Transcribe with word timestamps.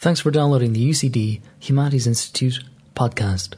Thanks 0.00 0.20
for 0.20 0.30
downloading 0.30 0.74
the 0.74 0.90
UCD 0.90 1.40
Humanities 1.58 2.06
Institute 2.06 2.62
podcast. 2.94 3.54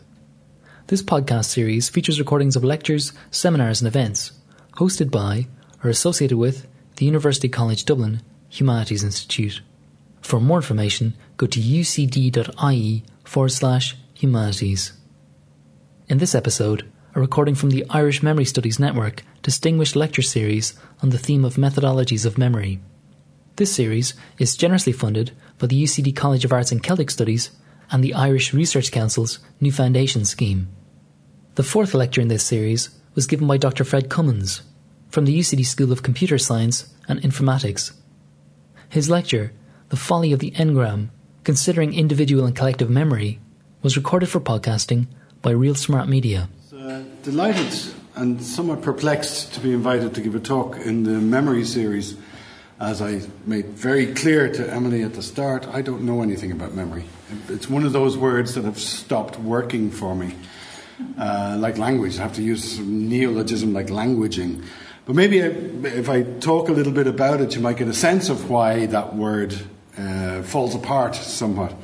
This 0.87 1.03
podcast 1.03 1.45
series 1.45 1.91
features 1.91 2.19
recordings 2.19 2.57
of 2.57 2.65
lectures, 2.65 3.13
seminars, 3.31 3.83
and 3.83 3.89
events 3.89 4.33
hosted 4.77 5.11
by 5.11 5.49
or 5.85 5.91
associated 5.91 6.39
with 6.39 6.67
the 6.97 7.05
University 7.05 7.51
College 7.51 7.85
Dublin 7.85 8.23
Humanities 8.49 9.05
Institute. 9.05 9.61
For 10.23 10.41
more 10.41 10.57
information, 10.57 11.13
go 11.37 11.47
to 11.47 11.61
ucd.ie 11.61 13.05
forward 13.23 13.53
slash 13.53 13.97
humanities. 14.15 14.95
In 16.09 16.17
this 16.17 16.35
episode, 16.35 16.91
a 17.15 17.21
recording 17.21 17.55
from 17.55 17.69
the 17.69 17.85
Irish 17.91 18.23
Memory 18.23 18.47
Studies 18.47 18.79
Network 18.79 19.25
Distinguished 19.43 19.95
Lecture 19.95 20.23
Series 20.23 20.73
on 21.03 21.11
the 21.11 21.19
theme 21.19 21.45
of 21.45 21.57
methodologies 21.57 22.25
of 22.25 22.39
memory. 22.39 22.81
This 23.57 23.75
series 23.75 24.15
is 24.39 24.57
generously 24.57 24.95
funded 24.95 25.33
by 25.61 25.67
the 25.67 25.81
UCD 25.81 26.17
College 26.17 26.45
of 26.45 26.53
Arts 26.53 26.73
and 26.73 26.83
Celtic 26.83 27.11
Studies 27.11 27.51
and 27.93 28.03
the 28.03 28.15
Irish 28.15 28.55
Research 28.55 28.91
Council's 28.91 29.39
New 29.61 29.71
Foundation 29.71 30.25
Scheme. 30.25 30.69
The 31.57 31.63
fourth 31.63 31.93
lecture 31.93 32.23
in 32.23 32.29
this 32.29 32.43
series 32.43 32.89
was 33.15 33.27
given 33.27 33.47
by 33.47 33.59
Dr. 33.59 33.85
Fred 33.85 34.09
Cummins 34.09 34.63
from 35.11 35.27
the 35.27 35.39
UCD 35.39 35.67
School 35.67 35.93
of 35.93 36.03
Computer 36.03 36.39
Science 36.39 36.95
and 37.09 37.21
Informatics. 37.21 37.93
His 38.89 39.11
lecture, 39.11 39.53
The 39.91 39.97
Folly 39.97 40.33
of 40.33 40.41
the 40.41 40.53
Engram 40.53 41.11
Considering 41.45 41.95
Individual 41.95 42.47
and 42.47 42.57
Collective 42.57 42.89
Memory, 42.89 43.39
was 43.83 43.97
recorded 43.97 44.29
for 44.29 44.41
podcasting 44.41 45.07
by 45.43 45.51
Real 45.51 45.75
Smart 45.75 46.09
Media. 46.09 46.49
Uh, 46.75 47.03
delighted 47.23 47.79
and 48.15 48.43
somewhat 48.43 48.83
perplexed 48.83 49.53
to 49.55 49.61
be 49.61 49.73
invited 49.73 50.15
to 50.15 50.21
give 50.21 50.35
a 50.35 50.41
talk 50.41 50.77
in 50.79 51.05
the 51.05 51.19
memory 51.19 51.65
series 51.65 52.17
as 52.81 53.03
I 53.03 53.21
made 53.45 53.67
very 53.67 54.15
clear 54.15 54.51
to 54.51 54.73
Emily 54.73 55.03
at 55.03 55.13
the 55.13 55.23
start, 55.23 55.69
I 55.69 55.83
don't 55.83 56.03
know 56.03 56.23
anything 56.23 56.51
about 56.51 56.75
memory. 56.75 57.05
It's 57.49 57.69
one 57.69 57.85
of 57.85 57.93
those 57.93 58.17
words 58.17 58.55
that 58.55 58.65
have 58.65 58.79
stopped 58.79 59.39
working 59.39 59.91
for 59.91 60.15
me. 60.15 60.35
Uh, 61.19 61.57
like 61.59 61.77
language, 61.77 62.19
I 62.19 62.23
have 62.23 62.35
to 62.35 62.43
use 62.43 62.79
neologism 62.79 63.75
like 63.75 63.89
languaging. 63.89 64.65
But 65.05 65.15
maybe 65.15 65.39
if 65.41 66.09
I 66.09 66.23
talk 66.23 66.69
a 66.69 66.73
little 66.73 66.93
bit 66.93 67.07
about 67.07 67.41
it, 67.41 67.55
you 67.55 67.61
might 67.61 67.77
get 67.77 67.89
a 67.89 67.95
sense 67.95 68.31
of 68.31 68.49
why 68.49 68.87
that 68.87 69.15
word 69.15 69.59
uh, 69.99 70.43
falls 70.43 70.75
apart 70.75 71.15
somewhat. 71.15 71.75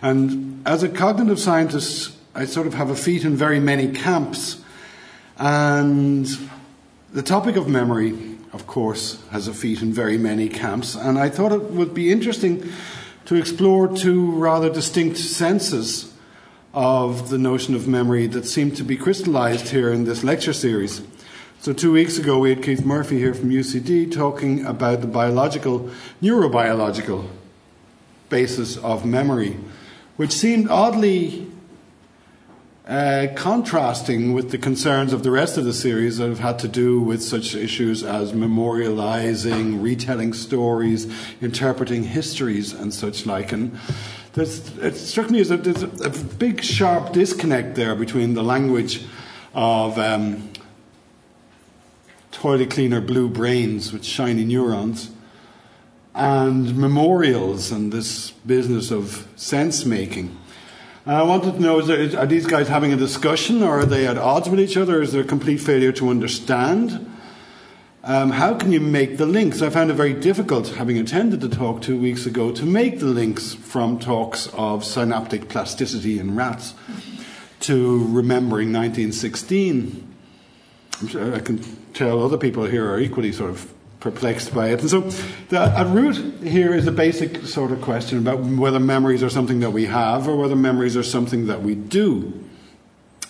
And 0.00 0.62
as 0.66 0.82
a 0.82 0.88
cognitive 0.88 1.40
scientist, 1.40 2.16
I 2.34 2.44
sort 2.44 2.66
of 2.66 2.74
have 2.74 2.90
a 2.90 2.96
feet 2.96 3.24
in 3.24 3.34
very 3.34 3.58
many 3.58 3.92
camps. 3.92 4.62
And 5.38 6.28
the 7.16 7.22
topic 7.22 7.56
of 7.56 7.66
memory 7.66 8.36
of 8.56 8.66
course, 8.66 9.22
has 9.30 9.46
a 9.48 9.52
feet 9.52 9.82
in 9.82 9.92
very 9.92 10.16
many 10.16 10.48
camps. 10.48 10.94
And 10.94 11.18
I 11.18 11.28
thought 11.28 11.52
it 11.52 11.70
would 11.70 11.92
be 11.92 12.10
interesting 12.10 12.72
to 13.26 13.34
explore 13.34 13.86
two 13.86 14.32
rather 14.32 14.70
distinct 14.70 15.18
senses 15.18 16.12
of 16.72 17.28
the 17.28 17.36
notion 17.36 17.74
of 17.74 17.86
memory 17.86 18.26
that 18.28 18.46
seem 18.46 18.70
to 18.72 18.82
be 18.82 18.96
crystallized 18.96 19.68
here 19.68 19.92
in 19.92 20.04
this 20.04 20.24
lecture 20.24 20.54
series. 20.54 21.02
So, 21.60 21.72
two 21.72 21.92
weeks 21.92 22.16
ago, 22.18 22.38
we 22.38 22.50
had 22.50 22.62
Keith 22.62 22.84
Murphy 22.84 23.18
here 23.18 23.34
from 23.34 23.50
UCD 23.50 24.10
talking 24.10 24.64
about 24.64 25.02
the 25.02 25.06
biological, 25.06 25.90
neurobiological 26.22 27.28
basis 28.30 28.78
of 28.78 29.04
memory, 29.04 29.56
which 30.16 30.32
seemed 30.32 30.68
oddly 30.70 31.45
uh, 32.86 33.26
contrasting 33.34 34.32
with 34.32 34.52
the 34.52 34.58
concerns 34.58 35.12
of 35.12 35.24
the 35.24 35.30
rest 35.30 35.58
of 35.58 35.64
the 35.64 35.72
series 35.72 36.18
that 36.18 36.28
have 36.28 36.38
had 36.38 36.58
to 36.60 36.68
do 36.68 37.00
with 37.00 37.20
such 37.20 37.54
issues 37.54 38.04
as 38.04 38.32
memorializing, 38.32 39.82
retelling 39.82 40.32
stories, 40.32 41.12
interpreting 41.40 42.04
histories, 42.04 42.72
and 42.72 42.94
such 42.94 43.26
like. 43.26 43.50
And 43.50 43.76
it 44.36 44.94
struck 44.94 45.30
me 45.30 45.40
as 45.40 45.50
a, 45.50 45.56
there's 45.56 45.82
a, 45.82 46.10
big, 46.36 46.62
sharp 46.62 47.12
disconnect 47.12 47.74
there 47.74 47.96
between 47.96 48.34
the 48.34 48.44
language 48.44 49.04
of 49.52 49.98
um, 49.98 50.50
toilet 52.30 52.70
cleaner 52.70 53.00
blue 53.00 53.28
brains 53.28 53.92
with 53.92 54.04
shiny 54.04 54.44
neurons 54.44 55.10
and 56.14 56.76
memorials 56.76 57.72
and 57.72 57.92
this 57.92 58.30
business 58.30 58.92
of 58.92 59.26
sense 59.34 59.84
making. 59.84 60.36
I 61.08 61.22
wanted 61.22 61.54
to 61.54 61.62
know: 61.62 61.80
there, 61.80 62.18
are 62.18 62.26
these 62.26 62.46
guys 62.46 62.66
having 62.66 62.92
a 62.92 62.96
discussion, 62.96 63.62
or 63.62 63.80
are 63.80 63.84
they 63.84 64.08
at 64.08 64.18
odds 64.18 64.48
with 64.48 64.58
each 64.58 64.76
other? 64.76 65.00
Is 65.00 65.12
there 65.12 65.22
a 65.22 65.24
complete 65.24 65.58
failure 65.58 65.92
to 65.92 66.08
understand? 66.08 67.12
Um, 68.02 68.30
how 68.30 68.54
can 68.54 68.72
you 68.72 68.80
make 68.80 69.16
the 69.16 69.26
links? 69.26 69.62
I 69.62 69.70
found 69.70 69.90
it 69.90 69.94
very 69.94 70.14
difficult, 70.14 70.68
having 70.70 70.98
attended 70.98 71.40
the 71.40 71.48
talk 71.48 71.80
two 71.80 71.96
weeks 71.96 72.26
ago, 72.26 72.50
to 72.50 72.64
make 72.64 72.98
the 72.98 73.06
links 73.06 73.54
from 73.54 74.00
talks 74.00 74.48
of 74.54 74.84
synaptic 74.84 75.48
plasticity 75.48 76.18
in 76.18 76.34
rats 76.34 76.74
to 77.60 78.04
remembering 78.08 78.72
1916. 78.72 80.12
i 81.04 81.38
can 81.38 81.62
tell 81.94 82.24
other 82.24 82.38
people 82.38 82.64
here 82.64 82.90
are 82.90 82.98
equally 82.98 83.30
sort 83.30 83.50
of 83.50 83.72
perplexed 84.10 84.54
by 84.54 84.68
it. 84.68 84.80
And 84.80 84.88
so, 84.88 85.00
the, 85.48 85.58
at 85.58 85.88
root 85.88 86.40
here 86.40 86.72
is 86.72 86.86
a 86.86 86.92
basic 86.92 87.44
sort 87.44 87.72
of 87.72 87.80
question 87.80 88.18
about 88.18 88.38
whether 88.38 88.78
memories 88.78 89.20
are 89.24 89.28
something 89.28 89.58
that 89.60 89.72
we 89.72 89.86
have 89.86 90.28
or 90.28 90.36
whether 90.36 90.54
memories 90.54 90.96
are 90.96 91.02
something 91.02 91.48
that 91.48 91.62
we 91.62 91.74
do. 91.74 92.32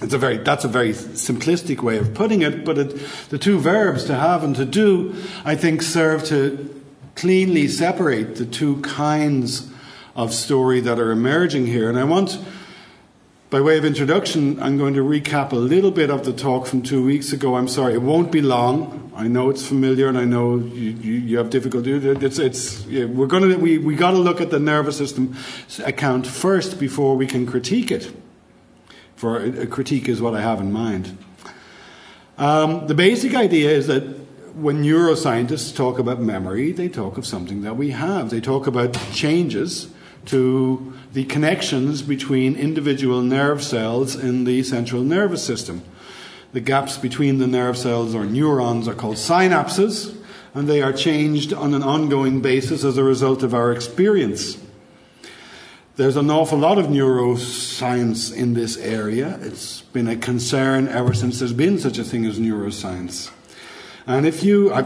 It's 0.03 0.13
a 0.13 0.19
very, 0.19 0.37
that's 0.37 0.67
a 0.67 0.69
very 0.69 0.91
simplistic 0.91 1.81
way 1.81 1.97
of 1.97 2.13
putting 2.13 2.43
it, 2.43 2.63
but 2.67 2.77
it, 2.77 3.01
the 3.31 3.39
two 3.39 3.59
verbs, 3.59 4.05
to 4.05 4.15
have 4.15 4.45
and 4.45 4.55
to 4.57 4.67
do, 4.67 5.15
I 5.47 5.57
think 5.57 5.81
serve 5.81 6.25
to 6.25 6.83
cleanly 7.15 7.69
separate 7.69 8.37
the 8.37 8.45
two 8.45 8.83
kinds 8.83 9.71
of 10.15 10.35
story 10.35 10.81
that 10.81 10.99
are 10.99 11.11
emerging 11.11 11.67
here. 11.67 11.89
And 11.89 11.99
I 11.99 12.05
want 12.05 12.39
by 13.49 13.61
way 13.61 13.79
of 13.79 13.85
introduction, 13.85 14.61
I'm 14.61 14.77
going 14.77 14.95
to 14.95 15.03
recap 15.03 15.53
a 15.53 15.57
little 15.57 15.93
bit 15.93 16.11
of 16.11 16.25
the 16.25 16.33
talk 16.33 16.67
from 16.67 16.83
two 16.83 17.05
weeks 17.05 17.33
ago. 17.33 17.55
I'm 17.55 17.69
sorry, 17.69 17.95
it 17.95 18.03
won't 18.03 18.33
be 18.33 18.43
long. 18.43 19.13
I 19.15 19.29
know 19.29 19.51
it's 19.51 19.65
familiar, 19.65 20.09
and 20.09 20.19
I 20.19 20.25
know 20.25 20.57
you, 20.57 20.91
you, 20.91 21.13
you 21.13 21.39
have 21.39 21.49
difficulty. 21.51 21.93
It's, 21.93 22.39
it's, 22.41 22.85
yeah, 22.87 23.05
we're 23.05 23.29
to 23.29 23.57
we 23.57 23.79
we 23.79 23.95
got 23.95 24.11
to 24.11 24.19
look 24.19 24.41
at 24.41 24.51
the 24.51 24.59
nervous 24.59 24.99
system 24.99 25.37
account 25.85 26.27
first 26.27 26.81
before 26.81 27.17
we 27.17 27.27
can 27.27 27.47
critique 27.47 27.93
it. 27.93 28.13
For 29.15 29.43
a 29.43 29.67
critique 29.67 30.09
is 30.09 30.21
what 30.21 30.35
I 30.35 30.43
have 30.43 30.61
in 30.61 30.73
mind. 30.73 31.17
Um, 32.37 32.87
the 32.89 32.95
basic 32.95 33.35
idea 33.35 33.71
is 33.71 33.87
that 33.87 34.03
when 34.57 34.83
neuroscientists 34.83 35.75
talk 35.75 35.99
about 35.99 36.21
memory, 36.21 36.73
they 36.73 36.89
talk 36.89 37.17
of 37.17 37.27
something 37.27 37.63
that 37.63 37.77
we 37.77 37.91
have. 37.91 38.29
They 38.29 38.41
talk 38.41 38.67
about 38.67 38.93
changes 39.13 39.89
to 40.27 40.93
the 41.13 41.25
connections 41.25 42.03
between 42.03 42.57
individual 42.57 43.23
nerve 43.23 43.63
cells 43.63 44.15
in 44.15 44.45
the 44.45 44.63
central 44.63 45.03
nervous 45.03 45.45
system. 45.45 45.83
The 46.53 46.61
gaps 46.61 46.99
between 46.99 47.39
the 47.39 47.47
nerve 47.47 47.77
cells 47.77 48.15
or 48.15 48.25
neurons 48.25 48.89
are 48.89 48.95
called 48.95 49.17
synapses, 49.17 50.17
and 50.55 50.69
they 50.69 50.83
are 50.83 50.93
changed 50.93 51.53
on 51.53 51.75
an 51.75 51.83
ongoing 51.83 52.41
basis 52.41 52.85
as 52.85 52.97
a 52.97 53.05
result 53.05 53.43
of 53.43 53.55
our 53.55 53.73
experience. 53.73 54.59
There's 55.97 56.17
an 56.17 56.31
awful 56.31 56.59
lot 56.59 56.79
of 56.79 56.87
neuroscience 56.87 58.35
in 58.35 58.55
this 58.55 58.77
area. 58.77 59.39
It's 59.43 59.81
been 59.81 60.09
a 60.09 60.17
concern 60.17 60.89
ever 60.89 61.15
since 61.15 61.39
there's 61.39 61.53
been 61.53 61.79
such 61.79 61.99
a 61.99 62.05
thing 62.05 62.27
as 62.27 62.39
neuroscience. 62.39 63.31
And 64.07 64.27
if 64.27 64.43
you, 64.43 64.73
I, 64.73 64.81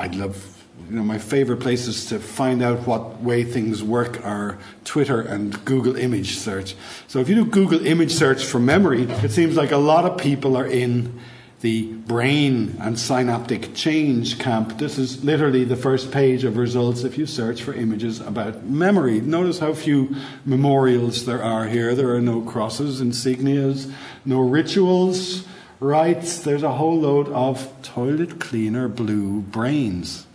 I'd 0.00 0.14
love 0.16 0.55
you 0.88 0.96
know, 0.96 1.02
my 1.02 1.18
favorite 1.18 1.58
places 1.58 2.06
to 2.06 2.18
find 2.18 2.62
out 2.62 2.86
what 2.86 3.20
way 3.20 3.42
things 3.44 3.82
work 3.82 4.24
are 4.24 4.58
Twitter 4.84 5.20
and 5.20 5.64
Google 5.64 5.96
image 5.96 6.36
search. 6.36 6.76
So 7.08 7.18
if 7.20 7.28
you 7.28 7.34
do 7.34 7.44
Google 7.44 7.84
image 7.84 8.12
search 8.12 8.44
for 8.44 8.60
memory, 8.60 9.02
it 9.02 9.30
seems 9.30 9.56
like 9.56 9.72
a 9.72 9.78
lot 9.78 10.04
of 10.04 10.18
people 10.18 10.56
are 10.56 10.66
in 10.66 11.18
the 11.60 11.92
brain 11.92 12.76
and 12.80 12.98
synaptic 12.98 13.74
change 13.74 14.38
camp. 14.38 14.78
This 14.78 14.98
is 14.98 15.24
literally 15.24 15.64
the 15.64 15.74
first 15.74 16.12
page 16.12 16.44
of 16.44 16.56
results 16.56 17.02
if 17.02 17.16
you 17.16 17.26
search 17.26 17.62
for 17.62 17.72
images 17.72 18.20
about 18.20 18.64
memory. 18.64 19.20
Notice 19.20 19.58
how 19.58 19.72
few 19.72 20.14
memorials 20.44 21.24
there 21.24 21.42
are 21.42 21.66
here. 21.66 21.94
There 21.94 22.14
are 22.14 22.20
no 22.20 22.42
crosses, 22.42 23.00
insignias, 23.00 23.90
no 24.24 24.40
rituals, 24.40 25.46
rites. 25.80 26.40
There's 26.40 26.62
a 26.62 26.72
whole 26.72 27.00
load 27.00 27.28
of 27.28 27.72
toilet 27.82 28.38
cleaner 28.38 28.86
blue 28.86 29.40
brains. 29.40 30.25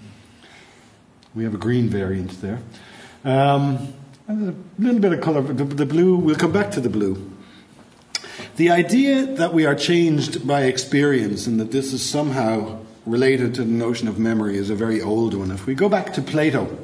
We 1.34 1.46
have 1.46 1.54
a 1.54 1.58
green 1.58 1.88
variant 1.88 2.42
there. 2.42 2.60
Um, 3.24 3.94
and 4.28 4.50
a 4.50 4.82
little 4.82 5.00
bit 5.00 5.14
of 5.14 5.22
colour. 5.22 5.42
The, 5.42 5.64
the 5.64 5.86
blue, 5.86 6.18
we'll 6.18 6.36
come 6.36 6.52
back 6.52 6.72
to 6.72 6.82
the 6.82 6.90
blue. 6.90 7.32
The 8.58 8.70
idea 8.70 9.26
that 9.26 9.54
we 9.54 9.66
are 9.66 9.76
changed 9.76 10.46
by 10.46 10.64
experience 10.64 11.48
and 11.48 11.60
that 11.60 11.72
this 11.72 11.94
is 11.94 12.08
somehow 12.08 12.80
related 13.06 13.56
to 13.56 13.64
the 13.64 13.72
notion 13.72 14.08
of 14.08 14.20
memory 14.20 14.58
is 14.58 14.70
a 14.70 14.76
very 14.76 15.02
old 15.02 15.34
one. 15.34 15.52
If 15.52 15.66
we 15.66 15.74
go 15.74 15.88
back 15.88 16.14
to 16.14 16.22
Plato, 16.22 16.78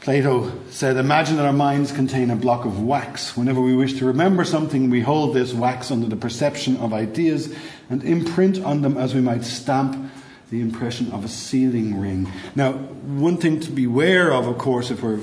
Plato 0.00 0.52
said, 0.70 0.96
Imagine 0.96 1.36
that 1.36 1.46
our 1.46 1.52
minds 1.52 1.90
contain 1.90 2.30
a 2.30 2.36
block 2.36 2.64
of 2.64 2.82
wax. 2.82 3.36
Whenever 3.36 3.60
we 3.60 3.74
wish 3.74 3.94
to 3.94 4.06
remember 4.06 4.44
something, 4.44 4.90
we 4.90 5.00
hold 5.00 5.34
this 5.34 5.52
wax 5.52 5.90
under 5.90 6.06
the 6.06 6.16
perception 6.16 6.76
of 6.76 6.92
ideas 6.92 7.54
and 7.90 8.04
imprint 8.04 8.62
on 8.62 8.82
them 8.82 8.96
as 8.96 9.14
we 9.14 9.20
might 9.20 9.44
stamp 9.44 10.10
the 10.50 10.60
impression 10.60 11.10
of 11.12 11.24
a 11.24 11.28
sealing 11.28 12.00
ring. 12.00 12.30
Now, 12.54 12.72
one 12.72 13.36
thing 13.36 13.60
to 13.60 13.70
beware 13.70 14.32
of, 14.32 14.46
of 14.46 14.58
course, 14.58 14.90
if 14.90 15.02
we're 15.02 15.20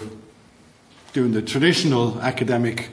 doing 1.14 1.32
the 1.32 1.42
traditional 1.42 2.20
academic 2.22 2.90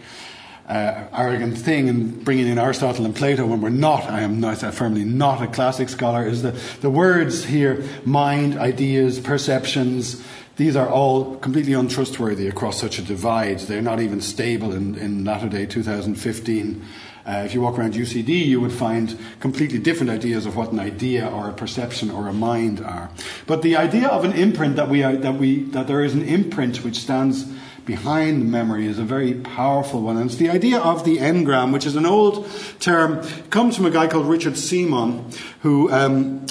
uh, 0.69 1.05
arrogant 1.13 1.59
thing 1.59 1.89
and 1.89 2.25
bringing 2.25 2.47
in 2.47 2.59
Aristotle 2.59 3.05
and 3.05 3.15
Plato 3.15 3.45
when 3.45 3.61
we're 3.61 3.69
not, 3.69 4.05
I 4.05 4.21
am 4.21 4.41
not, 4.41 4.59
firmly 4.75 5.05
not 5.05 5.43
a 5.43 5.47
classic 5.47 5.89
scholar, 5.89 6.27
is 6.27 6.43
the, 6.43 6.53
the 6.81 6.89
words 6.89 7.45
here 7.45 7.85
mind, 8.05 8.57
ideas, 8.57 9.21
perceptions, 9.21 10.23
these 10.57 10.77
are 10.77 10.89
all 10.89 11.37
completely 11.37 11.73
untrustworthy 11.73 12.47
across 12.47 12.79
such 12.79 12.99
a 12.99 13.03
divide. 13.03 13.61
They're 13.61 13.81
not 13.81 14.01
even 14.01 14.21
stable 14.21 14.73
in, 14.73 14.97
in 14.97 15.25
latter 15.25 15.49
day 15.49 15.67
2015. 15.67 16.85
Uh, 17.27 17.43
if 17.45 17.55
you 17.55 17.61
walk 17.61 17.79
around 17.79 17.95
UCD, 17.95 18.47
you 18.47 18.61
would 18.61 18.73
find 18.73 19.19
completely 19.41 19.79
different 19.79 20.11
ideas 20.11 20.45
of 20.45 20.57
what 20.57 20.73
an 20.73 20.81
idea 20.81 21.29
or 21.29 21.49
a 21.49 21.53
perception 21.53 22.11
or 22.11 22.29
a 22.29 22.33
mind 22.33 22.81
are. 22.81 23.11
But 23.47 23.63
the 23.63 23.77
idea 23.77 24.09
of 24.09 24.25
an 24.25 24.33
imprint 24.33 24.77
that 24.77 24.89
we 24.89 25.03
are, 25.03 25.15
that 25.17 25.35
we 25.35 25.63
that 25.71 25.87
there 25.87 26.03
is 26.03 26.15
an 26.15 26.23
imprint 26.23 26.85
which 26.85 26.99
stands 26.99 27.47
behind 27.85 28.51
memory 28.51 28.87
is 28.87 28.99
a 28.99 29.05
very 29.05 29.35
powerful 29.35 30.03
one. 30.03 30.17
And 30.17 30.27
it's 30.27 30.39
the 30.39 30.51
idea 30.51 30.79
of 30.79 31.05
the 31.05 31.19
engram, 31.19 31.73
which 31.73 31.87
is 31.87 31.97
an 31.97 32.07
old 32.07 32.49
term, 32.81 33.23
comes 33.51 33.77
from 33.77 33.87
a 33.87 33.91
guy 33.91 34.07
called 34.07 34.27
Richard 34.27 34.55
Semon, 34.55 35.37
who 35.61 35.91
um, 35.91 36.47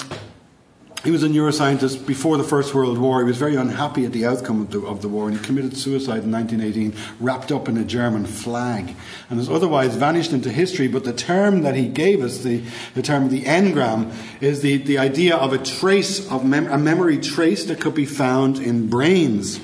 he 1.04 1.10
was 1.10 1.22
a 1.24 1.28
neuroscientist 1.28 2.06
before 2.06 2.36
the 2.36 2.44
First 2.44 2.74
World 2.74 2.96
War. 2.96 3.20
He 3.20 3.24
was 3.24 3.36
very 3.36 3.56
unhappy 3.56 4.04
at 4.04 4.12
the 4.12 4.24
outcome 4.24 4.60
of 4.60 4.70
the, 4.70 4.80
of 4.86 5.02
the, 5.02 5.08
war 5.08 5.28
and 5.28 5.36
he 5.36 5.44
committed 5.44 5.76
suicide 5.76 6.22
in 6.22 6.30
1918, 6.30 6.94
wrapped 7.18 7.50
up 7.50 7.68
in 7.68 7.76
a 7.76 7.84
German 7.84 8.24
flag, 8.24 8.94
and 9.28 9.38
has 9.38 9.48
otherwise 9.48 9.96
vanished 9.96 10.32
into 10.32 10.50
history. 10.50 10.86
But 10.86 11.04
the 11.04 11.12
term 11.12 11.62
that 11.62 11.74
he 11.74 11.88
gave 11.88 12.22
us, 12.22 12.38
the, 12.38 12.62
the 12.94 13.02
term 13.02 13.28
the 13.30 13.42
engram, 13.42 14.14
is 14.40 14.62
the, 14.62 14.76
the 14.76 14.98
idea 14.98 15.36
of 15.36 15.52
a 15.52 15.58
trace, 15.58 16.30
of 16.30 16.44
mem- 16.44 16.70
a 16.70 16.78
memory 16.78 17.18
trace 17.18 17.64
that 17.64 17.80
could 17.80 17.94
be 17.94 18.06
found 18.06 18.58
in 18.58 18.88
brains. 18.88 19.58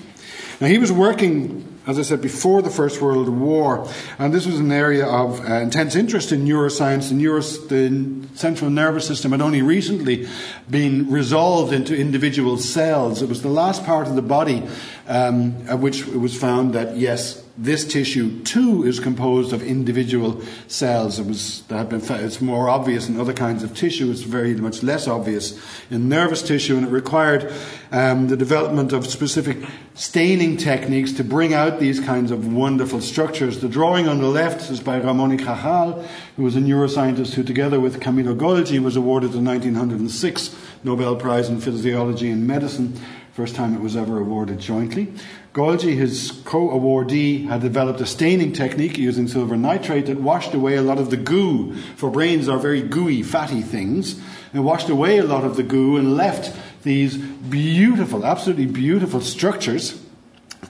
Now, 0.60 0.66
he 0.66 0.78
was 0.78 0.90
working 0.90 1.77
as 1.88 1.98
I 1.98 2.02
said, 2.02 2.20
before 2.20 2.60
the 2.60 2.68
First 2.68 3.00
World 3.00 3.30
War. 3.30 3.88
And 4.18 4.32
this 4.32 4.44
was 4.44 4.58
an 4.58 4.70
area 4.70 5.06
of 5.06 5.40
uh, 5.40 5.54
intense 5.54 5.96
interest 5.96 6.32
in 6.32 6.44
neuroscience. 6.44 7.08
The, 7.08 7.14
neuros- 7.14 7.66
the 7.70 8.36
central 8.36 8.70
nervous 8.70 9.06
system 9.06 9.32
had 9.32 9.40
only 9.40 9.62
recently 9.62 10.28
been 10.68 11.10
resolved 11.10 11.72
into 11.72 11.96
individual 11.96 12.58
cells. 12.58 13.22
It 13.22 13.30
was 13.30 13.40
the 13.40 13.48
last 13.48 13.86
part 13.86 14.06
of 14.06 14.16
the 14.16 14.22
body 14.22 14.68
um, 15.08 15.66
at 15.68 15.78
which 15.78 16.06
it 16.06 16.18
was 16.18 16.36
found 16.36 16.74
that, 16.74 16.96
yes, 16.96 17.42
this 17.60 17.84
tissue 17.84 18.40
too 18.44 18.84
is 18.84 19.00
composed 19.00 19.52
of 19.52 19.64
individual 19.64 20.40
cells. 20.68 21.18
It 21.18 21.26
was 21.26 21.62
that 21.62 21.78
had 21.78 21.88
been 21.88 22.02
it's 22.24 22.40
more 22.40 22.68
obvious 22.68 23.08
in 23.08 23.18
other 23.18 23.32
kinds 23.32 23.64
of 23.64 23.74
tissue. 23.74 24.12
It's 24.12 24.20
very 24.20 24.54
much 24.54 24.84
less 24.84 25.08
obvious 25.08 25.60
in 25.90 26.08
nervous 26.08 26.40
tissue, 26.40 26.76
and 26.76 26.86
it 26.86 26.90
required 26.90 27.52
um, 27.90 28.28
the 28.28 28.36
development 28.36 28.92
of 28.92 29.08
specific 29.08 29.58
staining 29.94 30.56
techniques 30.56 31.10
to 31.14 31.24
bring 31.24 31.52
out 31.52 31.80
these 31.80 31.98
kinds 31.98 32.30
of 32.30 32.52
wonderful 32.52 33.00
structures. 33.00 33.58
The 33.58 33.68
drawing 33.68 34.06
on 34.06 34.20
the 34.20 34.28
left 34.28 34.70
is 34.70 34.78
by 34.78 35.00
Ramon 35.00 35.30
y 35.30 35.36
Cajal, 35.36 36.06
who 36.36 36.44
was 36.44 36.54
a 36.54 36.60
neuroscientist 36.60 37.34
who, 37.34 37.42
together 37.42 37.80
with 37.80 38.00
Camillo 38.00 38.36
Golgi, 38.36 38.78
was 38.78 38.94
awarded 38.94 39.32
the 39.32 39.40
1906 39.40 40.54
Nobel 40.84 41.16
Prize 41.16 41.48
in 41.48 41.60
Physiology 41.60 42.30
and 42.30 42.46
Medicine. 42.46 43.00
First 43.38 43.54
time 43.54 43.72
it 43.72 43.80
was 43.80 43.96
ever 43.96 44.18
awarded 44.18 44.58
jointly. 44.58 45.12
Golgi, 45.52 45.94
his 45.94 46.42
co 46.44 46.70
awardee, 46.70 47.46
had 47.46 47.60
developed 47.60 48.00
a 48.00 48.04
staining 48.04 48.52
technique 48.52 48.98
using 48.98 49.28
silver 49.28 49.56
nitrate 49.56 50.06
that 50.06 50.20
washed 50.20 50.54
away 50.54 50.74
a 50.74 50.82
lot 50.82 50.98
of 50.98 51.10
the 51.10 51.16
goo, 51.16 51.72
for 51.94 52.10
brains 52.10 52.48
are 52.48 52.58
very 52.58 52.82
gooey, 52.82 53.22
fatty 53.22 53.62
things, 53.62 54.20
and 54.52 54.64
washed 54.64 54.88
away 54.88 55.18
a 55.18 55.22
lot 55.22 55.44
of 55.44 55.54
the 55.54 55.62
goo 55.62 55.96
and 55.96 56.16
left 56.16 56.52
these 56.82 57.16
beautiful, 57.16 58.26
absolutely 58.26 58.66
beautiful 58.66 59.20
structures, 59.20 60.02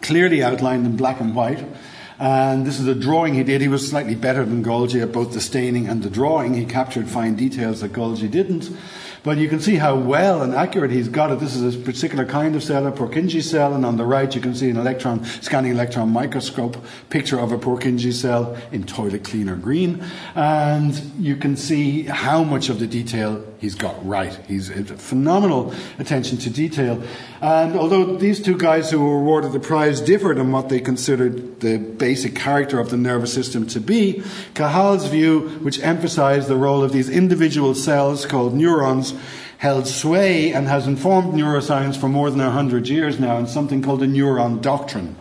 clearly 0.03 0.43
outlined 0.43 0.85
in 0.85 0.95
black 0.95 1.23
and 1.23 1.35
white. 1.35 1.65
And 2.19 2.67
this 2.67 2.79
is 2.79 2.87
a 2.87 2.95
drawing 2.95 3.33
he 3.33 3.45
did. 3.45 3.63
He 3.63 3.69
was 3.69 3.89
slightly 3.89 4.15
better 4.15 4.45
than 4.45 4.63
Golgi 4.63 5.01
at 5.01 5.11
both 5.11 5.33
the 5.33 5.41
staining 5.41 5.89
and 5.89 6.03
the 6.03 6.11
drawing. 6.11 6.53
He 6.53 6.67
captured 6.67 7.09
fine 7.09 7.35
details 7.35 7.81
that 7.81 7.95
Golgi 7.95 8.31
didn't. 8.31 8.69
But 9.23 9.39
you 9.39 9.49
can 9.49 9.61
see 9.61 9.77
how 9.77 9.97
well 9.97 10.43
and 10.43 10.55
accurate 10.55 10.91
he's 10.91 11.09
got 11.09 11.31
it. 11.31 11.41
This 11.41 11.57
is 11.57 11.75
a 11.75 11.79
particular 11.79 12.25
kind 12.25 12.55
of 12.55 12.63
cell, 12.63 12.87
a 12.87 12.93
Purkinje 12.93 13.43
cell, 13.43 13.75
and 13.75 13.85
on 13.85 13.97
the 13.97 14.05
right 14.05 14.35
you 14.35 14.41
can 14.41 14.55
see 14.55 14.71
an 14.71 14.77
electron 14.77 15.25
scanning 15.25 15.73
electron 15.73 16.11
microscope 16.11 16.77
picture 17.11 17.39
of 17.39 17.53
a 17.53 17.59
Purkinje 17.59 18.13
cell 18.13 18.57
in 18.73 18.85
toilet 18.85 19.25
cleaner 19.25 19.57
green, 19.57 20.03
and 20.35 20.95
you 21.19 21.37
can 21.37 21.57
see 21.57 22.05
how 22.05 22.45
much 22.45 22.69
of 22.69 22.79
the 22.79 22.87
detail 22.87 23.45
he's 23.59 23.75
got 23.75 24.05
right. 24.07 24.35
He's 24.47 24.71
a 24.71 24.85
phenomenal 24.85 25.75
attention 25.99 26.39
to 26.39 26.51
detail. 26.51 27.03
And 27.41 27.77
although 27.77 28.17
these 28.17 28.43
two 28.43 28.57
guys 28.57 28.91
who 28.91 29.05
were 29.05 29.19
awarded 29.19 29.53
the 29.53 29.61
prize 29.61 30.01
differed 30.01 30.39
in 30.39 30.51
what 30.53 30.69
they 30.69 30.81
considered 30.81 31.61
the 31.61 31.79
basic 31.79 32.35
character 32.35 32.81
of 32.81 32.91
the 32.91 32.97
nervous 32.97 33.33
system 33.33 33.67
to 33.69 33.81
be, 33.81 34.23
Cajal's 34.55 35.07
view, 35.09 35.49
which 35.61 35.81
emphasized 35.81 36.49
the 36.49 36.57
role 36.57 36.83
of 36.83 36.93
these 36.93 37.11
individual 37.11 37.75
cells 37.75 38.27
called 38.27 38.55
neurons, 38.55 39.15
held 39.59 39.87
sway 39.89 40.53
and 40.53 40.69
has 40.69 40.87
informed 40.87 41.35
neuroscience 41.35 41.97
for 41.97 42.09
more 42.09 42.31
than 42.31 42.41
100 42.41 42.89
years 42.89 43.19
now 43.19 43.39
in 43.39 43.47
something 43.47 43.83
called 43.83 44.01
the 44.01 44.07
neuron 44.07 44.63
doctrine. 44.63 45.17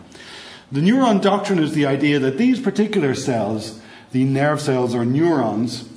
The 0.70 0.80
neuron 0.80 1.20
doctrine 1.20 1.58
is 1.58 1.72
the 1.72 1.86
idea 1.86 2.18
that 2.18 2.38
these 2.38 2.60
particular 2.60 3.14
cells, 3.14 3.80
the 4.12 4.24
nerve 4.24 4.60
cells 4.60 4.94
or 4.94 5.04
neurons, 5.04 5.87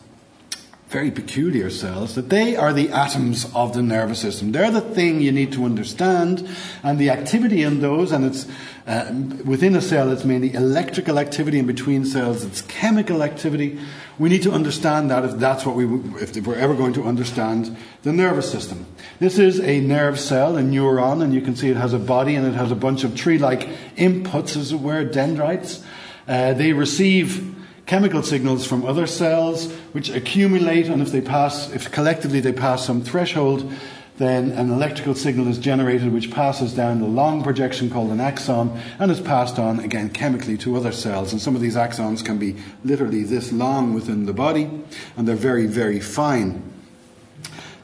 very 0.92 1.10
peculiar 1.10 1.70
cells, 1.70 2.16
that 2.16 2.30
they 2.30 2.56
are 2.56 2.74
the 2.74 2.90
atoms 2.90 3.50
of 3.56 3.74
the 3.74 3.82
nervous 3.82 4.20
system. 4.20 4.52
They're 4.52 4.70
the 4.70 4.82
thing 4.82 5.22
you 5.22 5.32
need 5.32 5.54
to 5.54 5.64
understand, 5.64 6.48
and 6.84 7.00
the 7.00 7.10
activity 7.10 7.64
in 7.64 7.80
those, 7.80 8.12
and 8.12 8.26
it's 8.26 8.46
uh, 8.86 9.14
within 9.46 9.74
a 9.76 9.82
cell, 9.82 10.12
it's 10.12 10.26
mainly 10.26 10.54
electrical 10.54 11.18
activity, 11.18 11.60
and 11.60 11.68
between 11.68 12.04
cells, 12.04 12.44
it's 12.44 12.62
chemical 12.64 13.24
activity. 13.24 13.80
We 14.20 14.28
need 14.28 14.44
to 14.44 14.52
understand 14.52 15.10
that 15.12 15.24
if 15.24 15.38
that's 15.38 15.66
what 15.66 15.76
we, 15.76 15.86
if 16.22 16.36
we're 16.46 16.56
ever 16.56 16.76
going 16.76 16.94
to 16.94 17.06
understand 17.06 17.78
the 18.04 18.12
nervous 18.12 18.52
system. 18.52 18.86
This 19.20 19.40
is 19.40 19.62
a 19.62 19.80
nerve 19.80 20.20
cell, 20.20 20.58
a 20.58 20.62
neuron, 20.62 21.24
and 21.24 21.34
you 21.34 21.42
can 21.42 21.56
see 21.56 21.70
it 21.70 21.78
has 21.78 21.94
a 21.94 22.00
body 22.00 22.36
and 22.36 22.46
it 22.46 22.54
has 22.54 22.70
a 22.70 22.76
bunch 22.76 23.06
of 23.06 23.16
tree-like 23.16 23.62
inputs, 23.96 24.58
as 24.58 24.74
it 24.74 24.80
were, 24.82 25.06
dendrites. 25.06 25.84
Uh, 26.28 26.54
they 26.54 26.74
receive 26.74 27.56
chemical 27.92 28.24
signals 28.24 28.66
from 28.66 28.86
other 28.86 29.06
cells 29.06 29.70
which 29.92 30.10
accumulate, 30.12 30.88
and 30.88 31.02
if 31.02 31.12
they 31.12 31.20
pass, 31.20 31.70
if 31.72 31.92
collectively 31.92 32.40
they 32.40 32.54
pass 32.54 32.86
some 32.86 33.02
threshold, 33.02 33.70
then 34.18 34.50
an 34.52 34.72
electrical 34.72 35.14
signal 35.14 35.46
is 35.50 35.58
generated 35.58 36.14
which 36.14 36.32
passes 36.32 36.74
down 36.74 37.02
the 37.02 37.06
long 37.06 37.44
projection 37.44 37.90
called 37.90 38.10
an 38.10 38.22
axon 38.22 38.82
and 38.98 39.12
is 39.12 39.20
passed 39.20 39.60
on 39.60 39.82
again 39.82 40.10
chemically 40.10 40.58
to 40.58 40.78
other 40.78 40.94
cells. 40.94 41.34
And 41.34 41.42
some 41.42 41.54
of 41.54 41.60
these 41.60 41.76
axons 41.76 42.24
can 42.24 42.38
be 42.38 42.56
literally 42.86 43.24
this 43.24 43.52
long 43.52 43.94
within 43.94 44.26
the 44.26 44.32
body, 44.32 44.72
and 45.18 45.28
they're 45.28 45.36
very, 45.36 45.66
very 45.66 46.00
fine. 46.00 46.64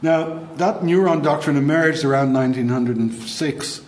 Now, 0.01 0.47
that 0.55 0.83
neuron 0.83 1.21
doctrine 1.21 1.57
emerged 1.57 2.05
around 2.05 2.31
1906 2.31 3.81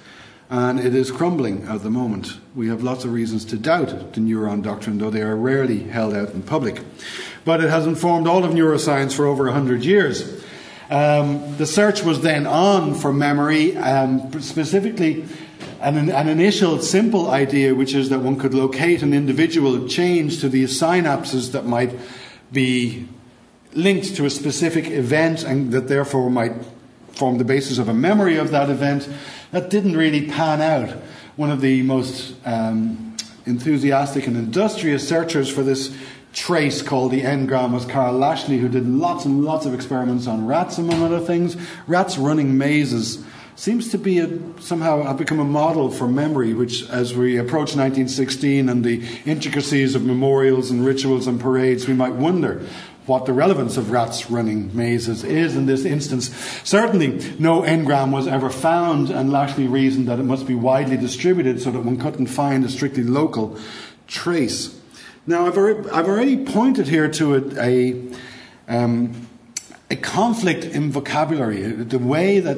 and 0.50 0.79
it 0.79 0.96
is 0.96 1.12
crumbling 1.12 1.68
at 1.68 1.84
the 1.84 1.91
moment. 1.91 2.39
We 2.56 2.70
have 2.70 2.82
lots 2.82 3.06
of 3.06 3.13
reasons 3.13 3.46
to 3.46 3.58
doubt 3.58 4.13
the 4.13 4.22
neuron 4.22 4.63
doctrine, 4.63 4.98
though 4.98 5.12
they 5.12 5.22
are 5.22 5.36
rarely 5.36 5.84
held 5.84 6.15
out 6.15 6.32
in 6.32 6.41
public. 6.41 6.82
But 7.46 7.63
it 7.63 7.70
has 7.70 7.86
informed 7.86 8.27
all 8.27 8.44
of 8.44 8.51
neuroscience 8.51 9.13
for 9.13 9.25
over 9.25 9.46
100 9.46 9.86
years. 9.86 10.44
Um, 10.89 11.56
the 11.58 11.68
search 11.68 12.03
was 12.03 12.22
then 12.22 12.48
on 12.48 12.96
for 12.96 13.13
memory, 13.13 13.77
um, 13.77 14.41
specifically 14.41 15.25
an, 15.82 16.10
an, 16.10 16.27
initial 16.27 16.79
simple 16.79 17.29
idea, 17.29 17.75
which 17.75 17.94
is 17.94 18.10
that 18.10 18.20
one 18.20 18.39
could 18.39 18.56
locate 18.56 19.03
an 19.03 19.13
individual 19.13 19.88
change 19.88 20.41
to 20.41 20.50
these 20.50 20.79
synapses 20.79 21.51
that 21.51 21.65
might 21.68 21.96
be 22.51 23.08
linked 23.74 24.15
to 24.15 24.25
a 24.25 24.29
specific 24.32 24.88
event 24.88 25.44
and 25.44 25.72
that 25.72 25.88
therefore 25.88 26.32
might 26.32 26.53
form 27.13 27.38
the 27.38 27.44
basis 27.44 27.78
of 27.78 27.88
a 27.88 27.94
memory 27.94 28.38
of 28.38 28.51
that 28.51 28.70
event. 28.70 29.10
That 29.51 29.70
didn't 29.70 29.98
really 29.98 30.28
pan 30.28 30.62
out. 30.62 30.89
One 31.36 31.51
of 31.51 31.62
the 31.62 31.82
most 31.84 32.36
um, 32.46 33.16
enthusiastic 33.46 34.28
and 34.28 34.38
industrious 34.38 35.08
searchers 35.08 35.50
for 35.50 35.63
this 35.63 35.96
trace 36.34 36.82
called 36.82 37.12
the 37.12 37.22
engram 37.22 37.74
was 37.74 37.86
Karl 37.86 38.13
Lashley, 38.13 38.58
who 38.58 38.70
did 38.70 38.88
lots 38.88 39.25
and 39.25 39.44
lots 39.44 39.66
of 39.66 39.74
experiments 39.74 40.28
on 40.28 40.46
rats, 40.46 40.78
among 40.78 41.01
other 41.01 41.20
things. 41.20 41.58
Rats 41.88 42.18
running 42.18 42.58
mazes 42.58 43.24
seems 43.56 43.89
to 43.89 43.98
be 43.98 44.20
a, 44.20 44.39
somehow 44.62 45.04
have 45.04 45.18
become 45.18 45.39
a 45.39 45.44
model 45.44 45.92
for 45.92 46.08
memory, 46.08 46.54
which, 46.54 46.88
as 46.89 47.13
we 47.13 47.38
approach 47.38 47.75
1916 47.75 48.70
and 48.70 48.86
the 48.86 49.06
intricacies 49.25 49.96
of 49.96 50.06
memorials 50.06 50.72
and 50.72 50.86
rituals 50.86 51.28
and 51.28 51.42
parades, 51.42 51.88
we 51.88 51.94
might 51.94 52.13
wonder 52.13 52.66
what 53.10 53.25
the 53.25 53.34
relevance 53.34 53.75
of 53.75 53.89
rats 53.89 54.30
running 54.30 54.75
mazes 54.78 55.24
is 55.24 55.56
in 55.56 55.66
this 55.66 55.84
instance. 55.84 56.30
Certainly, 56.63 57.36
no 57.39 57.63
engram 57.63 58.12
was 58.12 58.28
ever 58.28 58.50
found, 58.50 59.10
and 59.10 59.32
Lashley 59.32 59.68
reasoned 59.68 60.08
that 60.08 60.20
it 60.20 60.24
must 60.24 60.46
be 60.46 60.56
widely 60.56 60.96
distributed 60.96 61.60
so 61.60 61.72
that 61.72 61.80
one 61.80 61.98
couldn't 61.98 62.28
find 62.28 62.63
a 62.63 62.70
strictly 62.70 63.04
local 63.04 63.58
trace. 64.08 64.80
Now, 65.25 65.48
I've 65.48 65.58
already, 65.58 66.38
pointed 66.38 66.88
here 66.88 67.10
to 67.10 67.36
a, 67.36 67.62
a, 67.62 68.12
um, 68.68 69.28
a 69.89 69.96
conflict 69.96 70.63
in 70.63 70.92
vocabulary, 70.92 71.63
the 71.63 72.00
way 72.00 72.39
that 72.39 72.58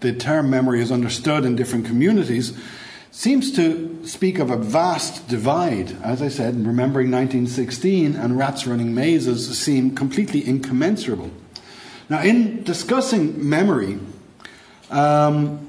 the 0.00 0.12
term 0.12 0.50
memory 0.50 0.82
is 0.82 0.90
understood 0.90 1.44
in 1.44 1.54
different 1.54 1.86
communities 1.86 2.58
seems 3.12 3.52
to 3.52 4.06
speak 4.06 4.38
of 4.38 4.50
a 4.50 4.56
vast 4.56 5.28
divide. 5.28 5.92
As 6.02 6.22
I 6.22 6.28
said, 6.28 6.66
remembering 6.66 7.10
1916 7.10 8.16
and 8.16 8.38
rats 8.38 8.66
running 8.66 8.94
mazes 8.94 9.58
seem 9.58 9.94
completely 9.94 10.44
incommensurable. 10.48 11.30
Now, 12.08 12.22
in 12.22 12.62
discussing 12.64 13.48
memory, 13.48 13.98
um, 14.90 15.68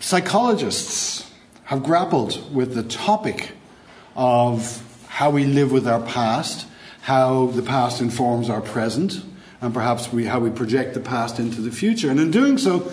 psychologists 0.00 1.30
have 1.64 1.84
grappled 1.84 2.52
with 2.52 2.74
the 2.74 2.82
topic 2.82 3.52
of 4.16 4.82
how 5.06 5.30
we 5.30 5.44
live 5.44 5.70
with 5.70 5.86
our 5.86 6.02
past, 6.02 6.66
how 7.02 7.46
the 7.46 7.62
past 7.62 8.00
informs 8.00 8.50
our 8.50 8.60
present, 8.60 9.22
and 9.60 9.72
perhaps 9.72 10.12
we, 10.12 10.24
how 10.24 10.40
we 10.40 10.50
project 10.50 10.94
the 10.94 11.00
past 11.00 11.38
into 11.38 11.60
the 11.60 11.70
future. 11.70 12.10
And 12.10 12.18
in 12.18 12.32
doing 12.32 12.58
so, 12.58 12.90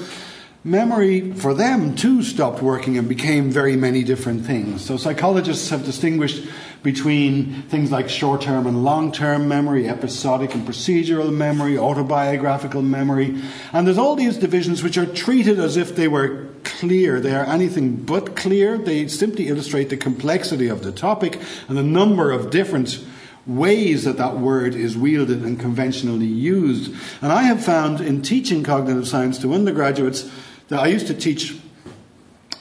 memory 0.65 1.31
for 1.34 1.53
them 1.53 1.95
too 1.95 2.24
stopped 2.24 2.60
working 2.60 2.98
and 2.98 3.07
became 3.07 3.51
very 3.51 3.75
many 3.75 4.03
different 4.03 4.43
things. 4.43 4.84
So 4.84 4.98
psychologists 4.98 5.69
have 5.69 5.86
distinguished 5.86 6.43
between 6.81 7.62
things 7.63 7.91
like 7.91 8.10
short 8.10 8.41
term 8.41 8.65
and 8.65 8.84
long 8.84 9.12
term 9.12 9.48
memory, 9.48 9.88
episodic 9.88 10.55
and 10.55 10.67
procedural 10.67 11.31
memory, 11.31 11.77
autobiographical 11.77 12.81
memory. 12.81 13.39
And 13.74 13.86
there's 13.86 14.00
all 14.00 14.15
these 14.15 14.38
divisions 14.38 14.81
which 14.81 14.98
are 14.98 15.05
treated 15.05 15.60
as 15.60 15.77
if 15.77 15.95
they 15.95 16.07
were 16.07 16.48
clear. 16.63 17.19
They 17.19 17.36
are 17.36 17.45
anything 17.45 17.98
but 17.98 18.36
clear. 18.36 18.79
They 18.79 19.07
simply 19.07 19.50
illustrate 19.50 19.89
the 19.89 19.98
complexity 19.98 20.67
of 20.67 20.84
the 20.84 20.91
topic 20.91 21.39
and 21.67 21.77
the 21.77 21.84
number 21.84 22.31
of 22.31 22.50
different 22.50 23.05
ways 23.45 24.05
that 24.05 24.17
that 24.17 24.39
word 24.39 24.74
is 24.74 24.98
wielded 24.98 25.43
and 25.43 25.60
conventionally 25.60 26.25
used. 26.25 26.91
And 27.22 27.31
I 27.31 27.43
have 27.43 27.63
found 27.63 28.01
in 28.01 28.24
teaching 28.24 28.63
cognitive 28.63 29.07
science 29.07 29.38
to 29.39 29.53
undergraduates 29.53 30.27
I 30.72 30.88
used 30.88 31.07
to 31.07 31.13
teach 31.13 31.55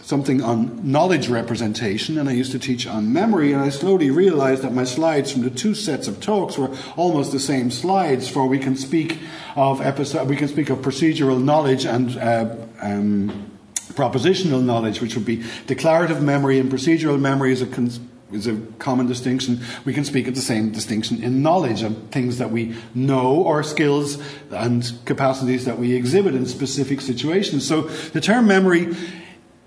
something 0.02 0.42
on 0.42 0.92
knowledge 0.92 1.28
representation 1.28 2.18
and 2.18 2.28
I 2.28 2.32
used 2.32 2.52
to 2.52 2.58
teach 2.58 2.86
on 2.86 3.10
memory 3.10 3.52
and 3.52 3.62
I 3.62 3.70
slowly 3.70 4.10
realized 4.10 4.62
that 4.62 4.74
my 4.74 4.84
slides 4.84 5.32
from 5.32 5.42
the 5.42 5.50
two 5.50 5.74
sets 5.74 6.06
of 6.06 6.20
talks 6.20 6.58
were 6.58 6.70
almost 6.96 7.32
the 7.32 7.40
same 7.40 7.70
slides 7.70 8.28
for 8.28 8.46
we 8.46 8.58
can 8.58 8.76
speak 8.76 9.18
of 9.56 9.80
episode, 9.80 10.28
we 10.28 10.36
can 10.36 10.48
speak 10.48 10.68
of 10.68 10.78
procedural 10.80 11.42
knowledge 11.42 11.86
and 11.86 12.18
uh, 12.18 12.54
um, 12.82 13.50
propositional 13.94 14.62
knowledge 14.62 15.00
which 15.00 15.14
would 15.14 15.24
be 15.24 15.42
declarative 15.66 16.22
memory 16.22 16.58
and 16.58 16.70
procedural 16.70 17.18
memory 17.18 17.52
is 17.52 17.62
a 17.62 17.66
cons- 17.66 18.00
is 18.32 18.46
a 18.46 18.56
common 18.78 19.06
distinction. 19.06 19.60
We 19.84 19.92
can 19.92 20.04
speak 20.04 20.28
of 20.28 20.34
the 20.34 20.40
same 20.40 20.72
distinction 20.72 21.22
in 21.22 21.42
knowledge 21.42 21.82
of 21.82 22.10
things 22.10 22.38
that 22.38 22.50
we 22.50 22.74
know 22.94 23.36
or 23.42 23.62
skills 23.62 24.22
and 24.50 24.92
capacities 25.04 25.64
that 25.66 25.78
we 25.78 25.94
exhibit 25.94 26.34
in 26.34 26.46
specific 26.46 27.00
situations. 27.00 27.66
So 27.66 27.82
the 27.82 28.20
term 28.20 28.46
memory 28.46 28.94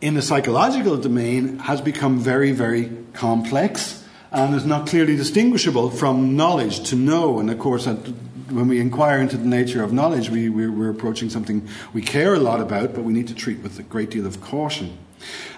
in 0.01 0.13
the 0.13 0.21
psychological 0.21 0.97
domain 0.97 1.59
has 1.59 1.81
become 1.81 2.19
very, 2.19 2.51
very 2.51 2.91
complex 3.13 4.03
and 4.31 4.53
is 4.53 4.65
not 4.65 4.87
clearly 4.87 5.15
distinguishable 5.15 5.89
from 5.89 6.35
knowledge 6.35 6.89
to 6.89 6.95
know. 6.95 7.39
And 7.39 7.49
of 7.49 7.59
course, 7.59 7.85
when 7.85 8.67
we 8.67 8.79
inquire 8.79 9.19
into 9.19 9.37
the 9.37 9.47
nature 9.47 9.83
of 9.83 9.93
knowledge, 9.93 10.29
we, 10.29 10.49
we're 10.49 10.89
approaching 10.89 11.29
something 11.29 11.67
we 11.93 12.01
care 12.01 12.33
a 12.33 12.39
lot 12.39 12.61
about, 12.61 12.93
but 12.93 13.03
we 13.03 13.13
need 13.13 13.27
to 13.27 13.35
treat 13.35 13.59
with 13.59 13.79
a 13.79 13.83
great 13.83 14.09
deal 14.09 14.25
of 14.25 14.41
caution. 14.41 14.97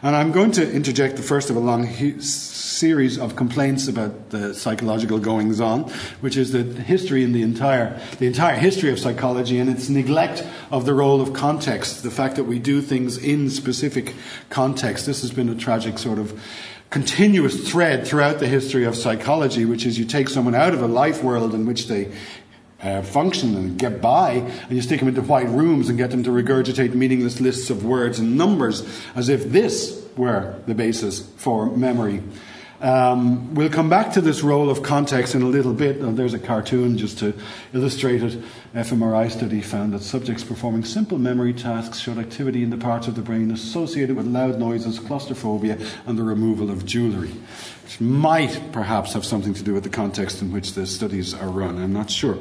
And 0.01 0.15
I'm 0.15 0.31
going 0.31 0.51
to 0.53 0.71
interject 0.71 1.17
the 1.17 1.23
first 1.23 1.49
of 1.49 1.55
a 1.55 1.59
long 1.59 1.83
series 2.79 3.19
of 3.19 3.36
complaints 3.36 3.89
about 3.89 4.29
the 4.29 4.53
psychological 4.53 5.19
goings 5.19 5.59
on, 5.59 5.83
which 6.21 6.38
is 6.38 6.53
the 6.53 6.63
history 6.63 7.24
in 7.25 7.33
the 7.33 7.41
entire, 7.41 8.00
the 8.19 8.25
entire 8.25 8.55
history 8.55 8.89
of 8.89 8.98
psychology 8.98 9.59
and 9.59 9.69
its 9.69 9.89
neglect 9.89 10.48
of 10.71 10.86
the 10.86 10.93
role 10.93 11.19
of 11.19 11.33
context, 11.33 12.03
the 12.03 12.12
fact 12.12 12.38
that 12.38 12.45
we 12.45 12.57
do 12.57 12.81
things 12.81 13.17
in 13.17 13.50
specific 13.50 14.15
context. 14.50 15.05
This 15.05 15.21
has 15.21 15.31
been 15.31 15.50
a 15.50 15.55
tragic 15.55 15.98
sort 15.98 16.19
of 16.19 16.41
continuous 16.89 17.69
thread 17.69 18.07
throughout 18.07 18.39
the 18.39 18.48
history 18.48 18.86
of 18.86 18.95
psychology, 18.95 19.65
which 19.65 19.86
is 19.86 20.00
you 20.00 20.05
take 20.05 20.29
someone 20.29 20.55
out 20.55 20.74
of 20.74 20.81
a 20.81 20.88
life 20.88 21.21
world 21.21 21.53
in 21.53 21.65
which 21.65 21.88
they 21.88 22.12
uh, 22.81 23.01
function 23.01 23.55
and 23.57 23.77
get 23.77 24.01
by, 24.01 24.31
and 24.31 24.71
you 24.71 24.81
stick 24.81 25.00
them 25.00 25.09
into 25.09 25.21
white 25.21 25.50
rooms 25.50 25.89
and 25.89 25.98
get 25.98 26.12
them 26.12 26.24
to 26.24 26.29
regurgitate 26.29 26.93
meaningless 26.93 27.41
lists 27.41 27.69
of 27.69 27.83
words 27.83 28.19
and 28.19 28.38
numbers 28.38 28.88
as 29.15 29.27
if 29.27 29.51
this 29.51 30.07
were 30.15 30.55
the 30.65 30.74
basis 30.74 31.29
for 31.36 31.65
memory. 31.75 32.24
Um, 32.81 33.55
we'll 33.55 33.69
come 33.69 33.89
back 33.89 34.13
to 34.13 34.21
this 34.21 34.41
role 34.41 34.69
of 34.69 34.83
context 34.83 35.36
in 35.36 35.41
a 35.41 35.48
little 35.48 35.74
bit. 35.74 35.98
And 35.98 36.17
there's 36.17 36.33
a 36.33 36.39
cartoon 36.39 36.98
just 36.98 37.19
to 37.19 37.33
illustrate 37.74 38.24
it. 38.24 38.41
fMRI 38.74 39.29
study 39.31 39.62
found 39.62 39.93
that 39.93 40.01
subjects 40.01 40.43
performing 40.43 40.86
simple 40.86 41.17
memory 41.17 41.53
tasks 41.53 42.00
showed 42.00 42.17
activity 42.17 42.63
in 42.63 42.69
the 42.69 42.77
parts 42.77 43.07
of 43.07 43.15
the 43.15 43.21
brain 43.21 43.51
associated 43.51 44.15
with 44.15 44.27
loud 44.27 44.59
noises, 44.59 45.00
claustrophobia, 45.00 45.77
and 46.05 46.17
the 46.17 46.24
removal 46.24 46.69
of 46.69 46.86
jewellery, 46.86 47.33
which 47.83 48.00
might 48.00 48.71
perhaps 48.71 49.13
have 49.13 49.25
something 49.25 49.53
to 49.53 49.63
do 49.63 49.74
with 49.74 49.83
the 49.83 49.89
context 49.89 50.41
in 50.41 50.51
which 50.51 50.74
the 50.74 50.86
studies 50.86 51.33
are 51.33 51.50
run. 51.50 51.77
I'm 51.81 51.93
not 51.93 52.09
sure. 52.09 52.38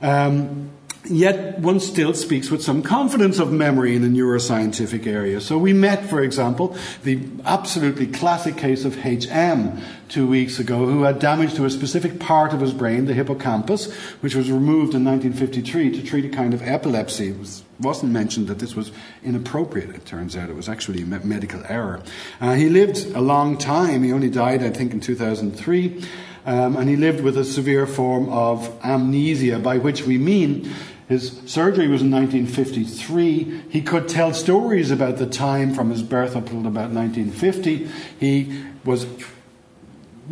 Um, 0.00 0.70
Yet 1.08 1.60
one 1.60 1.78
still 1.78 2.14
speaks 2.14 2.50
with 2.50 2.62
some 2.62 2.82
confidence 2.82 3.38
of 3.38 3.52
memory 3.52 3.94
in 3.94 4.02
the 4.02 4.08
neuroscientific 4.08 5.06
area. 5.06 5.40
So 5.40 5.56
we 5.56 5.72
met, 5.72 6.08
for 6.08 6.20
example, 6.20 6.76
the 7.04 7.20
absolutely 7.44 8.06
classic 8.06 8.56
case 8.56 8.84
of 8.84 8.96
HM 8.96 9.80
two 10.08 10.26
weeks 10.26 10.58
ago, 10.58 10.86
who 10.86 11.02
had 11.02 11.18
damage 11.18 11.54
to 11.54 11.64
a 11.64 11.70
specific 11.70 12.18
part 12.18 12.52
of 12.52 12.60
his 12.60 12.72
brain, 12.72 13.06
the 13.06 13.14
hippocampus, 13.14 13.92
which 14.20 14.34
was 14.34 14.50
removed 14.50 14.94
in 14.94 15.04
1953 15.04 15.92
to 15.92 16.02
treat 16.02 16.24
a 16.24 16.28
kind 16.28 16.54
of 16.54 16.62
epilepsy. 16.62 17.28
It 17.28 17.38
was, 17.38 17.62
wasn't 17.80 18.12
mentioned 18.12 18.48
that 18.48 18.58
this 18.58 18.74
was 18.74 18.90
inappropriate, 19.22 19.90
it 19.90 20.04
turns 20.06 20.36
out. 20.36 20.48
It 20.48 20.56
was 20.56 20.68
actually 20.68 21.02
a 21.02 21.06
medical 21.06 21.62
error. 21.68 22.02
Uh, 22.40 22.54
he 22.54 22.68
lived 22.68 23.14
a 23.14 23.20
long 23.20 23.58
time. 23.58 24.02
He 24.02 24.12
only 24.12 24.30
died, 24.30 24.62
I 24.62 24.70
think, 24.70 24.92
in 24.92 25.00
2003. 25.00 26.04
Um, 26.46 26.76
and 26.76 26.88
he 26.88 26.94
lived 26.94 27.22
with 27.22 27.36
a 27.36 27.44
severe 27.44 27.88
form 27.88 28.28
of 28.28 28.72
amnesia, 28.84 29.58
by 29.58 29.78
which 29.78 30.04
we 30.04 30.16
mean 30.16 30.72
his 31.08 31.40
surgery 31.46 31.86
was 31.86 32.02
in 32.02 32.10
1953. 32.10 33.62
He 33.70 33.80
could 33.80 34.08
tell 34.08 34.34
stories 34.34 34.90
about 34.90 35.18
the 35.18 35.26
time 35.26 35.72
from 35.72 35.90
his 35.90 36.02
birth 36.02 36.34
up 36.34 36.50
until 36.50 36.66
about 36.66 36.90
1950. 36.90 37.88
He 38.18 38.64
was 38.84 39.06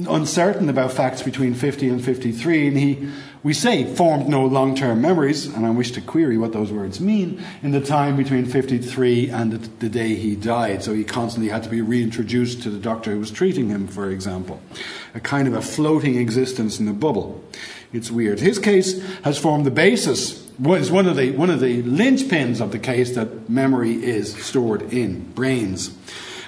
uncertain 0.09 0.69
about 0.69 0.93
facts 0.93 1.23
between 1.23 1.55
50 1.55 1.89
and 1.89 2.05
53, 2.05 2.67
and 2.67 2.77
he, 2.77 3.09
we 3.45 3.53
say, 3.53 3.85
formed 3.85 4.29
no 4.29 4.45
long 4.45 4.75
term 4.75 5.01
memories, 5.01 5.47
and 5.47 5.65
I 5.65 5.71
wish 5.71 5.93
to 5.93 6.01
query 6.01 6.37
what 6.37 6.53
those 6.53 6.73
words 6.73 7.01
mean, 7.01 7.41
in 7.63 7.71
the 7.71 7.81
time 7.81 8.17
between 8.17 8.45
53 8.45 9.31
and 9.31 9.53
the, 9.53 9.69
the 9.79 9.89
day 9.89 10.17
he 10.17 10.35
died. 10.35 10.83
So 10.83 10.93
he 10.93 11.05
constantly 11.05 11.51
had 11.51 11.63
to 11.63 11.69
be 11.69 11.83
reintroduced 11.83 12.65
to 12.65 12.71
the 12.71 12.81
doctor 12.81 13.13
who 13.13 13.21
was 13.21 13.31
treating 13.31 13.69
him, 13.69 13.87
for 13.87 14.11
example. 14.11 14.61
A 15.15 15.21
kind 15.21 15.47
of 15.47 15.55
a 15.55 15.63
floating 15.63 16.17
existence 16.19 16.81
in 16.81 16.89
a 16.89 16.93
bubble. 16.93 17.45
It's 17.93 18.11
weird. 18.11 18.41
His 18.41 18.59
case 18.59 19.01
has 19.23 19.39
formed 19.39 19.67
the 19.67 19.71
basis 19.71 20.44
was 20.59 20.91
one 20.91 21.07
of 21.07 21.17
the 21.17 21.33
one 21.33 21.51
of 21.51 21.61
the 21.61 21.83
linchpins 21.83 22.61
of 22.61 22.73
the 22.73 22.79
case 22.79 23.15
that 23.15 23.49
memory 23.49 23.93
is 24.05 24.35
stored 24.37 24.83
in 24.93 25.33
brains. 25.33 25.97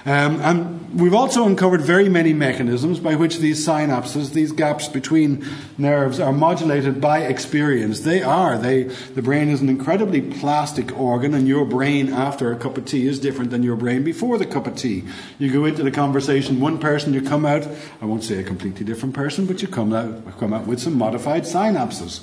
Um, 0.07 0.39
and 0.39 1.01
we've 1.01 1.13
also 1.13 1.45
uncovered 1.45 1.81
very 1.81 2.07
many 2.07 2.31
mechanisms 2.31 2.97
by 3.01 3.15
which 3.15 3.39
these 3.39 3.67
synapses, 3.67 4.31
these 4.31 4.53
gaps 4.53 4.87
between 4.87 5.45
nerves, 5.77 6.17
are 6.21 6.31
modulated 6.31 7.01
by 7.01 7.23
experience. 7.23 7.99
They 7.99 8.23
are. 8.23 8.57
They, 8.57 8.83
the 8.83 9.21
brain 9.21 9.49
is 9.49 9.59
an 9.59 9.67
incredibly 9.67 10.21
plastic 10.21 10.97
organ, 10.97 11.33
and 11.33 11.45
your 11.45 11.65
brain 11.65 12.13
after 12.13 12.53
a 12.53 12.55
cup 12.55 12.77
of 12.77 12.85
tea 12.85 13.05
is 13.05 13.19
different 13.19 13.51
than 13.51 13.63
your 13.63 13.75
brain 13.75 14.05
before 14.05 14.37
the 14.37 14.45
cup 14.45 14.65
of 14.65 14.77
tea. 14.77 15.03
You 15.39 15.51
go 15.51 15.65
into 15.65 15.83
the 15.83 15.91
conversation, 15.91 16.61
one 16.61 16.77
person, 16.77 17.13
you 17.13 17.21
come 17.21 17.45
out, 17.45 17.67
I 18.01 18.05
won't 18.05 18.23
say 18.23 18.39
a 18.39 18.43
completely 18.43 18.85
different 18.85 19.13
person, 19.13 19.45
but 19.45 19.61
you 19.61 19.67
come 19.67 19.91
out, 19.91 20.39
come 20.39 20.53
out 20.53 20.67
with 20.67 20.79
some 20.79 20.97
modified 20.97 21.43
synapses. 21.43 22.21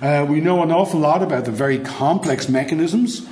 Uh, 0.00 0.24
we 0.26 0.40
know 0.40 0.62
an 0.62 0.72
awful 0.72 0.98
lot 0.98 1.22
about 1.22 1.44
the 1.44 1.50
very 1.50 1.78
complex 1.78 2.48
mechanisms 2.48 3.26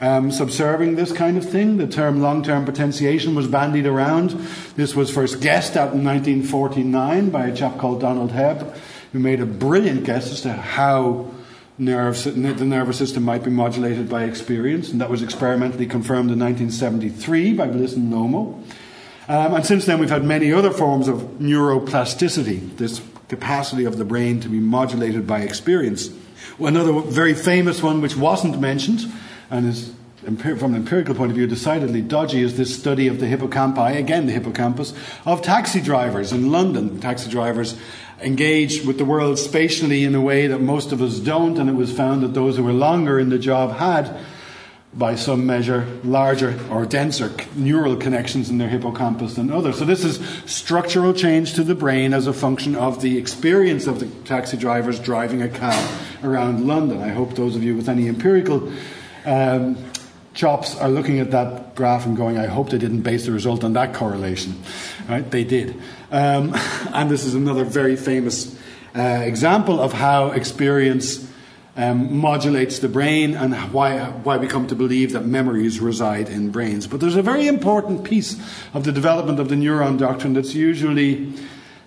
um, 0.00 0.30
subserving 0.30 0.94
this 0.94 1.12
kind 1.12 1.38
of 1.38 1.48
thing. 1.48 1.78
The 1.78 1.86
term 1.86 2.20
long 2.20 2.42
term 2.42 2.64
potentiation 2.64 3.34
was 3.34 3.46
bandied 3.46 3.86
around. 3.86 4.30
This 4.76 4.94
was 4.94 5.10
first 5.10 5.40
guessed 5.40 5.76
at 5.76 5.94
in 5.94 6.04
1949 6.04 7.30
by 7.30 7.46
a 7.46 7.56
chap 7.56 7.78
called 7.78 8.00
Donald 8.00 8.32
Hebb, 8.32 8.76
who 9.12 9.18
made 9.18 9.40
a 9.40 9.46
brilliant 9.46 10.04
guess 10.04 10.30
as 10.30 10.42
to 10.42 10.52
how 10.52 11.30
nerves, 11.78 12.24
the 12.24 12.32
nervous 12.36 12.98
system 12.98 13.22
might 13.22 13.42
be 13.42 13.50
modulated 13.50 14.08
by 14.08 14.24
experience, 14.24 14.90
and 14.90 15.00
that 15.00 15.08
was 15.08 15.22
experimentally 15.22 15.86
confirmed 15.86 16.30
in 16.30 16.38
1973 16.38 17.54
by 17.54 17.66
Bliss 17.66 17.94
and 17.94 18.12
Lømo. 18.12 18.62
Um, 19.28 19.54
and 19.54 19.64
since 19.64 19.86
then, 19.86 19.98
we've 19.98 20.10
had 20.10 20.24
many 20.24 20.52
other 20.52 20.70
forms 20.70 21.08
of 21.08 21.18
neuroplasticity, 21.38 22.76
this 22.76 23.00
capacity 23.30 23.86
of 23.86 23.96
the 23.96 24.04
brain 24.04 24.40
to 24.40 24.48
be 24.48 24.60
modulated 24.60 25.26
by 25.26 25.40
experience. 25.40 26.10
Another 26.58 27.00
very 27.00 27.32
famous 27.32 27.82
one, 27.82 28.02
which 28.02 28.16
wasn't 28.16 28.60
mentioned 28.60 29.00
and 29.48 29.66
is, 29.66 29.92
from 30.20 30.74
an 30.74 30.74
empirical 30.74 31.14
point 31.14 31.30
of 31.30 31.36
view, 31.36 31.46
decidedly 31.46 32.02
dodgy, 32.02 32.42
is 32.42 32.58
this 32.58 32.78
study 32.78 33.06
of 33.06 33.20
the 33.20 33.26
hippocampi, 33.26 33.96
again 33.96 34.26
the 34.26 34.32
hippocampus, 34.32 34.92
of 35.24 35.40
taxi 35.40 35.80
drivers 35.80 36.32
in 36.32 36.50
London. 36.52 37.00
Taxi 37.00 37.30
drivers 37.30 37.78
engage 38.20 38.84
with 38.84 38.98
the 38.98 39.04
world 39.04 39.38
spatially 39.38 40.04
in 40.04 40.14
a 40.14 40.20
way 40.20 40.46
that 40.46 40.58
most 40.58 40.92
of 40.92 41.00
us 41.00 41.18
don't, 41.20 41.56
and 41.58 41.70
it 41.70 41.74
was 41.74 41.90
found 41.90 42.22
that 42.22 42.34
those 42.34 42.58
who 42.58 42.64
were 42.64 42.72
longer 42.72 43.18
in 43.18 43.30
the 43.30 43.38
job 43.38 43.78
had 43.78 44.14
by 44.92 45.14
some 45.14 45.46
measure, 45.46 45.86
larger 46.02 46.58
or 46.68 46.84
denser 46.84 47.32
neural 47.54 47.96
connections 47.96 48.50
in 48.50 48.58
their 48.58 48.68
hippocampus 48.68 49.34
than 49.34 49.50
others. 49.52 49.78
So, 49.78 49.84
this 49.84 50.04
is 50.04 50.18
structural 50.46 51.14
change 51.14 51.54
to 51.54 51.62
the 51.62 51.76
brain 51.76 52.12
as 52.12 52.26
a 52.26 52.32
function 52.32 52.74
of 52.74 53.00
the 53.00 53.16
experience 53.16 53.86
of 53.86 54.00
the 54.00 54.06
taxi 54.24 54.56
drivers 54.56 54.98
driving 54.98 55.42
a 55.42 55.48
cab 55.48 55.88
around 56.24 56.66
London. 56.66 57.00
I 57.00 57.10
hope 57.10 57.34
those 57.34 57.54
of 57.54 57.62
you 57.62 57.76
with 57.76 57.88
any 57.88 58.08
empirical 58.08 58.72
um, 59.24 59.78
chops 60.34 60.76
are 60.76 60.88
looking 60.88 61.20
at 61.20 61.30
that 61.30 61.76
graph 61.76 62.04
and 62.04 62.16
going, 62.16 62.36
I 62.36 62.46
hope 62.46 62.70
they 62.70 62.78
didn't 62.78 63.02
base 63.02 63.26
the 63.26 63.32
result 63.32 63.62
on 63.62 63.74
that 63.74 63.94
correlation. 63.94 64.60
Right? 65.08 65.28
They 65.28 65.44
did. 65.44 65.76
Um, 66.10 66.52
and 66.92 67.08
this 67.08 67.24
is 67.24 67.34
another 67.34 67.64
very 67.64 67.94
famous 67.94 68.58
uh, 68.96 69.00
example 69.00 69.78
of 69.80 69.92
how 69.92 70.32
experience 70.32 71.29
um, 71.80 72.18
modulates 72.18 72.78
the 72.78 72.88
brain 72.88 73.34
and 73.34 73.54
why, 73.72 73.98
why 73.98 74.36
we 74.36 74.46
come 74.46 74.66
to 74.66 74.74
believe 74.74 75.12
that 75.12 75.24
memories 75.24 75.80
reside 75.80 76.28
in 76.28 76.50
brains. 76.50 76.86
But 76.86 77.00
there's 77.00 77.16
a 77.16 77.22
very 77.22 77.46
important 77.46 78.04
piece 78.04 78.38
of 78.74 78.84
the 78.84 78.92
development 78.92 79.40
of 79.40 79.48
the 79.48 79.54
neuron 79.54 79.98
doctrine 79.98 80.34
that's 80.34 80.54
usually 80.54 81.32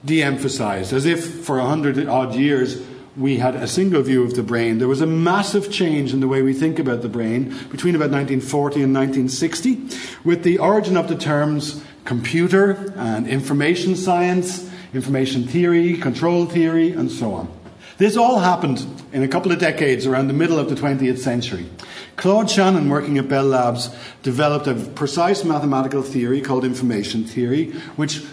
de 0.03 0.23
emphasized, 0.23 0.93
as 0.93 1.05
if 1.05 1.45
for 1.45 1.59
a 1.59 1.65
hundred 1.65 2.07
odd 2.07 2.33
years 2.33 2.81
we 3.15 3.37
had 3.37 3.55
a 3.55 3.67
single 3.67 4.01
view 4.01 4.23
of 4.23 4.33
the 4.33 4.41
brain. 4.41 4.79
There 4.79 4.87
was 4.87 5.01
a 5.01 5.05
massive 5.05 5.71
change 5.71 6.11
in 6.11 6.19
the 6.19 6.27
way 6.27 6.41
we 6.41 6.53
think 6.53 6.79
about 6.79 7.03
the 7.03 7.09
brain 7.09 7.49
between 7.69 7.95
about 7.95 8.09
1940 8.09 8.81
and 8.81 8.93
1960 8.95 9.79
with 10.25 10.43
the 10.43 10.57
origin 10.57 10.97
of 10.97 11.07
the 11.07 11.15
terms 11.15 11.83
computer 12.05 12.91
and 12.97 13.27
information 13.27 13.95
science, 13.95 14.69
information 14.93 15.43
theory, 15.43 15.95
control 15.97 16.47
theory, 16.47 16.91
and 16.91 17.11
so 17.11 17.33
on. 17.33 17.62
This 17.97 18.17
all 18.17 18.39
happened 18.39 18.85
in 19.11 19.21
a 19.21 19.27
couple 19.27 19.51
of 19.51 19.59
decades 19.59 20.05
around 20.05 20.27
the 20.27 20.33
middle 20.33 20.57
of 20.57 20.69
the 20.69 20.75
20th 20.75 21.19
century. 21.19 21.67
Claude 22.15 22.49
Shannon, 22.49 22.89
working 22.89 23.17
at 23.17 23.27
Bell 23.27 23.45
Labs, 23.45 23.95
developed 24.23 24.67
a 24.67 24.73
precise 24.73 25.43
mathematical 25.43 26.01
theory 26.01 26.41
called 26.41 26.65
information 26.65 27.23
theory, 27.23 27.71
which 27.95 28.23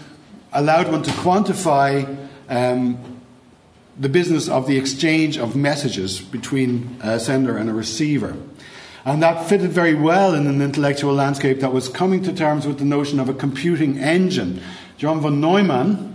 allowed 0.53 0.91
one 0.91 1.03
to 1.03 1.11
quantify 1.11 2.27
um, 2.49 3.21
the 3.97 4.09
business 4.09 4.49
of 4.49 4.67
the 4.67 4.77
exchange 4.77 5.37
of 5.37 5.55
messages 5.55 6.19
between 6.21 6.97
a 7.01 7.19
sender 7.19 7.57
and 7.57 7.69
a 7.69 7.73
receiver. 7.73 8.35
And 9.05 9.21
that 9.23 9.47
fitted 9.47 9.71
very 9.71 9.95
well 9.95 10.33
in 10.35 10.47
an 10.47 10.61
intellectual 10.61 11.13
landscape 11.13 11.59
that 11.59 11.73
was 11.73 11.87
coming 11.87 12.23
to 12.23 12.33
terms 12.33 12.67
with 12.67 12.77
the 12.77 12.85
notion 12.85 13.19
of 13.19 13.29
a 13.29 13.33
computing 13.33 13.97
engine. 13.99 14.61
John 14.97 15.21
von 15.21 15.41
Neumann, 15.41 16.10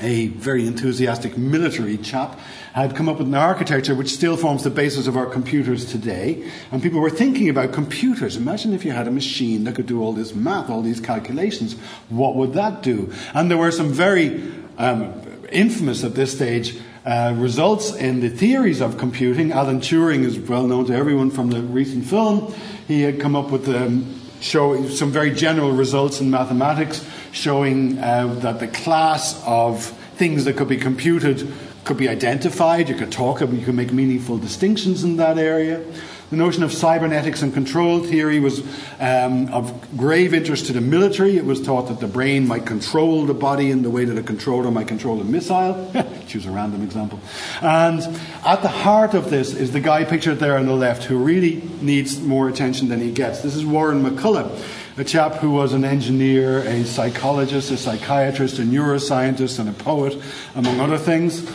a 0.00 0.28
very 0.28 0.66
enthusiastic 0.66 1.36
military 1.36 1.96
chap, 1.96 2.38
had 2.72 2.94
come 2.94 3.08
up 3.08 3.18
with 3.18 3.26
an 3.26 3.34
architecture 3.34 3.94
which 3.94 4.10
still 4.10 4.36
forms 4.36 4.64
the 4.64 4.70
basis 4.70 5.06
of 5.06 5.16
our 5.16 5.26
computers 5.26 5.84
today. 5.84 6.50
And 6.70 6.82
people 6.82 7.00
were 7.00 7.10
thinking 7.10 7.48
about 7.48 7.72
computers. 7.72 8.36
Imagine 8.36 8.74
if 8.74 8.84
you 8.84 8.92
had 8.92 9.08
a 9.08 9.10
machine 9.10 9.64
that 9.64 9.74
could 9.74 9.86
do 9.86 10.02
all 10.02 10.12
this 10.12 10.34
math, 10.34 10.70
all 10.70 10.82
these 10.82 11.00
calculations. 11.00 11.74
What 12.08 12.36
would 12.36 12.52
that 12.54 12.82
do? 12.82 13.12
And 13.34 13.50
there 13.50 13.58
were 13.58 13.72
some 13.72 13.92
very 13.92 14.52
um, 14.78 15.20
infamous 15.50 16.04
at 16.04 16.14
this 16.14 16.34
stage 16.34 16.78
uh, 17.04 17.34
results 17.36 17.94
in 17.94 18.20
the 18.20 18.28
theories 18.28 18.80
of 18.80 18.98
computing. 18.98 19.52
Alan 19.52 19.80
Turing 19.80 20.24
is 20.24 20.38
well 20.38 20.66
known 20.66 20.84
to 20.86 20.94
everyone 20.94 21.30
from 21.30 21.50
the 21.50 21.62
recent 21.62 22.04
film. 22.04 22.54
He 22.86 23.02
had 23.02 23.20
come 23.20 23.34
up 23.34 23.50
with 23.50 23.68
um, 23.68 24.20
show, 24.40 24.86
some 24.88 25.10
very 25.10 25.30
general 25.32 25.72
results 25.72 26.20
in 26.20 26.30
mathematics 26.30 27.04
showing 27.32 27.98
uh, 27.98 28.26
that 28.40 28.60
the 28.60 28.68
class 28.68 29.42
of 29.46 29.84
things 30.16 30.44
that 30.44 30.56
could 30.56 30.68
be 30.68 30.76
computed 30.76 31.52
could 31.84 31.96
be 31.96 32.08
identified. 32.08 32.88
You 32.88 32.94
could 32.94 33.10
talk, 33.10 33.40
you 33.40 33.64
could 33.64 33.74
make 33.74 33.92
meaningful 33.92 34.38
distinctions 34.38 35.04
in 35.04 35.16
that 35.16 35.38
area. 35.38 35.82
The 36.30 36.36
notion 36.36 36.62
of 36.62 36.74
cybernetics 36.74 37.40
and 37.40 37.54
control 37.54 38.00
theory 38.00 38.38
was 38.38 38.60
um, 39.00 39.48
of 39.48 39.96
grave 39.96 40.34
interest 40.34 40.66
to 40.66 40.74
the 40.74 40.82
military. 40.82 41.38
It 41.38 41.46
was 41.46 41.60
thought 41.60 41.88
that 41.88 42.00
the 42.00 42.06
brain 42.06 42.46
might 42.46 42.66
control 42.66 43.24
the 43.24 43.32
body 43.32 43.70
in 43.70 43.80
the 43.80 43.88
way 43.88 44.04
that 44.04 44.18
a 44.18 44.22
controller 44.22 44.70
might 44.70 44.88
control 44.88 45.22
a 45.22 45.24
missile. 45.24 45.90
Choose 46.28 46.44
a 46.44 46.50
random 46.50 46.82
example. 46.82 47.18
And 47.62 48.00
at 48.44 48.60
the 48.60 48.68
heart 48.68 49.14
of 49.14 49.30
this 49.30 49.54
is 49.54 49.72
the 49.72 49.80
guy 49.80 50.04
pictured 50.04 50.34
there 50.34 50.58
on 50.58 50.66
the 50.66 50.74
left 50.74 51.04
who 51.04 51.16
really 51.16 51.62
needs 51.80 52.20
more 52.20 52.50
attention 52.50 52.88
than 52.88 53.00
he 53.00 53.10
gets. 53.10 53.40
This 53.40 53.56
is 53.56 53.64
Warren 53.64 54.04
McCulloch 54.04 54.62
a 54.98 55.04
chap 55.04 55.34
who 55.34 55.50
was 55.50 55.72
an 55.72 55.84
engineer, 55.84 56.60
a 56.60 56.84
psychologist, 56.84 57.70
a 57.70 57.76
psychiatrist, 57.76 58.58
a 58.58 58.62
neuroscientist, 58.62 59.58
and 59.58 59.68
a 59.68 59.72
poet, 59.72 60.20
among 60.54 60.80
other 60.80 60.98
things 60.98 61.48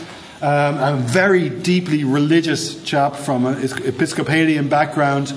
um, 0.44 0.76
a 0.76 0.96
very 0.96 1.48
deeply 1.48 2.04
religious 2.04 2.82
chap 2.82 3.16
from 3.16 3.46
an 3.46 3.62
Episcopalian 3.62 4.68
background. 4.68 5.28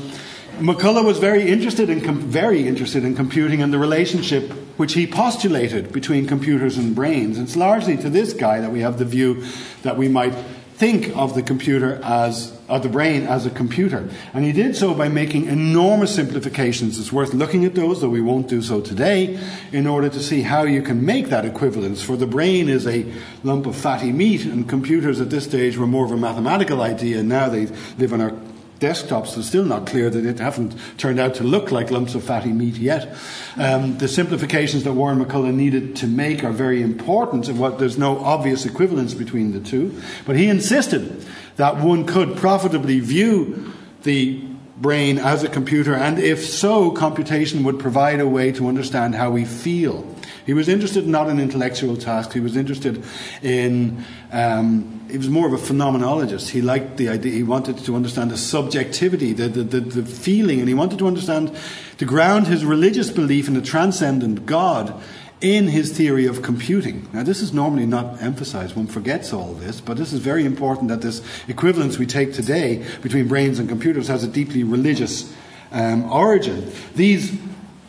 McCulloch 0.60 1.06
was 1.06 1.18
very 1.18 1.48
interested 1.48 1.90
in 1.90 2.02
com- 2.02 2.20
very 2.20 2.68
interested 2.68 3.06
in 3.06 3.16
computing 3.16 3.62
and 3.62 3.72
the 3.72 3.78
relationship 3.78 4.52
which 4.76 4.94
he 4.94 5.08
postulated 5.08 5.94
between 5.94 6.28
computers 6.28 6.78
and 6.78 6.94
brains. 6.94 7.40
It's 7.40 7.56
largely 7.56 7.96
to 7.98 8.10
this 8.10 8.34
guy 8.34 8.60
that 8.60 8.72
we 8.72 8.82
have 8.82 9.00
the 9.00 9.06
view 9.06 9.46
that 9.84 9.98
we 9.98 10.10
might 10.10 10.34
think 10.78 11.10
of 11.18 11.34
the 11.34 11.42
computer 11.42 12.00
as 12.04 12.56
of 12.70 12.84
the 12.84 12.90
brain 12.90 13.24
as 13.24 13.48
a 13.48 13.50
computer. 13.50 14.08
And 14.32 14.46
he 14.46 14.52
did 14.52 14.76
so 14.76 14.94
by 14.94 15.10
making 15.10 15.46
enormous 15.46 16.14
simplifications. 16.14 17.00
It's 17.00 17.12
worth 17.12 17.34
looking 17.34 17.66
at 17.66 17.74
those, 17.74 18.02
though 18.02 18.10
we 18.10 18.22
won't 18.22 18.48
do 18.48 18.62
so 18.62 18.80
today, 18.80 19.40
in 19.72 19.88
order 19.88 20.08
to 20.08 20.20
see 20.20 20.44
how 20.44 20.64
you 20.64 20.84
can 20.84 21.04
make 21.04 21.30
that 21.30 21.46
equivalence. 21.46 22.04
For 22.04 22.16
the 22.16 22.28
brain 22.28 22.70
is 22.70 22.86
a 22.86 23.12
lump 23.44 23.66
of 23.66 23.76
fatty 23.76 24.12
meat, 24.12 24.46
and 24.46 24.70
computers 24.70 25.20
at 25.20 25.32
this 25.32 25.46
stage 25.46 25.78
were 25.78 25.88
more 25.88 26.06
of 26.06 26.12
a 26.12 26.18
mathematical 26.18 26.84
idea. 26.84 27.24
Now 27.24 27.50
they 27.50 27.66
live 27.98 28.14
on 28.14 28.22
our 28.22 28.34
desktops, 28.80 29.38
it's 29.38 29.48
still 29.48 29.66
not 29.66 29.88
clear 29.88 30.10
that 30.10 30.26
it 30.26 30.40
haven't 30.40 30.76
turned 30.98 31.20
out 31.20 31.36
to 31.36 31.44
look 31.44 31.72
like 31.72 31.92
lumps 31.92 32.16
of 32.16 32.24
fatty 32.24 32.52
meat 32.52 32.76
yet. 32.76 33.16
Um, 33.56 33.98
the 33.98 34.08
simplifications 34.08 34.84
that 34.84 34.94
Warren 34.94 35.24
McCulloch 35.24 35.54
needed 35.54 35.96
to 35.98 36.08
make 36.08 36.44
are 36.44 36.52
very 36.52 36.82
important. 36.82 37.48
What, 37.50 37.80
there's 37.80 37.98
no 37.98 38.20
obvious 38.20 38.66
equivalence 38.66 39.14
between 39.14 39.52
the 39.52 39.60
two. 39.60 40.02
But 40.26 40.36
he 40.36 40.48
insisted 40.48 41.26
that 41.58 41.78
one 41.78 42.06
could 42.06 42.38
profitably 42.38 43.00
view 43.00 43.74
the 44.04 44.44
brain 44.78 45.18
as 45.18 45.44
a 45.44 45.50
computer, 45.50 45.96
and 45.96 46.20
if 46.20 46.46
so, 46.46 46.92
computation 46.92 47.64
would 47.64 47.80
provide 47.80 48.20
a 48.20 48.28
way 48.28 48.52
to 48.52 48.68
understand 48.68 49.16
how 49.16 49.32
we 49.32 49.44
feel. 49.44 50.06
He 50.48 50.54
was 50.54 50.70
interested 50.70 51.06
not 51.06 51.30
in 51.30 51.42
intellectual 51.42 51.98
tasks, 51.98 52.34
he 52.34 52.40
was 52.40 52.56
interested 52.56 53.04
in, 53.44 54.06
um, 54.32 55.06
he 55.12 55.18
was 55.18 55.28
more 55.28 55.46
of 55.46 55.52
a 55.52 55.58
phenomenologist. 55.58 56.50
He 56.50 56.62
liked 56.62 56.96
the 56.96 57.10
idea, 57.10 57.34
he 57.34 57.44
wanted 57.44 57.78
to 57.80 57.96
understand 57.98 58.32
the 58.32 58.38
subjectivity, 58.38 59.34
the, 59.34 59.50
the, 59.50 59.64
the, 59.64 59.82
the 59.82 60.06
feeling, 60.06 60.60
and 60.60 60.70
he 60.70 60.74
wanted 60.74 61.00
to 61.00 61.08
understand, 61.08 61.54
to 61.98 62.06
ground 62.06 62.48
his 62.48 62.64
religious 62.64 63.12
belief 63.12 63.50
in 63.50 63.58
a 63.58 63.62
transcendent 63.62 64.46
God 64.46 65.00
in 65.42 65.68
his 65.68 65.92
theory 65.92 66.26
of 66.26 66.42
computing. 66.42 67.10
Now, 67.12 67.24
this 67.24 67.42
is 67.42 67.54
normally 67.54 67.86
not 67.86 68.22
emphasized. 68.22 68.74
One 68.74 68.88
forgets 68.88 69.34
all 69.34 69.54
this, 69.54 69.82
but 69.82 69.98
this 69.98 70.14
is 70.14 70.22
very 70.22 70.46
important 70.46 70.88
that 70.88 71.02
this 71.02 71.22
equivalence 71.50 71.98
we 71.98 72.06
take 72.06 72.32
today 72.32 72.86
between 73.02 73.28
brains 73.28 73.60
and 73.60 73.68
computers 73.68 74.08
has 74.08 74.24
a 74.24 74.28
deeply 74.30 74.64
religious 74.64 75.36
um, 75.74 76.10
origin. 76.10 76.72
These 76.96 77.38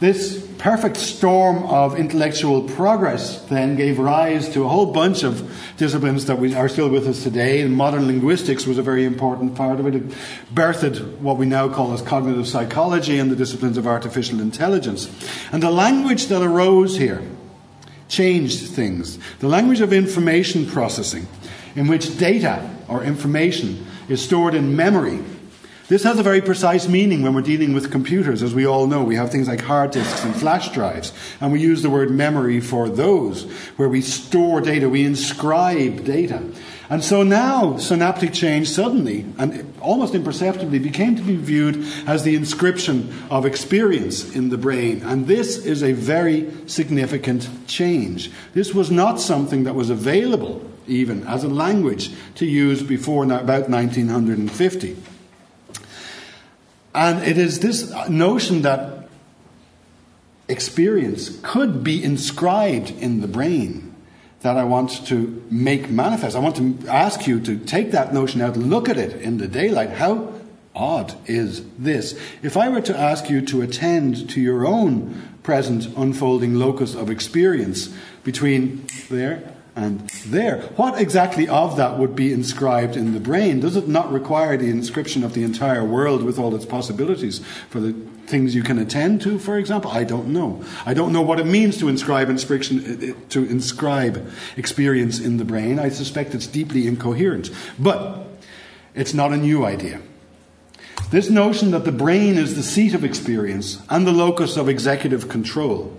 this 0.01 0.47
perfect 0.59 0.97
storm 0.97 1.65
of 1.65 1.99
intellectual 1.99 2.63
progress 2.63 3.43
then 3.47 3.75
gave 3.75 3.99
rise 3.99 4.49
to 4.51 4.65
a 4.65 4.69
whole 4.69 4.93
bunch 4.93 5.25
of 5.25 5.51
disciplines 5.77 6.27
that 6.27 6.39
we, 6.39 6.55
are 6.55 6.69
still 6.69 6.89
with 6.89 7.09
us 7.09 7.25
today, 7.25 7.63
and 7.63 7.75
modern 7.75 8.07
linguistics 8.07 8.65
was 8.65 8.79
a 8.79 8.83
very 8.83 9.05
important 9.05 9.57
part 9.57 9.81
of 9.81 9.87
it. 9.87 9.97
It 9.97 10.09
birthed 10.55 11.19
what 11.19 11.37
we 11.37 11.47
now 11.47 11.69
call 11.69 11.93
as 11.93 12.03
cognitive 12.03 12.47
psychology 12.47 13.19
and 13.19 13.29
the 13.29 13.37
disciplines 13.37 13.77
of 13.77 13.89
artificial 13.89 14.41
intelligence. 14.41 15.09
And 15.51 15.63
the 15.63 15.71
language 15.71 16.27
that 16.27 16.43
arose 16.43 16.97
here 16.97 17.23
changed 18.09 18.69
things. 18.69 19.19
The 19.41 19.49
language 19.49 19.81
of 19.81 19.93
information 19.93 20.67
processing, 20.67 21.27
in 21.75 21.89
which 21.89 22.19
data 22.19 22.69
or 22.89 23.03
information 23.03 23.85
is 24.09 24.23
stored 24.23 24.55
in 24.55 24.77
memory 24.77 25.25
this 25.88 26.05
has 26.05 26.18
a 26.18 26.22
very 26.22 26.42
precise 26.42 26.87
meaning 26.87 27.22
when 27.22 27.35
we're 27.35 27.40
dealing 27.40 27.72
with 27.72 27.90
computers, 27.90 28.42
as 28.42 28.55
we 28.55 28.66
all 28.66 28.87
know. 28.87 29.03
We 29.03 29.16
have 29.16 29.33
things 29.33 29.48
like 29.48 29.62
hard 29.62 29.90
disks 29.90 30.22
and 30.22 30.37
flash 30.37 30.70
drives, 30.72 31.12
and 31.40 31.51
we 31.51 31.61
use 31.61 31.83
the 31.83 31.90
word 31.90 32.11
memory 32.11 32.61
for 32.61 32.88
those, 32.90 33.44
where 33.77 33.88
we 33.88 34.03
store 34.03 34.61
data, 34.61 34.88
we 34.88 35.05
inscribe 35.05 36.05
data. 36.05 36.42
And 36.90 37.05
so 37.05 37.22
now 37.22 37.77
synaptic 37.77 38.33
change 38.33 38.70
suddenly, 38.70 39.27
and 39.38 39.74
almost 39.81 40.14
imperceptibly, 40.14 40.79
became 40.79 41.16
to 41.16 41.22
be 41.22 41.37
viewed 41.37 41.85
as 42.07 42.22
the 42.22 42.35
inscription 42.35 43.12
of 43.31 43.44
experience 43.44 44.35
in 44.35 44.48
the 44.48 44.57
brain. 44.59 45.03
And 45.03 45.27
this 45.27 45.59
is 45.59 45.83
a 45.83 45.92
very 45.92 46.51
significant 46.66 47.48
change. 47.66 48.31
This 48.55 48.74
was 48.74 48.90
not 48.90 49.20
something 49.20 49.64
that 49.64 49.74
was 49.74 49.90
available, 49.90 50.70
even 50.87 51.27
as 51.27 51.44
a 51.44 51.48
language, 51.48 52.11
to 52.37 52.46
use 52.46 52.83
before 52.83 53.24
about 53.24 53.68
1950. 53.68 54.96
And 56.94 57.22
it 57.22 57.38
is 57.38 57.61
this 57.61 57.92
notion 58.09 58.62
that 58.62 59.09
experience 60.48 61.38
could 61.42 61.85
be 61.85 62.03
inscribed 62.03 62.90
in 62.90 63.20
the 63.20 63.29
brain 63.29 63.94
that 64.40 64.57
I 64.57 64.64
want 64.64 65.07
to 65.09 65.42
make 65.51 65.90
manifest. 65.90 66.37
I 66.37 66.38
want 66.38 66.57
to 66.57 66.88
ask 66.88 67.27
you 67.27 67.40
to 67.40 67.59
take 67.59 67.90
that 67.90 68.14
notion 68.14 68.40
out, 68.40 68.57
look 68.57 68.88
at 68.88 68.96
it 68.96 69.20
in 69.20 69.38
the 69.38 69.48
daylight. 69.48 69.90
How 69.90 70.33
odd 70.74 71.14
is 71.29 71.64
this. 71.77 72.18
If 72.42 72.57
I 72.57 72.68
were 72.68 72.81
to 72.83 72.96
ask 72.96 73.29
you 73.29 73.40
to 73.46 73.62
attend 73.62 74.31
to 74.31 74.40
your 74.40 74.66
own 74.66 75.38
present 75.42 75.87
unfolding 75.96 76.55
locus 76.55 76.94
of 76.94 77.11
experience 77.11 77.92
between 78.22 78.87
there 79.11 79.55
and 79.79 80.01
there. 80.27 80.62
What 80.75 81.01
exactly 81.01 81.49
of 81.49 81.77
that 81.77 81.99
would 81.99 82.17
be 82.17 82.33
inscribed 82.33 82.97
in 82.97 83.14
the 83.14 83.21
brain? 83.21 83.61
Does 83.61 83.77
it 83.77 83.87
not 83.87 84.12
require 84.12 84.57
the 84.57 84.71
inscription 84.71 85.23
of 85.23 85.35
the 85.35 85.45
entire 85.45 85.85
world 85.85 86.25
with 86.25 86.37
all 86.37 86.53
its 86.57 86.67
possibilities 86.67 87.38
for 87.71 87.79
the 87.79 87.93
things 88.27 88.57
you 88.57 88.64
can 88.64 88.79
attend 88.79 89.23
to, 89.23 89.38
for 89.38 89.57
example? 89.57 89.93
I 89.93 90.03
don't 90.03 90.33
know. 90.33 90.64
I 90.85 90.95
don't 90.95 91.12
know 91.12 91.23
what 91.23 91.38
it 91.38 91.47
means 91.47 91.79
to 91.79 91.88
inscribe 91.88 92.29
inscription, 92.29 92.81
uh, 92.81 93.12
uh, 93.12 93.29
to 93.29 93.49
inscribe 93.49 94.29
experience 94.57 95.21
in 95.21 95.37
the 95.37 95.45
brain. 95.45 95.79
I 95.79 95.91
suspect 95.91 96.35
it's 96.35 96.49
deeply 96.49 96.88
incoherent. 96.88 97.51
But 97.79 98.27
it's 98.97 99.14
not 99.14 99.33
a 99.33 99.37
new 99.37 99.64
idea. 99.64 100.01
This 101.12 101.31
notion 101.31 101.71
that 101.71 101.85
the 101.85 101.93
brain 101.93 102.37
is 102.37 102.57
the 102.57 102.64
seat 102.64 102.95
of 102.95 103.05
experience 103.05 103.81
and 103.88 104.05
the 104.05 104.12
locus 104.12 104.57
of 104.57 104.69
executive 104.69 105.29
control 105.29 105.97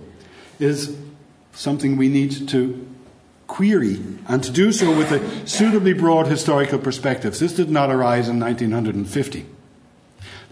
is 0.58 0.98
something 1.52 1.96
we 1.96 2.08
need 2.08 2.46
to 2.48 2.89
query, 3.50 4.00
and 4.28 4.44
to 4.44 4.50
do 4.50 4.70
so 4.70 4.96
with 4.96 5.10
a 5.10 5.46
suitably 5.46 5.92
broad 5.92 6.28
historical 6.28 6.78
perspective. 6.78 7.36
This 7.36 7.52
did 7.52 7.68
not 7.68 7.90
arise 7.90 8.28
in 8.28 8.38
1950. 8.38 9.44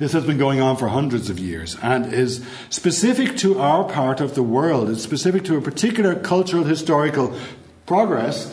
This 0.01 0.13
has 0.13 0.27
been 0.27 0.37
going 0.37 0.61
on 0.61 0.77
for 0.77 0.89
hundreds 0.89 1.31
of 1.31 1.39
years 1.39 1.77
and 1.81 2.13
is 2.13 2.45
specific 2.71 3.37
to 3.39 3.61
our 3.61 3.85
part 3.85 4.21
of 4.21 4.35
the 4.35 4.43
world. 4.43 4.91
It's 4.91 5.03
specific 5.03 5.45
to 5.45 5.57
a 5.57 5.61
particular 5.61 6.17
cultural 6.17 6.65
historical 6.65 7.39
progress 7.87 8.53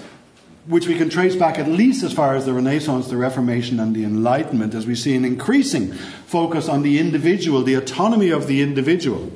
which 0.68 0.88
we 0.88 0.98
can 0.98 1.10
trace 1.10 1.36
back 1.36 1.58
at 1.58 1.68
least 1.68 2.04
as 2.04 2.14
far 2.14 2.36
as 2.36 2.46
the 2.46 2.54
Renaissance, 2.54 3.08
the 3.08 3.18
Reformation, 3.18 3.80
and 3.80 3.96
the 3.96 4.04
Enlightenment, 4.04 4.74
as 4.74 4.88
we 4.88 4.96
see 4.96 5.16
an 5.16 5.26
increasing 5.26 5.92
focus 5.92 6.70
on 6.70 6.82
the 6.82 7.00
individual, 7.00 7.64
the 7.64 7.76
autonomy 7.76 8.30
of 8.30 8.48
the 8.48 8.62
individual 8.62 9.32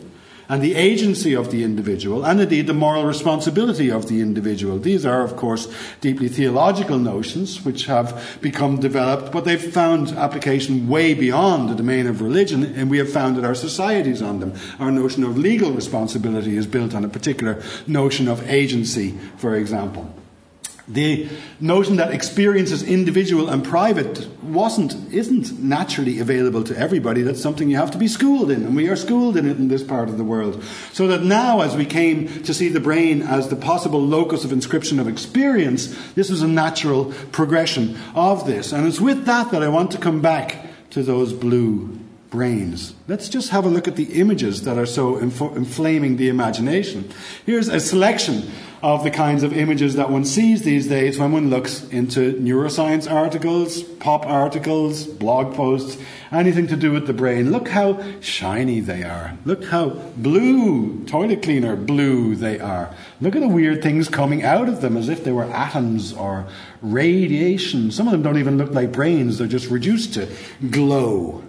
and 0.49 0.61
the 0.63 0.75
agency 0.75 1.35
of 1.35 1.51
the 1.51 1.63
individual, 1.63 2.25
and 2.25 2.41
indeed 2.41 2.65
the 2.65 2.73
moral 2.73 3.05
responsibility 3.05 3.89
of 3.89 4.07
the 4.07 4.19
individual. 4.19 4.79
These 4.79 5.05
are, 5.05 5.21
of 5.21 5.37
course, 5.37 5.71
deeply 6.01 6.27
theological 6.27 6.97
notions 6.97 7.63
which 7.63 7.85
have 7.85 8.39
become 8.41 8.79
developed, 8.79 9.31
but 9.31 9.45
they've 9.45 9.73
found 9.73 10.09
application 10.09 10.89
way 10.89 11.13
beyond 11.13 11.69
the 11.69 11.75
domain 11.75 12.07
of 12.07 12.21
religion, 12.21 12.63
and 12.63 12.89
we 12.89 12.97
have 12.97 13.11
founded 13.11 13.45
our 13.45 13.55
societies 13.55 14.21
on 14.21 14.39
them. 14.39 14.53
Our 14.79 14.91
notion 14.91 15.23
of 15.23 15.37
legal 15.37 15.71
responsibility 15.71 16.57
is 16.57 16.65
built 16.65 16.95
on 16.95 17.05
a 17.05 17.09
particular 17.09 17.61
notion 17.85 18.27
of 18.27 18.49
agency, 18.49 19.11
for 19.37 19.55
example. 19.55 20.11
The 20.89 21.29
notion 21.59 21.97
that 21.97 22.11
experience 22.11 22.71
is 22.71 22.81
individual 22.81 23.47
and 23.47 23.63
private 23.63 24.27
wasn't, 24.41 25.13
isn't 25.13 25.59
naturally 25.61 26.19
available 26.19 26.63
to 26.63 26.75
everybody. 26.75 27.21
That's 27.21 27.41
something 27.41 27.69
you 27.69 27.77
have 27.77 27.91
to 27.91 27.99
be 27.99 28.07
schooled 28.07 28.49
in, 28.49 28.63
and 28.65 28.75
we 28.75 28.89
are 28.89 28.95
schooled 28.95 29.37
in 29.37 29.47
it 29.47 29.57
in 29.57 29.67
this 29.67 29.83
part 29.83 30.09
of 30.09 30.17
the 30.17 30.23
world. 30.23 30.63
So 30.91 31.07
that 31.07 31.21
now, 31.21 31.61
as 31.61 31.75
we 31.75 31.85
came 31.85 32.41
to 32.43 32.53
see 32.55 32.69
the 32.69 32.79
brain 32.79 33.21
as 33.21 33.49
the 33.49 33.55
possible 33.55 34.01
locus 34.01 34.43
of 34.43 34.51
inscription 34.51 34.99
of 34.99 35.07
experience, 35.07 35.95
this 36.13 36.31
is 36.31 36.41
a 36.41 36.47
natural 36.47 37.13
progression 37.31 37.95
of 38.15 38.47
this. 38.47 38.73
And 38.73 38.87
it's 38.87 38.99
with 38.99 39.25
that 39.25 39.51
that 39.51 39.61
I 39.61 39.67
want 39.67 39.91
to 39.91 39.99
come 39.99 40.21
back 40.21 40.65
to 40.89 41.03
those 41.03 41.33
blue 41.33 41.98
brains. 42.29 42.93
Let's 43.07 43.27
just 43.27 43.49
have 43.49 43.65
a 43.65 43.69
look 43.69 43.87
at 43.87 43.95
the 43.95 44.19
images 44.19 44.63
that 44.63 44.77
are 44.77 44.85
so 44.85 45.17
inflaming 45.17 46.17
the 46.17 46.29
imagination. 46.29 47.09
Here's 47.45 47.67
a 47.67 47.79
selection 47.79 48.51
of 48.81 49.03
the 49.03 49.11
kinds 49.11 49.43
of 49.43 49.51
images 49.51 49.95
that 49.95 50.09
one 50.09 50.23
sees 50.23 50.61
these 50.61 50.87
days 50.87 51.19
when 51.19 51.31
one 51.31 51.49
looks 51.49 51.83
into 51.89 52.33
neuroscience 52.33 53.11
articles, 53.11 53.83
pop 53.83 54.25
articles, 54.25 55.05
blog 55.05 55.53
posts, 55.55 56.01
anything 56.31 56.67
to 56.67 56.77
do 56.77 56.91
with 56.91 57.07
the 57.07 57.13
brain. 57.13 57.51
Look 57.51 57.67
how 57.67 58.01
shiny 58.21 58.79
they 58.79 59.03
are. 59.03 59.37
Look 59.43 59.65
how 59.65 59.89
blue, 60.15 61.03
toilet 61.05 61.41
cleaner 61.41 61.75
blue 61.75 62.35
they 62.35 62.59
are. 62.59 62.93
Look 63.19 63.35
at 63.35 63.41
the 63.41 63.49
weird 63.49 63.81
things 63.81 64.07
coming 64.07 64.43
out 64.43 64.69
of 64.69 64.81
them 64.81 64.95
as 64.95 65.09
if 65.09 65.23
they 65.23 65.31
were 65.31 65.45
atoms 65.45 66.13
or 66.13 66.47
radiation. 66.81 67.91
Some 67.91 68.07
of 68.07 68.11
them 68.11 68.21
don't 68.21 68.37
even 68.37 68.57
look 68.57 68.71
like 68.71 68.91
brains, 68.91 69.39
they're 69.39 69.47
just 69.47 69.69
reduced 69.69 70.13
to 70.13 70.29
glow. 70.69 71.43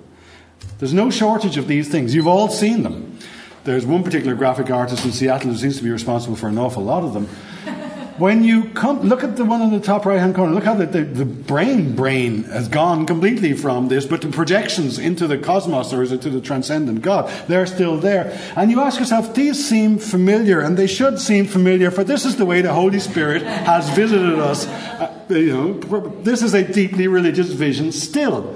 There's 0.80 0.94
no 0.94 1.10
shortage 1.10 1.58
of 1.58 1.68
these 1.68 1.88
things. 1.88 2.14
You've 2.14 2.26
all 2.26 2.48
seen 2.48 2.82
them. 2.82 3.18
There's 3.64 3.84
one 3.84 4.02
particular 4.02 4.34
graphic 4.34 4.70
artist 4.70 5.04
in 5.04 5.12
Seattle 5.12 5.50
who 5.50 5.56
seems 5.56 5.76
to 5.76 5.84
be 5.84 5.90
responsible 5.90 6.36
for 6.36 6.48
an 6.48 6.56
awful 6.56 6.82
lot 6.82 7.04
of 7.04 7.12
them. 7.12 7.28
When 8.20 8.44
you 8.44 8.64
come, 8.64 9.00
look 9.00 9.24
at 9.24 9.38
the 9.38 9.46
one 9.46 9.62
in 9.62 9.70
the 9.70 9.80
top 9.80 10.04
right 10.04 10.18
hand 10.18 10.34
corner. 10.34 10.52
Look 10.52 10.64
how 10.64 10.74
the, 10.74 10.84
the, 10.84 11.04
the, 11.04 11.24
brain 11.24 11.96
brain 11.96 12.44
has 12.44 12.68
gone 12.68 13.06
completely 13.06 13.54
from 13.54 13.88
this, 13.88 14.04
but 14.04 14.20
the 14.20 14.28
projections 14.28 14.98
into 14.98 15.26
the 15.26 15.38
cosmos 15.38 15.94
or 15.94 16.02
is 16.02 16.12
it 16.12 16.20
to 16.22 16.28
the 16.28 16.42
transcendent 16.42 17.00
God, 17.00 17.32
they're 17.48 17.64
still 17.64 17.96
there. 17.96 18.38
And 18.56 18.70
you 18.70 18.82
ask 18.82 19.00
yourself, 19.00 19.32
these 19.32 19.66
seem 19.66 19.98
familiar, 19.98 20.60
and 20.60 20.76
they 20.76 20.86
should 20.86 21.18
seem 21.18 21.46
familiar, 21.46 21.90
for 21.90 22.04
this 22.04 22.26
is 22.26 22.36
the 22.36 22.44
way 22.44 22.60
the 22.60 22.74
Holy 22.74 23.00
Spirit 23.00 23.40
has 23.42 23.88
visited 23.88 24.38
us. 24.38 24.66
Uh, 24.66 25.24
you 25.30 25.56
know, 25.56 26.10
this 26.20 26.42
is 26.42 26.52
a 26.52 26.62
deeply 26.62 27.08
religious 27.08 27.48
vision 27.52 27.90
still. 27.90 28.54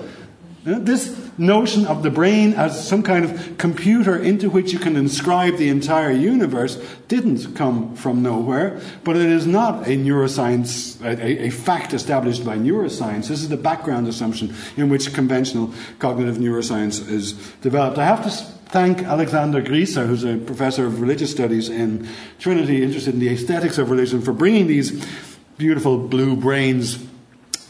This 0.64 1.14
notion 1.36 1.86
of 1.86 2.02
the 2.02 2.08
brain 2.08 2.54
as 2.54 2.88
some 2.88 3.02
kind 3.02 3.26
of 3.26 3.58
computer 3.58 4.16
into 4.16 4.48
which 4.48 4.72
you 4.72 4.78
can 4.78 4.96
inscribe 4.96 5.58
the 5.58 5.68
entire 5.68 6.10
universe 6.10 6.82
didn't 7.06 7.54
come 7.54 7.94
from 7.96 8.22
nowhere, 8.22 8.80
but 9.04 9.14
it 9.14 9.26
is 9.26 9.46
not 9.46 9.82
a 9.86 9.90
neuroscience, 9.90 10.98
a, 11.04 11.44
a, 11.44 11.50
fact 11.50 11.92
established 11.92 12.46
by 12.46 12.56
neuroscience. 12.56 13.28
This 13.28 13.42
is 13.42 13.50
the 13.50 13.58
background 13.58 14.08
assumption 14.08 14.54
in 14.78 14.88
which 14.88 15.12
conventional 15.12 15.74
cognitive 15.98 16.36
neuroscience 16.36 17.06
is 17.10 17.34
developed. 17.60 17.98
I 17.98 18.06
have 18.06 18.22
to 18.24 18.30
thank 18.30 19.02
Alexandra 19.02 19.60
Grieser, 19.60 20.06
who's 20.06 20.24
a 20.24 20.38
professor 20.38 20.86
of 20.86 21.02
religious 21.02 21.30
studies 21.30 21.68
in 21.68 22.08
Trinity, 22.38 22.82
interested 22.82 23.12
in 23.12 23.20
the 23.20 23.28
aesthetics 23.28 23.76
of 23.76 23.90
religion, 23.90 24.22
for 24.22 24.32
bringing 24.32 24.66
these 24.66 25.06
beautiful 25.58 25.98
blue 25.98 26.36
brains 26.36 27.04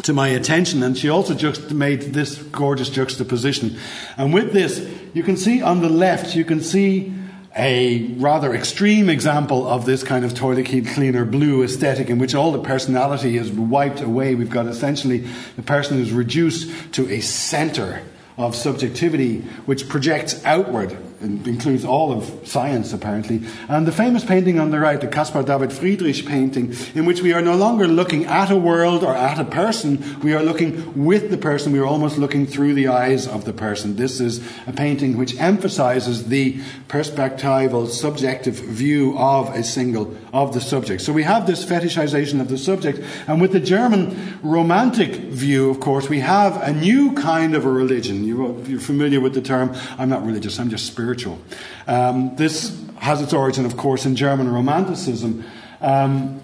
to 0.04 0.12
my 0.12 0.28
attention, 0.28 0.82
and 0.82 0.96
she 0.96 1.08
also 1.08 1.34
just 1.34 1.70
made 1.72 2.00
this 2.14 2.36
gorgeous 2.36 2.90
juxtaposition. 2.90 3.76
And 4.16 4.32
with 4.32 4.52
this, 4.52 4.86
you 5.14 5.22
can 5.22 5.36
see 5.36 5.62
on 5.62 5.80
the 5.80 5.88
left, 5.88 6.36
you 6.36 6.44
can 6.44 6.60
see 6.60 7.12
a 7.56 8.04
rather 8.14 8.52
extreme 8.52 9.08
example 9.08 9.66
of 9.66 9.86
this 9.86 10.02
kind 10.02 10.24
of 10.24 10.34
toilet 10.34 10.66
cleaner 10.66 11.24
blue 11.24 11.62
aesthetic 11.62 12.10
in 12.10 12.18
which 12.18 12.34
all 12.34 12.52
the 12.52 12.58
personality 12.58 13.36
is 13.36 13.50
wiped 13.50 14.00
away. 14.00 14.34
We've 14.34 14.50
got 14.50 14.66
essentially 14.66 15.18
the 15.56 15.62
person 15.62 15.96
who's 15.96 16.12
reduced 16.12 16.92
to 16.94 17.08
a 17.10 17.20
center 17.20 18.02
of 18.36 18.56
subjectivity 18.56 19.40
which 19.66 19.88
projects 19.88 20.44
outward 20.44 20.96
includes 21.20 21.84
all 21.84 22.12
of 22.12 22.46
science 22.46 22.92
apparently. 22.92 23.40
And 23.68 23.86
the 23.86 23.92
famous 23.92 24.24
painting 24.24 24.58
on 24.58 24.70
the 24.70 24.78
right, 24.78 25.00
the 25.00 25.06
Caspar 25.06 25.42
David 25.42 25.72
Friedrich 25.72 26.26
painting, 26.26 26.74
in 26.94 27.06
which 27.06 27.22
we 27.22 27.32
are 27.32 27.40
no 27.40 27.56
longer 27.56 27.86
looking 27.86 28.26
at 28.26 28.50
a 28.50 28.56
world 28.56 29.02
or 29.02 29.14
at 29.14 29.38
a 29.38 29.44
person, 29.44 30.20
we 30.20 30.34
are 30.34 30.42
looking 30.42 31.04
with 31.06 31.30
the 31.30 31.38
person, 31.38 31.72
we 31.72 31.78
are 31.78 31.86
almost 31.86 32.18
looking 32.18 32.46
through 32.46 32.74
the 32.74 32.88
eyes 32.88 33.26
of 33.26 33.44
the 33.44 33.52
person. 33.52 33.96
This 33.96 34.20
is 34.20 34.46
a 34.66 34.72
painting 34.72 35.16
which 35.16 35.38
emphasizes 35.40 36.28
the 36.28 36.60
perspectival, 36.88 37.88
subjective 37.88 38.54
view 38.54 39.16
of 39.16 39.48
a 39.54 39.62
single, 39.62 40.14
of 40.32 40.52
the 40.52 40.60
subject. 40.60 41.00
So 41.00 41.12
we 41.12 41.22
have 41.22 41.46
this 41.46 41.64
fetishization 41.64 42.40
of 42.40 42.48
the 42.48 42.58
subject, 42.58 43.00
and 43.26 43.40
with 43.40 43.52
the 43.52 43.60
German 43.60 44.38
romantic 44.42 45.12
view, 45.12 45.70
of 45.70 45.80
course, 45.80 46.08
we 46.08 46.20
have 46.20 46.60
a 46.62 46.72
new 46.72 47.14
kind 47.14 47.54
of 47.54 47.64
a 47.64 47.70
religion. 47.70 48.24
You're 48.24 48.80
familiar 48.80 49.20
with 49.20 49.34
the 49.34 49.40
term, 49.40 49.74
I'm 49.96 50.08
not 50.08 50.26
religious, 50.26 50.58
I'm 50.58 50.70
just 50.70 50.86
spiritual 50.86 51.03
spiritual. 51.04 51.38
Um, 51.86 52.34
this 52.36 52.82
has 52.96 53.20
its 53.20 53.34
origin, 53.34 53.66
of 53.66 53.76
course, 53.76 54.06
in 54.06 54.16
German 54.16 54.50
Romanticism. 54.50 55.44
Um, 55.82 56.40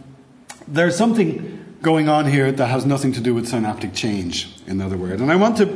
there's 0.69 0.97
something 0.97 1.79
going 1.81 2.11
on 2.11 2.27
here 2.27 2.53
that 2.53 2.67
has 2.67 2.85
nothing 2.85 3.13
to 3.13 3.21
do 3.21 3.33
with 3.35 3.49
synaptic 3.49 3.95
change, 3.95 4.55
in 4.67 4.83
other 4.83 4.99
words. 4.99 5.23
And 5.23 5.33
I 5.33 5.37
want 5.37 5.57
to 5.57 5.67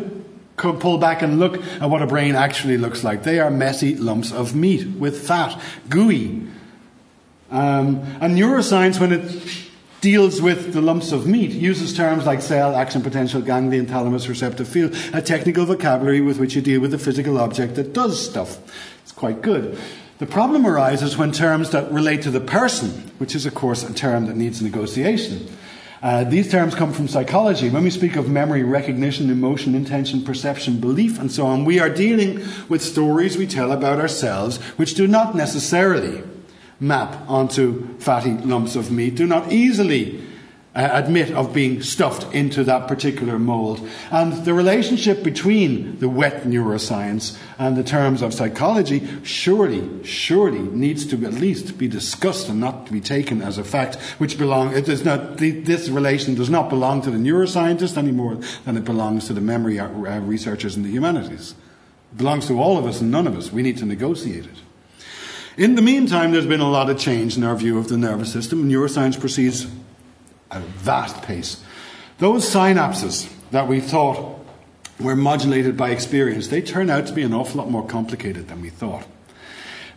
pull 0.59 0.99
back 0.99 1.23
and 1.23 1.40
look 1.40 1.64
at 1.81 1.88
what 1.88 2.03
a 2.03 2.07
brain 2.07 2.35
actually 2.37 2.77
looks 2.77 3.03
like. 3.03 3.23
They 3.23 3.40
are 3.40 3.51
messy 3.51 3.97
lumps 3.97 4.33
of 4.33 4.55
meat 4.55 4.87
with 4.87 5.27
fat, 5.27 5.59
gooey. 5.88 6.47
Um, 7.51 8.03
and 8.20 8.37
neuroscience, 8.37 9.01
when 9.01 9.12
it 9.12 9.23
deals 10.04 10.42
with 10.42 10.74
the 10.74 10.82
lumps 10.82 11.12
of 11.12 11.26
meat, 11.26 11.50
uses 11.50 11.96
terms 11.96 12.26
like 12.26 12.42
cell, 12.42 12.76
action 12.76 13.00
potential, 13.00 13.40
ganglion, 13.40 13.86
thalamus, 13.86 14.28
receptive 14.28 14.68
field, 14.68 14.94
a 15.14 15.22
technical 15.22 15.64
vocabulary 15.64 16.20
with 16.20 16.38
which 16.38 16.54
you 16.54 16.60
deal 16.60 16.78
with 16.78 16.92
a 16.92 16.98
physical 16.98 17.38
object 17.38 17.74
that 17.74 17.94
does 17.94 18.22
stuff. 18.22 18.58
It's 19.02 19.12
quite 19.12 19.40
good. 19.40 19.78
The 20.18 20.26
problem 20.26 20.66
arises 20.66 21.16
when 21.16 21.32
terms 21.32 21.70
that 21.70 21.90
relate 21.90 22.20
to 22.20 22.30
the 22.30 22.42
person, 22.42 22.90
which 23.16 23.34
is, 23.34 23.46
of 23.46 23.54
course, 23.54 23.82
a 23.82 23.94
term 23.94 24.26
that 24.26 24.36
needs 24.36 24.60
negotiation. 24.60 25.48
Uh, 26.02 26.22
these 26.22 26.50
terms 26.50 26.74
come 26.74 26.92
from 26.92 27.08
psychology. 27.08 27.70
When 27.70 27.82
we 27.82 27.88
speak 27.88 28.14
of 28.16 28.28
memory, 28.28 28.62
recognition, 28.62 29.30
emotion, 29.30 29.74
intention, 29.74 30.22
perception, 30.22 30.80
belief, 30.80 31.18
and 31.18 31.32
so 31.32 31.46
on, 31.46 31.64
we 31.64 31.80
are 31.80 31.88
dealing 31.88 32.44
with 32.68 32.82
stories 32.82 33.38
we 33.38 33.46
tell 33.46 33.72
about 33.72 33.98
ourselves 33.98 34.58
which 34.76 34.92
do 34.92 35.06
not 35.06 35.34
necessarily 35.34 36.22
map 36.80 37.28
onto 37.28 37.96
fatty 37.98 38.32
lumps 38.32 38.76
of 38.76 38.90
meat 38.90 39.14
do 39.14 39.26
not 39.26 39.52
easily 39.52 40.22
uh, 40.74 40.90
admit 40.92 41.30
of 41.30 41.54
being 41.54 41.80
stuffed 41.82 42.34
into 42.34 42.64
that 42.64 42.88
particular 42.88 43.38
mold. 43.38 43.88
And 44.10 44.44
the 44.44 44.54
relationship 44.54 45.22
between 45.22 46.00
the 46.00 46.08
wet 46.08 46.42
neuroscience 46.42 47.38
and 47.58 47.76
the 47.76 47.84
terms 47.84 48.22
of 48.22 48.34
psychology 48.34 49.06
surely, 49.22 50.02
surely 50.04 50.58
needs 50.58 51.06
to 51.06 51.24
at 51.24 51.34
least 51.34 51.78
be 51.78 51.87
discussed 51.87 52.48
and 52.48 52.58
not 52.58 52.87
to 52.87 52.92
be 52.92 53.00
taken 53.00 53.40
as 53.40 53.56
a 53.56 53.62
fact, 53.62 53.94
which 54.18 54.37
belong, 54.37 54.76
it 54.76 54.88
is 54.88 55.04
not, 55.04 55.37
this 55.38 55.88
relation 55.88 56.34
does 56.34 56.50
not 56.50 56.68
belong 56.68 57.02
to 57.02 57.10
the 57.12 57.18
neuroscientist 57.18 57.96
any 57.96 58.10
more 58.10 58.34
than 58.64 58.76
it 58.76 58.84
belongs 58.84 59.28
to 59.28 59.32
the 59.32 59.40
memory 59.40 59.78
uh, 59.78 59.87
researchers 60.20 60.76
in 60.76 60.82
the 60.82 60.90
humanities. 60.90 61.54
It 62.12 62.18
belongs 62.18 62.48
to 62.48 62.60
all 62.60 62.78
of 62.78 62.84
us 62.84 63.00
and 63.00 63.12
none 63.12 63.28
of 63.28 63.37
us. 63.37 63.52
We 63.52 63.62
need 63.62 63.78
to 63.78 63.87
negotiate 63.87 64.46
it. 64.46 64.63
In 65.56 65.76
the 65.76 65.82
meantime, 65.82 66.32
there's 66.32 66.46
been 66.46 66.60
a 66.60 66.68
lot 66.68 66.90
of 66.90 66.98
change 66.98 67.36
in 67.36 67.44
our 67.44 67.54
view 67.54 67.78
of 67.78 67.88
the 67.88 67.96
nervous 67.96 68.32
system. 68.32 68.68
Neuroscience 68.68 69.18
proceeds 69.18 69.68
at 70.50 70.62
a 70.62 70.64
vast 70.64 71.22
pace. 71.22 71.62
Those 72.18 72.44
synapses 72.44 73.30
that 73.52 73.68
we 73.68 73.80
thought 73.80 74.40
were 74.98 75.14
modulated 75.14 75.76
by 75.76 75.90
experience, 75.90 76.48
they 76.48 76.60
turn 76.60 76.90
out 76.90 77.06
to 77.06 77.12
be 77.12 77.22
an 77.22 77.32
awful 77.32 77.58
lot 77.58 77.70
more 77.70 77.86
complicated 77.86 78.48
than 78.48 78.62
we 78.62 78.70
thought. 78.70 79.06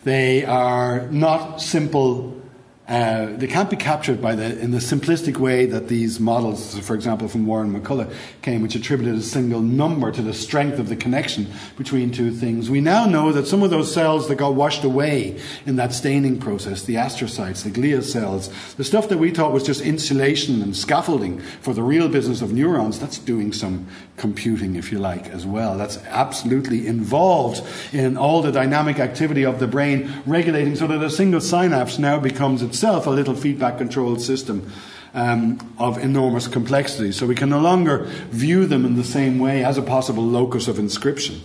They 0.04 0.46
are 0.46 1.08
not 1.08 1.60
simple 1.60 2.40
uh, 2.88 3.26
they 3.36 3.48
can't 3.48 3.70
be 3.70 3.76
captured 3.76 4.22
by 4.22 4.34
the, 4.34 4.58
in 4.60 4.72
the 4.72 4.78
simplistic 4.78 5.38
way 5.38 5.66
that 5.66 5.90
these 5.90 6.22
models, 6.22 6.80
for 6.80 6.96
example, 6.96 7.28
from 7.28 7.46
Warren 7.46 7.78
McCulloch, 7.78 8.14
came, 8.42 8.62
which 8.62 8.76
attributed 8.76 9.16
a 9.16 9.22
single 9.22 9.60
number 9.60 10.10
to 10.10 10.22
the 10.22 10.34
strength 10.34 10.80
of 10.80 10.88
the 10.88 10.96
connection 10.96 11.48
between 11.76 12.12
two 12.12 12.32
things. 12.32 12.70
We 12.70 12.80
now 12.80 13.06
know 13.06 13.34
that 13.34 13.46
some 13.46 13.62
of 13.62 13.72
those 13.72 13.94
cells 13.94 14.30
that 14.30 14.36
got 14.36 14.54
washed 14.54 14.86
away 14.86 15.38
in 15.66 15.76
that 15.76 15.92
staining 15.92 16.40
process, 16.40 16.84
the 16.84 16.96
astrocytes, 16.96 17.64
the 17.64 17.72
glia 17.72 18.02
cells, 18.02 18.50
the 18.76 18.86
stuff 18.86 19.10
that 19.10 19.18
we 19.18 19.32
thought 19.32 19.52
was 19.52 19.64
just 19.64 19.82
insulation 19.82 20.62
and 20.62 20.74
scaffolding 20.74 21.40
for 21.40 21.74
the 21.74 21.84
real 21.84 22.08
business 22.08 22.42
of 22.42 22.54
neurons, 22.54 23.00
that's 23.02 23.20
doing 23.20 23.52
some 23.52 23.86
computing, 24.16 24.78
if 24.78 24.94
you 24.94 24.98
like, 24.98 25.28
as 25.28 25.46
well. 25.46 25.78
That's 25.78 25.98
absolutely 26.06 26.88
involved 26.88 27.62
in 27.92 28.16
all 28.16 28.42
the 28.42 28.52
dynamic 28.54 28.98
activity 29.00 29.44
of 29.44 29.60
the 29.60 29.68
brain, 29.68 30.24
regulating 30.26 30.78
so 30.78 30.88
that 30.88 31.04
a 31.04 31.10
single 31.10 31.42
synapse 31.42 32.00
now 32.00 32.18
becomes 32.18 32.62
itself 32.78 33.08
a 33.08 33.10
little 33.10 33.34
feedback 33.34 33.80
controlled 33.80 34.22
system 34.22 34.72
um, 35.16 35.58
of 35.80 35.98
enormous 35.98 36.48
complexity. 36.48 37.12
So 37.12 37.26
we 37.26 37.34
can 37.34 37.50
no 37.50 37.60
longer 37.60 38.06
view 38.30 38.68
them 38.68 38.86
in 38.86 38.96
the 38.96 39.04
same 39.04 39.40
way 39.40 39.66
as 39.66 39.80
a 39.80 39.82
possible 39.82 40.24
locus 40.24 40.68
of 40.68 40.78
inscription. 40.78 41.42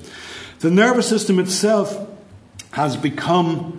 The 0.59 0.71
nervous 0.71 1.09
system 1.09 1.39
itself 1.39 2.07
has 2.73 2.99
become 2.99 3.79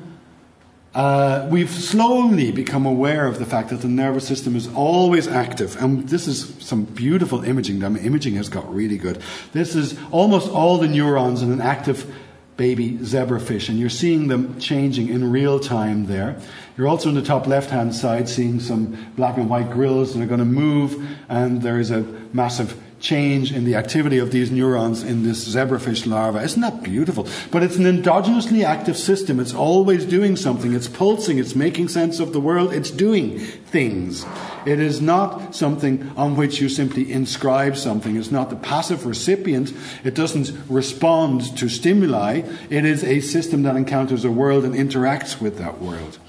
uh, 0.96 1.48
we've 1.50 1.72
slowly 1.72 2.52
become 2.52 2.86
aware 2.86 3.26
of 3.26 3.40
the 3.40 3.46
fact 3.46 3.70
that 3.70 3.82
the 3.82 3.88
nervous 3.88 4.28
system 4.28 4.56
is 4.56 4.68
always 4.76 5.28
active, 5.28 5.76
and 5.82 6.08
this 6.08 6.28
is 6.28 6.54
some 6.60 6.84
beautiful 6.84 7.44
imaging. 7.44 7.84
I 7.84 7.90
mean, 7.90 8.06
imaging 8.06 8.36
has 8.36 8.48
got 8.48 8.72
really 8.72 9.00
good. 9.00 9.20
This 9.54 9.76
is 9.76 9.98
almost 10.12 10.52
all 10.52 10.78
the 10.78 10.88
neurons 10.88 11.42
in 11.42 11.52
an 11.52 11.62
active 11.62 12.14
baby 12.58 12.98
zebrafish, 13.00 13.70
and 13.70 13.80
you're 13.80 13.90
seeing 13.90 14.28
them 14.28 14.60
changing 14.60 15.10
in 15.10 15.32
real 15.32 15.60
time 15.60 16.06
there. 16.06 16.40
You're 16.78 16.88
also 16.88 17.10
in 17.10 17.16
the 17.16 17.22
top 17.22 17.48
left 17.48 17.70
hand 17.70 17.96
side 17.96 18.30
seeing 18.30 18.60
some 18.60 19.12
black 19.16 19.38
and 19.38 19.50
white 19.50 19.72
grills 19.72 20.14
that 20.14 20.22
are 20.22 20.28
going 20.28 20.40
to 20.40 20.46
move, 20.46 21.08
and 21.30 21.62
there 21.62 21.80
is 21.80 21.92
a 21.92 22.02
massive 22.34 22.80
change 23.04 23.52
in 23.52 23.66
the 23.66 23.76
activity 23.76 24.18
of 24.18 24.32
these 24.32 24.50
neurons 24.50 25.04
in 25.04 25.24
this 25.24 25.46
zebrafish 25.46 26.08
larva. 26.08 26.42
Isn't 26.42 26.62
that 26.62 26.82
beautiful? 26.82 27.28
But 27.52 27.62
it's 27.62 27.76
an 27.76 27.84
endogenously 27.84 28.64
active 28.64 28.98
system. 28.98 29.42
It's 29.42 29.54
always 29.54 30.06
doing 30.06 30.38
something. 30.38 30.74
It's 30.74 30.88
pulsing. 30.88 31.38
It's 31.38 31.54
making 31.54 31.90
sense 31.90 32.22
of 32.22 32.32
the 32.32 32.40
world. 32.40 32.72
It's 32.74 32.90
doing 32.90 33.40
things. 33.40 34.26
It 34.66 34.80
is 34.80 35.02
not 35.02 35.54
something 35.54 36.14
on 36.16 36.38
which 36.38 36.62
you 36.62 36.70
simply 36.70 37.12
inscribe 37.12 37.76
something. 37.76 38.16
It's 38.16 38.32
not 38.32 38.50
the 38.50 38.56
passive 38.56 39.06
recipient. 39.06 39.74
It 40.06 40.16
doesn't 40.16 40.54
respond 40.70 41.58
to 41.58 41.68
stimuli. 41.68 42.44
It 42.70 42.86
is 42.86 43.04
a 43.04 43.20
system 43.20 43.64
that 43.64 43.76
encounters 43.76 44.24
a 44.24 44.32
world 44.32 44.64
and 44.64 44.74
interacts 44.74 45.42
with 45.42 45.58
that 45.58 45.82
world. 45.82 46.20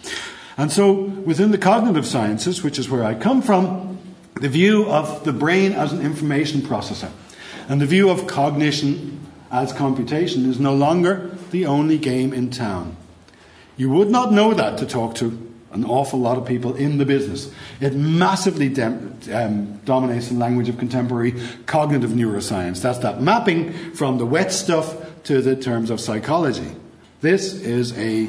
And 0.56 0.72
so, 0.72 0.92
within 0.92 1.52
the 1.52 1.58
cognitive 1.58 2.06
sciences, 2.06 2.64
which 2.64 2.80
is 2.80 2.90
where 2.90 3.04
I 3.04 3.14
come 3.14 3.42
from, 3.42 3.93
the 4.34 4.48
view 4.48 4.86
of 4.90 5.24
the 5.24 5.32
brain 5.32 5.72
as 5.72 5.92
an 5.92 6.00
information 6.00 6.60
processor 6.60 7.10
and 7.68 7.80
the 7.80 7.86
view 7.86 8.10
of 8.10 8.26
cognition 8.26 9.20
as 9.50 9.72
computation 9.72 10.50
is 10.50 10.58
no 10.58 10.74
longer 10.74 11.30
the 11.50 11.66
only 11.66 11.98
game 11.98 12.32
in 12.32 12.50
town. 12.50 12.96
You 13.76 13.90
would 13.90 14.10
not 14.10 14.32
know 14.32 14.54
that 14.54 14.78
to 14.78 14.86
talk 14.86 15.14
to 15.16 15.40
an 15.72 15.84
awful 15.84 16.20
lot 16.20 16.38
of 16.38 16.46
people 16.46 16.74
in 16.74 16.98
the 16.98 17.04
business. 17.04 17.52
It 17.80 17.94
massively 17.94 18.68
dem- 18.68 19.18
um, 19.32 19.78
dominates 19.84 20.28
the 20.28 20.36
language 20.36 20.68
of 20.68 20.78
contemporary 20.78 21.34
cognitive 21.66 22.10
neuroscience. 22.10 22.80
That's 22.80 22.98
that 22.98 23.20
mapping 23.20 23.72
from 23.92 24.18
the 24.18 24.26
wet 24.26 24.52
stuff 24.52 25.22
to 25.24 25.42
the 25.42 25.56
terms 25.56 25.90
of 25.90 26.00
psychology. 26.00 26.70
This 27.20 27.54
is 27.54 27.96
a 27.98 28.28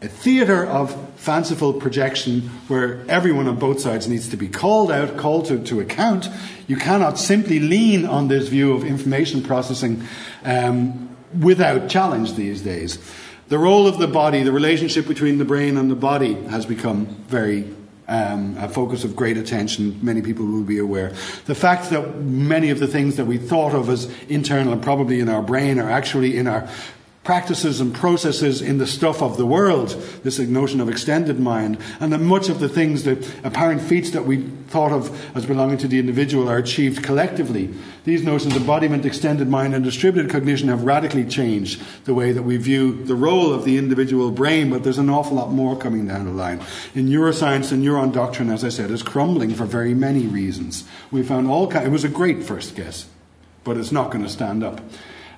a 0.00 0.08
theatre 0.08 0.64
of 0.64 0.94
fanciful 1.16 1.72
projection 1.72 2.42
where 2.68 3.04
everyone 3.08 3.48
on 3.48 3.56
both 3.56 3.80
sides 3.80 4.06
needs 4.06 4.28
to 4.28 4.36
be 4.36 4.46
called 4.46 4.92
out, 4.92 5.16
called 5.16 5.46
to, 5.46 5.62
to 5.64 5.80
account. 5.80 6.28
You 6.68 6.76
cannot 6.76 7.18
simply 7.18 7.58
lean 7.58 8.06
on 8.06 8.28
this 8.28 8.48
view 8.48 8.74
of 8.74 8.84
information 8.84 9.42
processing 9.42 10.04
um, 10.44 11.16
without 11.40 11.88
challenge 11.88 12.34
these 12.34 12.62
days. 12.62 12.98
The 13.48 13.58
role 13.58 13.86
of 13.86 13.98
the 13.98 14.06
body, 14.06 14.42
the 14.42 14.52
relationship 14.52 15.08
between 15.08 15.38
the 15.38 15.44
brain 15.44 15.76
and 15.76 15.90
the 15.90 15.96
body, 15.96 16.34
has 16.34 16.64
become 16.64 17.06
very 17.26 17.64
um, 18.06 18.56
a 18.58 18.68
focus 18.68 19.04
of 19.04 19.16
great 19.16 19.36
attention. 19.36 19.98
Many 20.02 20.22
people 20.22 20.46
will 20.46 20.62
be 20.62 20.78
aware. 20.78 21.12
The 21.46 21.54
fact 21.54 21.90
that 21.90 22.20
many 22.20 22.70
of 22.70 22.78
the 22.78 22.86
things 22.86 23.16
that 23.16 23.26
we 23.26 23.36
thought 23.36 23.74
of 23.74 23.88
as 23.90 24.10
internal 24.28 24.72
and 24.72 24.82
probably 24.82 25.20
in 25.20 25.28
our 25.28 25.42
brain 25.42 25.78
are 25.78 25.90
actually 25.90 26.36
in 26.36 26.46
our 26.46 26.68
practices 27.28 27.78
and 27.78 27.94
processes 27.94 28.62
in 28.62 28.78
the 28.78 28.86
stuff 28.86 29.20
of 29.20 29.36
the 29.36 29.44
world, 29.44 29.90
this 30.24 30.38
notion 30.38 30.80
of 30.80 30.88
extended 30.88 31.38
mind, 31.38 31.76
and 32.00 32.10
that 32.10 32.22
much 32.22 32.48
of 32.48 32.58
the 32.58 32.70
things, 32.70 33.04
the 33.04 33.18
apparent 33.44 33.82
feats 33.82 34.12
that 34.12 34.24
we 34.24 34.40
thought 34.68 34.92
of 34.92 35.36
as 35.36 35.44
belonging 35.44 35.76
to 35.76 35.86
the 35.86 35.98
individual 35.98 36.48
are 36.48 36.56
achieved 36.56 37.04
collectively. 37.04 37.68
These 38.04 38.24
notions, 38.24 38.56
embodiment, 38.56 39.04
extended 39.04 39.46
mind, 39.46 39.74
and 39.74 39.84
distributed 39.84 40.32
cognition, 40.32 40.70
have 40.70 40.84
radically 40.84 41.26
changed 41.26 41.82
the 42.06 42.14
way 42.14 42.32
that 42.32 42.44
we 42.44 42.56
view 42.56 43.04
the 43.04 43.14
role 43.14 43.52
of 43.52 43.66
the 43.66 43.76
individual 43.76 44.30
brain, 44.30 44.70
but 44.70 44.82
there's 44.82 44.96
an 44.96 45.10
awful 45.10 45.36
lot 45.36 45.50
more 45.50 45.76
coming 45.76 46.06
down 46.06 46.24
the 46.24 46.32
line. 46.32 46.62
In 46.94 47.10
neuroscience, 47.10 47.68
the 47.68 47.76
neuron 47.76 48.10
doctrine, 48.10 48.48
as 48.48 48.64
I 48.64 48.70
said, 48.70 48.90
is 48.90 49.02
crumbling 49.02 49.52
for 49.52 49.66
very 49.66 49.92
many 49.92 50.26
reasons. 50.26 50.84
We 51.10 51.22
found 51.22 51.46
all 51.46 51.68
kinds, 51.68 51.88
it 51.88 51.90
was 51.90 52.04
a 52.04 52.08
great 52.08 52.42
first 52.42 52.74
guess, 52.74 53.06
but 53.64 53.76
it's 53.76 53.92
not 53.92 54.10
going 54.10 54.24
to 54.24 54.30
stand 54.30 54.64
up. 54.64 54.80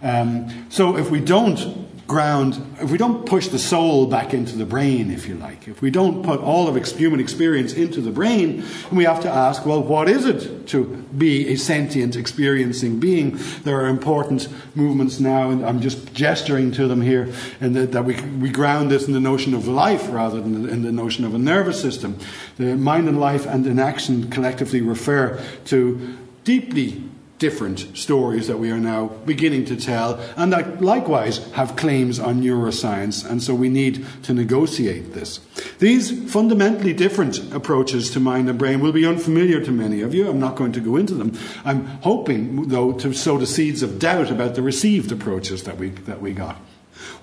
Um, 0.03 0.67
so 0.71 0.97
if 0.97 1.11
we 1.11 1.21
don't 1.21 1.91
ground, 2.11 2.61
if 2.81 2.91
we 2.91 2.99
don't 2.99 3.25
push 3.25 3.47
the 3.47 3.59
soul 3.59 4.05
back 4.05 4.35
into 4.35 4.57
the 4.57 4.67
brain, 4.67 5.13
if 5.13 5.29
you 5.29 5.37
like, 5.37 5.69
if 5.69 5.81
we 5.81 5.93
don't 5.93 6.25
put 6.25 6.41
all 6.41 6.67
of 6.67 6.75
human 6.99 7.21
experience 7.21 7.73
into 7.73 8.01
the 8.01 8.11
brain, 8.11 8.65
we 8.91 9.05
have 9.05 9.21
to 9.21 9.31
ask, 9.31 9.65
well, 9.65 9.81
what 9.81 10.09
is 10.09 10.27
it 10.27 10.67
to 10.67 10.85
be 11.17 11.47
a 11.53 11.57
sentient, 11.57 12.17
experiencing 12.17 12.99
being? 12.99 13.39
There 13.63 13.77
are 13.77 13.87
important 13.87 14.49
movements 14.75 15.21
now, 15.21 15.51
and 15.51 15.65
I'm 15.65 15.81
just 15.81 16.13
gesturing 16.13 16.73
to 16.73 16.89
them 16.89 17.01
here, 17.01 17.33
and 17.61 17.77
that, 17.77 17.93
that 17.93 18.05
we, 18.05 18.21
we 18.21 18.51
ground 18.51 18.91
this 18.91 19.07
in 19.07 19.13
the 19.13 19.21
notion 19.21 19.55
of 19.55 19.69
life 19.69 20.09
rather 20.11 20.41
than 20.41 20.69
in 20.69 20.83
the 20.83 20.91
notion 20.91 21.25
of 21.25 21.33
a 21.37 21.39
nervous 21.39 21.81
system. 21.81 22.19
The 22.57 22.77
mind 22.77 23.09
and 23.09 23.21
life 23.21 23.47
and 23.47 23.65
enaction 23.69 24.31
collectively 24.31 24.81
refer 24.81 25.41
to 25.67 26.19
deeply 26.43 27.05
different 27.41 27.97
stories 27.97 28.47
that 28.47 28.59
we 28.59 28.71
are 28.71 28.79
now 28.79 29.07
beginning 29.25 29.65
to 29.65 29.75
tell, 29.75 30.21
and 30.37 30.53
that 30.53 30.81
likewise 30.83 31.39
have 31.53 31.75
claims 31.75 32.21
on 32.21 32.43
neuroscience, 32.43 33.29
and 33.29 33.43
so 33.43 33.55
we 33.55 33.69
need 33.69 34.07
to 34.23 34.35
negotiate 34.35 35.15
this. 35.15 35.41
These 35.79 36.31
fundamentally 36.31 36.93
different 36.93 37.53
approaches 37.53 38.11
to 38.11 38.21
mind 38.21 38.51
and 38.51 38.59
brain 38.59 38.81
will 38.81 38.93
be 38.93 39.07
unfamiliar 39.07 39.65
to 39.65 39.73
many 39.73 40.03
of 40.03 40.15
you. 40.15 40.29
I'm 40.29 40.39
not 40.39 40.55
going 40.55 40.73
to 40.73 40.81
go 40.81 40.97
into 40.97 41.15
them. 41.15 41.37
I'm 41.65 41.87
hoping, 42.03 42.69
though, 42.69 42.93
to 42.93 43.15
sow 43.15 43.39
the 43.39 43.47
seeds 43.47 43.83
of 43.83 43.99
doubt 43.99 44.31
about 44.31 44.55
the 44.55 44.63
received 44.63 45.11
approaches 45.11 45.65
that 45.65 45.79
we, 45.79 45.89
that 45.89 46.21
we 46.21 46.33
got. 46.33 46.57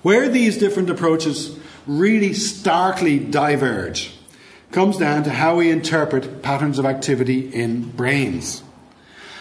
Where 0.02 0.28
these 0.28 0.58
different 0.58 0.90
approaches 0.90 1.56
really 1.86 2.32
starkly 2.32 3.20
diverge 3.20 4.12
comes 4.72 4.98
down 4.98 5.22
to 5.22 5.30
how 5.30 5.56
we 5.56 5.70
interpret 5.70 6.42
patterns 6.42 6.80
of 6.80 6.84
activity 6.84 7.48
in 7.54 7.90
brains. 7.90 8.64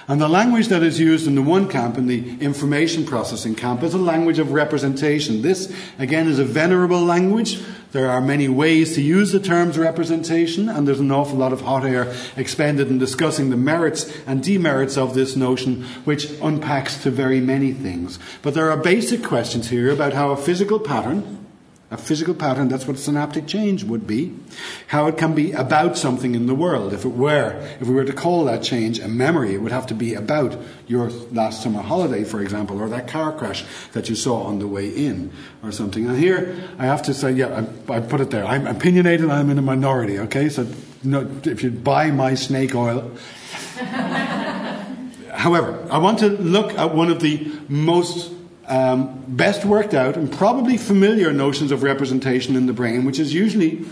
And 0.10 0.22
the 0.22 0.30
language 0.30 0.70
that 0.70 0.84
is 0.84 1.02
used 1.02 1.28
in 1.28 1.36
the 1.36 1.41
one 1.41 1.67
camp, 1.67 1.98
in 1.98 2.08
the 2.08 2.39
information 2.39 3.06
processing 3.06 3.56
camp, 3.56 3.84
is 3.84 3.93
a 3.93 3.98
language 3.98 4.39
of 4.39 4.54
representation. 4.54 5.41
This, 5.41 5.74
again, 6.00 6.30
is 6.30 6.39
a 6.39 6.46
venerable 6.46 7.02
language. 7.02 7.62
There 7.91 8.10
are 8.10 8.22
many 8.22 8.48
ways 8.48 8.96
to 8.96 9.02
use 9.02 9.34
the 9.34 9.39
terms 9.41 9.78
representation, 9.78 10.70
and 10.70 10.88
there's 10.88 11.02
an 11.02 11.12
awful 11.12 11.38
lot 11.38 11.52
of 11.52 11.62
hot 11.62 11.86
air 11.86 12.13
expended 12.38 12.89
in 12.89 13.00
discussing 13.00 13.50
the 13.50 13.58
merits 13.58 14.10
and 14.26 14.41
demerits 14.41 14.98
of 14.98 15.13
this 15.13 15.36
notion, 15.36 15.84
which 16.06 16.32
unpacks 16.41 17.04
to 17.04 17.12
very 17.12 17.41
many 17.41 17.74
things. 17.74 18.17
But 18.41 18.54
there 18.54 18.72
are 18.72 18.78
basic 18.78 19.24
questions 19.24 19.70
here 19.70 19.89
about 19.89 20.13
how 20.13 20.32
a 20.32 20.38
physical 20.38 20.80
pattern, 20.80 21.46
a 21.89 21.95
physical 21.95 22.34
pattern, 22.34 22.67
that's 22.67 22.86
what 22.86 23.00
synaptic 23.00 23.47
change 23.47 23.86
would 23.86 24.06
be. 24.06 24.34
How 24.88 25.08
it 25.08 25.17
can 25.17 25.34
be 25.34 25.54
about 25.54 25.97
something 25.97 26.36
in 26.36 26.45
the 26.45 26.54
world. 26.54 26.91
If 26.91 27.06
it 27.06 27.13
were, 27.13 27.56
if 27.80 27.88
we 27.88 27.93
were 27.93 28.04
to 28.04 28.12
call 28.12 28.43
that 28.45 28.62
change 28.62 29.00
a 29.00 29.08
memory, 29.08 29.54
it 29.54 29.62
would 29.62 29.71
have 29.71 29.88
to 29.88 29.93
be 29.93 30.13
about 30.13 30.58
your 30.88 31.10
last 31.10 31.63
summer 31.63 31.82
holiday, 31.82 32.26
for 32.26 32.41
example, 32.41 32.82
or 32.82 32.89
that 32.89 33.08
car 33.08 33.32
crash 33.32 33.63
that 33.93 34.10
you 34.10 34.15
saw 34.15 34.43
on 34.43 34.60
the 34.60 34.67
way 34.67 34.89
in, 34.89 35.32
or 35.63 35.71
something. 35.71 36.08
And 36.08 36.17
here, 36.17 36.56
I 36.78 36.86
have 36.86 37.04
to 37.04 37.13
say, 37.13 37.32
yeah, 37.32 37.65
I, 37.89 37.93
I 37.93 38.00
put 38.02 38.19
it 38.19 38.32
there. 38.32 38.45
I'm 38.45 38.67
opinionated, 38.67 39.30
I'm 39.30 39.50
in 39.50 39.58
a 39.58 39.62
minority, 39.62 40.19
okay? 40.19 40.50
So 40.50 40.67
no, 41.04 41.30
if 41.45 41.63
you 41.63 41.71
buy 41.71 42.12
my 42.12 42.36
snake 42.36 42.76
oil. 42.76 43.12
However, 45.38 45.88
I 45.89 46.00
want 46.00 46.19
to 46.19 46.30
look 46.30 46.73
at 46.73 46.93
one 46.93 47.10
of 47.10 47.21
the 47.21 47.50
most 47.69 48.32
um, 48.67 49.23
best 49.27 49.65
worked 49.65 49.93
out 49.93 50.17
and 50.17 50.32
probably 50.32 50.77
familiar 50.77 51.32
notions 51.32 51.71
of 51.71 51.84
representation 51.84 52.56
in 52.56 52.65
the 52.65 52.73
brain, 52.73 53.06
which 53.06 53.19
is 53.19 53.34
usually 53.34 53.86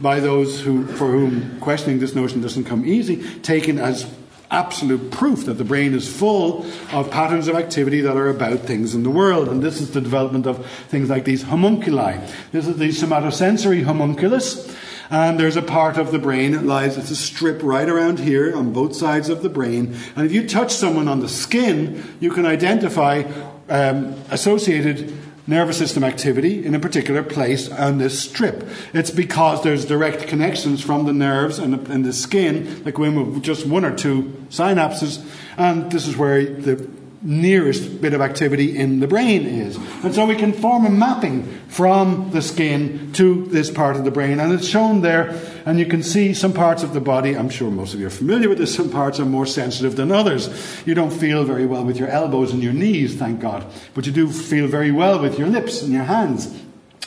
by 0.00 0.20
those 0.20 0.60
who, 0.60 0.86
for 0.86 1.10
whom 1.10 1.60
questioning 1.60 2.00
this 2.00 2.14
notion 2.14 2.40
doesn't 2.40 2.64
come 2.64 2.84
easy, 2.86 3.22
taken 3.40 3.78
as 3.78 4.10
absolute 4.50 5.10
proof 5.10 5.46
that 5.46 5.54
the 5.54 5.64
brain 5.64 5.94
is 5.94 6.08
full 6.14 6.64
of 6.92 7.10
patterns 7.10 7.48
of 7.48 7.56
activity 7.56 8.00
that 8.02 8.16
are 8.16 8.28
about 8.28 8.60
things 8.60 8.94
in 8.94 9.02
the 9.02 9.10
world. 9.10 9.48
And 9.48 9.62
this 9.62 9.80
is 9.80 9.92
the 9.92 10.00
development 10.00 10.46
of 10.46 10.64
things 10.88 11.10
like 11.10 11.24
these 11.24 11.42
homunculi. 11.42 12.18
This 12.52 12.66
is 12.66 12.76
the 12.76 12.88
somatosensory 12.88 13.84
homunculus. 13.84 14.74
And 15.10 15.38
there's 15.38 15.56
a 15.56 15.62
part 15.62 15.98
of 15.98 16.12
the 16.12 16.18
brain 16.18 16.52
that 16.52 16.64
lies, 16.64 16.96
it's 16.96 17.10
a 17.10 17.16
strip 17.16 17.62
right 17.62 17.88
around 17.88 18.18
here 18.18 18.56
on 18.56 18.72
both 18.72 18.96
sides 18.96 19.28
of 19.28 19.42
the 19.42 19.48
brain. 19.48 19.94
And 20.16 20.24
if 20.24 20.32
you 20.32 20.48
touch 20.48 20.72
someone 20.72 21.08
on 21.08 21.20
the 21.20 21.28
skin, 21.28 22.16
you 22.20 22.30
can 22.30 22.46
identify 22.46 23.22
um, 23.68 24.14
associated 24.30 25.12
nervous 25.46 25.76
system 25.76 26.02
activity 26.02 26.64
in 26.64 26.74
a 26.74 26.80
particular 26.80 27.22
place 27.22 27.70
on 27.70 27.98
this 27.98 28.18
strip. 28.18 28.66
It's 28.94 29.10
because 29.10 29.62
there's 29.62 29.84
direct 29.84 30.26
connections 30.26 30.82
from 30.82 31.04
the 31.04 31.12
nerves 31.12 31.58
and 31.58 31.74
the, 31.74 31.92
and 31.92 32.04
the 32.04 32.12
skin 32.12 32.82
that 32.84 32.92
go 32.92 33.04
in 33.04 33.32
with 33.32 33.42
just 33.42 33.66
one 33.66 33.84
or 33.84 33.94
two 33.94 34.32
synapses, 34.48 35.24
and 35.58 35.92
this 35.92 36.06
is 36.06 36.16
where 36.16 36.44
the 36.44 36.88
nearest 37.20 38.02
bit 38.02 38.12
of 38.12 38.20
activity 38.20 38.76
in 38.76 39.00
the 39.00 39.06
brain 39.06 39.46
is. 39.46 39.76
And 40.02 40.14
so 40.14 40.26
we 40.26 40.36
can 40.36 40.52
form 40.52 40.84
a 40.84 40.90
mapping 40.90 41.44
from 41.68 42.30
the 42.32 42.42
skin 42.42 43.12
to 43.14 43.46
this 43.46 43.70
part 43.70 43.96
of 43.96 44.04
the 44.04 44.10
brain, 44.10 44.40
and 44.40 44.52
it's 44.52 44.68
shown 44.68 45.00
there. 45.00 45.32
And 45.66 45.78
you 45.78 45.86
can 45.86 46.02
see 46.02 46.34
some 46.34 46.52
parts 46.52 46.82
of 46.82 46.92
the 46.92 47.00
body, 47.00 47.34
I'm 47.34 47.48
sure 47.48 47.70
most 47.70 47.94
of 47.94 48.00
you 48.00 48.06
are 48.06 48.10
familiar 48.10 48.50
with 48.50 48.58
this, 48.58 48.74
some 48.74 48.90
parts 48.90 49.18
are 49.18 49.24
more 49.24 49.46
sensitive 49.46 49.96
than 49.96 50.12
others. 50.12 50.50
You 50.84 50.94
don't 50.94 51.12
feel 51.12 51.44
very 51.44 51.64
well 51.64 51.84
with 51.84 51.96
your 51.96 52.08
elbows 52.08 52.52
and 52.52 52.62
your 52.62 52.74
knees, 52.74 53.16
thank 53.16 53.40
God, 53.40 53.64
but 53.94 54.06
you 54.06 54.12
do 54.12 54.30
feel 54.30 54.66
very 54.66 54.90
well 54.90 55.20
with 55.20 55.38
your 55.38 55.48
lips 55.48 55.80
and 55.82 55.92
your 55.92 56.04
hands. 56.04 56.54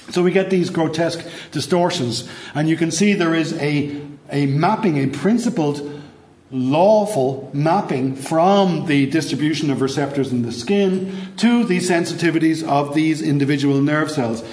So 0.10 0.24
we 0.24 0.32
get 0.32 0.50
these 0.50 0.70
grotesque 0.70 1.26
distortions, 1.52 2.28
and 2.56 2.68
you 2.68 2.78
can 2.78 2.92
see 2.92 3.14
there 3.14 3.36
is 3.36 3.54
a, 3.54 4.02
a 4.32 4.48
mapping, 4.48 4.98
a 4.98 5.08
principled 5.08 6.02
lawful 6.50 7.52
mapping 7.54 8.16
from 8.16 8.86
the 8.86 9.06
distribution 9.08 9.70
of 9.70 9.82
receptors 9.82 10.32
in 10.32 10.44
the 10.44 10.52
skin 10.52 11.34
to 11.36 11.66
the 11.66 11.78
sensitivities 11.78 12.66
of 12.66 12.96
these 12.96 13.22
individual 13.22 13.82
nerve 13.82 14.10
cells. 14.10 14.44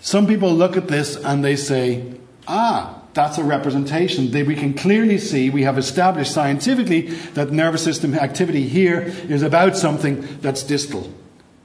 Some 0.00 0.26
people 0.26 0.52
look 0.52 0.76
at 0.76 0.88
this 0.88 1.16
and 1.16 1.44
they 1.44 1.56
say, 1.56 2.18
ah, 2.48 2.95
that's 3.16 3.38
a 3.38 3.44
representation. 3.44 4.30
They, 4.30 4.42
we 4.42 4.54
can 4.54 4.74
clearly 4.74 5.16
see, 5.18 5.48
we 5.48 5.62
have 5.62 5.78
established 5.78 6.32
scientifically 6.32 7.08
that 7.32 7.50
nervous 7.50 7.82
system 7.82 8.14
activity 8.14 8.68
here 8.68 9.00
is 9.28 9.42
about 9.42 9.76
something 9.76 10.38
that's 10.42 10.62
distal. 10.62 11.10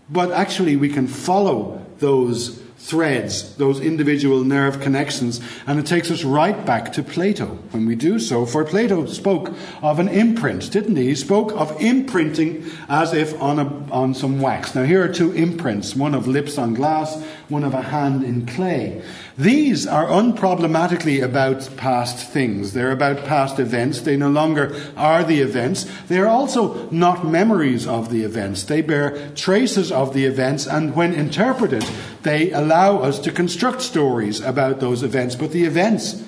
But 0.09 0.31
actually, 0.31 0.77
we 0.77 0.89
can 0.89 1.07
follow 1.07 1.85
those 1.99 2.61
threads, 2.81 3.55
those 3.57 3.79
individual 3.79 4.43
nerve 4.43 4.81
connections, 4.81 5.39
and 5.67 5.77
it 5.77 5.85
takes 5.85 6.09
us 6.09 6.23
right 6.23 6.65
back 6.65 6.91
to 6.93 7.03
Plato 7.03 7.45
when 7.71 7.85
we 7.85 7.95
do 7.95 8.17
so. 8.17 8.45
For 8.45 8.65
Plato 8.65 9.05
spoke 9.05 9.53
of 9.83 9.99
an 9.99 10.07
imprint, 10.07 10.71
didn't 10.71 10.95
he? 10.95 11.09
He 11.09 11.15
spoke 11.15 11.51
of 11.51 11.79
imprinting 11.79 12.65
as 12.89 13.13
if 13.13 13.39
on, 13.39 13.59
a, 13.59 13.67
on 13.91 14.15
some 14.15 14.41
wax. 14.41 14.73
Now, 14.73 14.83
here 14.83 15.03
are 15.03 15.13
two 15.13 15.31
imprints 15.33 15.95
one 15.95 16.15
of 16.15 16.27
lips 16.27 16.57
on 16.57 16.73
glass, 16.73 17.21
one 17.49 17.63
of 17.63 17.75
a 17.75 17.81
hand 17.81 18.23
in 18.23 18.47
clay. 18.47 19.03
These 19.37 19.87
are 19.87 20.05
unproblematically 20.05 21.23
about 21.23 21.69
past 21.77 22.29
things. 22.29 22.73
They're 22.73 22.91
about 22.91 23.25
past 23.25 23.59
events. 23.59 24.01
They 24.01 24.17
no 24.17 24.29
longer 24.29 24.75
are 24.97 25.23
the 25.23 25.41
events. 25.41 25.85
They 26.07 26.19
are 26.19 26.27
also 26.27 26.89
not 26.89 27.25
memories 27.25 27.87
of 27.87 28.09
the 28.09 28.23
events. 28.23 28.63
They 28.63 28.81
bear 28.81 29.29
traces 29.35 29.91
of 29.91 30.13
the 30.13 30.25
events, 30.25 30.67
and 30.67 30.95
when 30.95 31.13
interpreted, 31.13 31.85
they 32.23 32.51
allow 32.51 32.99
us 32.99 33.19
to 33.19 33.31
construct 33.31 33.81
stories 33.81 34.41
about 34.41 34.79
those 34.79 35.03
events. 35.03 35.35
But 35.35 35.51
the 35.51 35.63
events, 35.63 36.23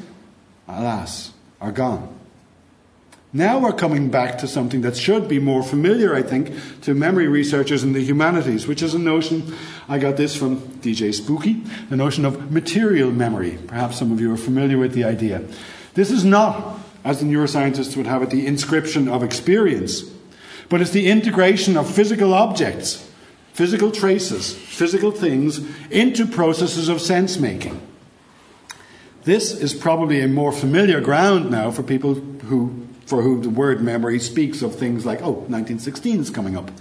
alas, 0.67 1.33
are 1.59 1.71
gone. 1.71 2.12
Now 3.35 3.57
we're 3.57 3.73
coming 3.73 4.11
back 4.11 4.37
to 4.39 4.47
something 4.47 4.81
that 4.81 4.95
should 4.95 5.27
be 5.27 5.39
more 5.39 5.63
familiar, 5.63 6.13
I 6.13 6.21
think, 6.21 6.53
to 6.81 6.93
memory 6.93 7.27
researchers 7.27 7.83
in 7.83 7.93
the 7.93 7.99
humanities, 7.99 8.67
which 8.67 8.83
is 8.83 8.93
a 8.93 8.99
notion, 8.99 9.55
I 9.89 9.97
got 9.97 10.17
this 10.17 10.35
from 10.35 10.57
DJ 10.81 11.11
Spooky, 11.11 11.63
the 11.89 11.95
notion 11.95 12.25
of 12.25 12.51
material 12.51 13.09
memory. 13.09 13.57
Perhaps 13.65 13.97
some 13.97 14.11
of 14.11 14.21
you 14.21 14.31
are 14.31 14.37
familiar 14.37 14.77
with 14.77 14.93
the 14.93 15.03
idea. 15.03 15.41
This 15.95 16.11
is 16.11 16.23
not, 16.23 16.77
as 17.03 17.21
the 17.21 17.25
neuroscientists 17.25 17.97
would 17.97 18.05
have 18.05 18.21
it, 18.21 18.29
the 18.29 18.45
inscription 18.45 19.07
of 19.07 19.23
experience, 19.23 20.03
but 20.69 20.79
it's 20.79 20.91
the 20.91 21.09
integration 21.09 21.75
of 21.75 21.91
physical 21.91 22.35
objects, 22.35 23.09
physical 23.53 23.89
traces, 23.89 24.53
physical 24.53 25.09
things, 25.09 25.59
into 25.89 26.27
processes 26.27 26.87
of 26.87 27.01
sense 27.01 27.39
making. 27.39 27.81
This 29.23 29.53
is 29.53 29.73
probably 29.73 30.21
a 30.21 30.27
more 30.27 30.51
familiar 30.51 31.01
ground 31.01 31.49
now 31.49 31.71
for 31.71 31.81
people 31.81 32.13
who 32.13 32.87
for 33.05 33.21
whom 33.21 33.41
the 33.41 33.49
word 33.49 33.81
memory 33.81 34.19
speaks 34.19 34.61
of 34.61 34.75
things 34.75 35.05
like, 35.05 35.21
oh, 35.21 35.31
1916 35.31 36.19
is 36.19 36.29
coming 36.29 36.57
up. 36.57 36.71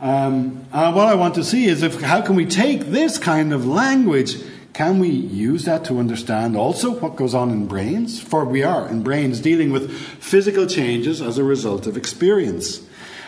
Um, 0.00 0.66
uh, 0.72 0.92
what 0.92 1.06
I 1.06 1.14
want 1.14 1.34
to 1.36 1.44
see 1.44 1.66
is 1.66 1.82
if, 1.82 2.00
how 2.00 2.20
can 2.20 2.34
we 2.34 2.46
take 2.46 2.86
this 2.86 3.16
kind 3.16 3.52
of 3.52 3.66
language, 3.66 4.36
can 4.72 4.98
we 4.98 5.08
use 5.08 5.64
that 5.64 5.84
to 5.86 5.98
understand 5.98 6.56
also 6.56 6.98
what 6.98 7.16
goes 7.16 7.34
on 7.34 7.50
in 7.50 7.66
brains? 7.66 8.20
For 8.20 8.44
we 8.44 8.62
are 8.62 8.88
in 8.88 9.02
brains 9.02 9.40
dealing 9.40 9.70
with 9.72 9.90
physical 9.92 10.66
changes 10.66 11.22
as 11.22 11.38
a 11.38 11.44
result 11.44 11.86
of 11.86 11.96
experience. 11.96 12.80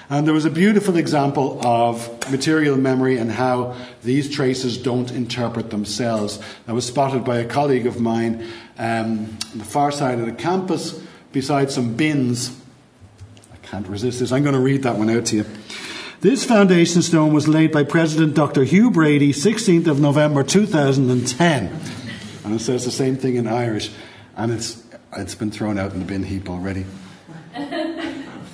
And 0.09 0.27
there 0.27 0.35
was 0.35 0.45
a 0.45 0.51
beautiful 0.51 0.97
example 0.97 1.65
of 1.67 2.31
material 2.31 2.77
memory 2.77 3.19
and 3.19 3.31
how 3.31 3.75
these 4.05 4.31
traces 4.31 4.79
don't 4.79 5.11
interpret 5.11 5.71
themselves. 5.71 6.41
That 6.67 6.75
was 6.75 6.87
spotted 6.87 7.25
by 7.25 7.39
a 7.39 7.45
colleague 7.45 7.87
of 7.87 8.01
mine 8.01 8.47
um, 8.79 9.37
on 9.53 9.59
the 9.59 9.65
far 9.65 9.91
side 9.91 10.19
of 10.21 10.27
the 10.27 10.33
campus 10.33 11.01
beside 11.37 11.71
some 11.71 11.95
bins. 11.95 12.59
I 13.53 13.59
can't 13.59 13.87
resist 13.89 14.21
this. 14.21 14.33
I'm 14.33 14.43
going 14.43 14.55
to 14.55 14.59
read 14.61 14.85
that 14.85 14.97
one 14.97 15.11
out 15.11 15.27
to 15.27 15.37
you. 15.37 15.45
This 16.23 16.47
foundation 16.47 17.03
stone 17.03 17.35
was 17.35 17.47
laid 17.47 17.73
by 17.73 17.85
President 17.85 18.35
Dr. 18.35 18.65
Hugh 18.65 18.91
Brady, 18.91 19.35
16th 19.35 19.87
of 19.87 20.01
November 20.01 20.43
2010. 20.43 21.81
And 22.43 22.55
it 22.55 22.61
says 22.61 22.87
the 22.87 22.91
same 22.91 23.17
thing 23.17 23.37
in 23.37 23.47
Irish, 23.47 23.91
and 24.35 24.51
it's, 24.51 24.83
it's 25.15 25.35
been 25.35 25.51
thrown 25.51 25.79
out 25.79 25.93
in 25.93 25.99
the 25.99 26.07
bin 26.07 26.23
heap 26.23 26.49
already. 26.49 26.87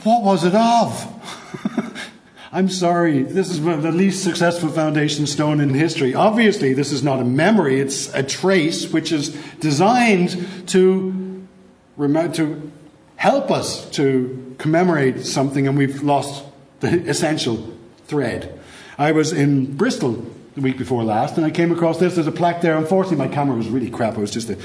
what 0.03 0.25
was 0.25 0.45
it 0.45 0.57
of? 0.57 2.03
I'm 2.53 2.69
sorry, 2.69 3.23
this 3.23 3.49
is 3.49 3.63
the 3.63 3.93
least 3.93 4.25
successful 4.25 4.71
foundation 4.71 5.29
stone 5.29 5.61
in 5.61 5.73
history. 5.73 6.17
Obviously, 6.17 6.73
this 6.75 6.91
is 6.91 7.05
not 7.05 7.21
a 7.21 7.25
memory, 7.25 7.79
it's 7.79 8.13
a 8.13 8.25
trace 8.25 8.93
which 8.93 9.13
is 9.13 9.29
designed 9.61 10.69
to 10.71 11.22
to 11.97 12.73
help 13.17 13.51
us 13.51 13.89
to 13.91 14.55
commemorate 14.59 15.25
something, 15.25 15.69
and 15.69 15.77
we've 15.77 16.03
lost 16.03 16.45
the 16.81 17.09
essential 17.09 17.77
thread. 18.07 18.59
I 18.99 19.13
was 19.13 19.33
in 19.33 19.77
Bristol 19.77 20.27
the 20.55 20.61
week 20.61 20.77
before 20.77 21.03
last, 21.03 21.37
and 21.37 21.47
I 21.47 21.51
came 21.51 21.73
across 21.73 21.99
this. 21.99 22.15
There's 22.15 22.27
a 22.27 22.33
plaque 22.33 22.61
there. 22.61 22.77
Unfortunately, 22.77 23.17
my 23.17 23.33
camera 23.33 23.57
was 23.57 23.69
really 23.69 23.91
crap. 23.91 24.17
It 24.17 24.21
was 24.21 24.31
just 24.31 24.51
a 24.51 24.59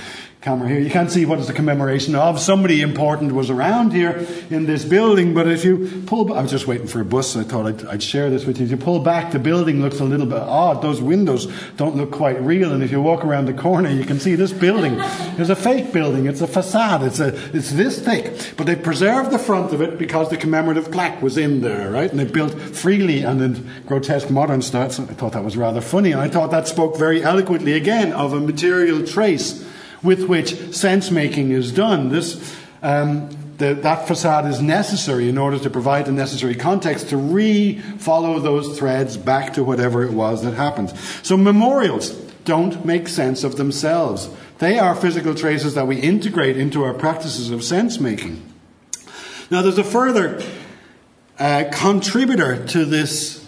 camera 0.48 0.70
here. 0.70 0.80
You 0.80 0.90
can't 0.90 1.12
see 1.12 1.26
what 1.26 1.40
is 1.40 1.48
the 1.48 1.54
commemoration 1.54 2.16
of. 2.16 2.40
Somebody 2.40 2.80
important 2.80 3.34
was 3.34 3.50
around 3.50 3.92
here 3.92 4.26
in 4.50 4.66
this 4.66 4.86
building, 4.86 5.34
but 5.34 5.46
if 5.46 5.66
you 5.66 6.04
pull, 6.06 6.34
I 6.34 6.42
was 6.42 6.52
just 6.52 6.68
waiting 6.68 6.88
for 6.88 7.02
a 7.02 7.06
bus. 7.06 7.36
I 7.36 7.44
thought 7.44 7.66
I'd, 7.66 7.86
I'd, 7.88 8.02
share 8.02 8.30
this 8.30 8.46
with 8.46 8.58
you. 8.58 8.64
If 8.64 8.72
you 8.72 8.78
pull 8.78 9.00
back, 9.00 9.34
the 9.34 9.40
building 9.40 9.82
looks 9.82 10.00
a 10.00 10.06
little 10.06 10.26
bit 10.26 10.40
odd. 10.40 10.82
Those 10.82 11.02
windows 11.02 11.48
don't 11.76 11.98
look 11.98 12.12
quite 12.12 12.39
real, 12.41 12.72
and 12.72 12.82
if 12.82 12.91
you 12.91 13.02
walk 13.02 13.26
around 13.26 13.48
the 13.48 13.54
corner, 13.54 13.89
you 13.89 14.06
can 14.06 14.22
see 14.22 14.36
this 14.36 14.54
building 14.54 14.93
is 15.38 15.50
a 15.50 15.56
fake 15.56 15.91
building. 15.91 16.28
It's 16.28 16.39
a 16.39 16.48
facade. 16.48 17.04
It's 17.04 17.20
a, 17.20 17.36
it's 17.54 17.72
this 17.72 18.00
thick, 18.00 18.54
but 18.56 18.68
they 18.68 18.78
preserved 18.78 19.32
the 19.32 19.39
front 19.39 19.74
of 19.74 19.82
it 19.82 20.00
because 20.00 20.30
the 20.30 20.38
commemorative 20.38 20.93
plaque 20.93 21.22
was 21.22 21.38
in 21.38 21.60
there, 21.60 21.91
right? 21.91 22.10
And 22.10 22.18
they 22.18 22.26
built 22.39 22.54
freely 22.54 23.22
and 23.22 23.41
in 23.41 23.70
grotesque 23.86 24.30
modern 24.30 24.62
style. 24.62 24.89
So 24.91 25.04
I 25.04 25.08
thought 25.08 25.34
that 25.34 25.43
was 25.43 25.58
rather 25.58 25.82
funny, 25.82 26.14
and 26.14 26.22
I 26.22 26.30
thought 26.30 26.52
that 26.52 26.70
spoke 26.70 26.98
very 26.98 27.22
eloquently 27.22 27.74
again 27.74 28.14
of 28.14 28.32
a 28.32 28.39
material 28.39 29.06
trace 29.06 29.68
with 30.04 30.26
which 30.26 30.74
sense 30.74 31.12
making 31.12 31.52
is 31.52 31.72
done. 31.72 32.10
This, 32.10 32.56
um, 32.82 33.30
the, 33.58 33.74
that 33.74 34.08
facade 34.08 34.45
is 34.45 34.62
necessary 34.62 35.30
in 35.30 35.38
order 35.38 35.58
to 35.60 35.70
provide 35.70 36.06
the 36.06 36.12
necessary 36.12 36.56
context 36.56 37.10
to 37.10 37.18
re 37.18 37.80
follow 37.98 38.39
those 38.39 38.78
threads 38.78 39.18
back 39.18 39.54
to 39.54 39.64
whatever 39.64 40.04
it 40.04 40.12
was 40.12 40.43
that 40.43 40.54
happened. 40.54 40.91
So, 41.24 41.38
memorials 41.38 42.12
don't 42.45 42.86
make 42.86 43.08
sense 43.08 43.43
of 43.43 43.58
themselves. 43.58 44.30
They 44.60 44.80
are 44.80 44.95
physical 44.95 45.36
traces 45.36 45.76
that 45.76 45.86
we 45.86 46.00
integrate 46.00 46.58
into 46.58 46.84
our 46.84 46.93
practices 46.93 47.52
of 47.52 47.64
sense 47.64 48.00
making. 48.00 48.41
Now, 49.50 49.62
there's 49.62 49.78
a 49.78 49.84
further 49.84 50.41
uh, 51.39 51.66
contributor 51.72 52.66
to 52.68 52.86
this 52.86 53.47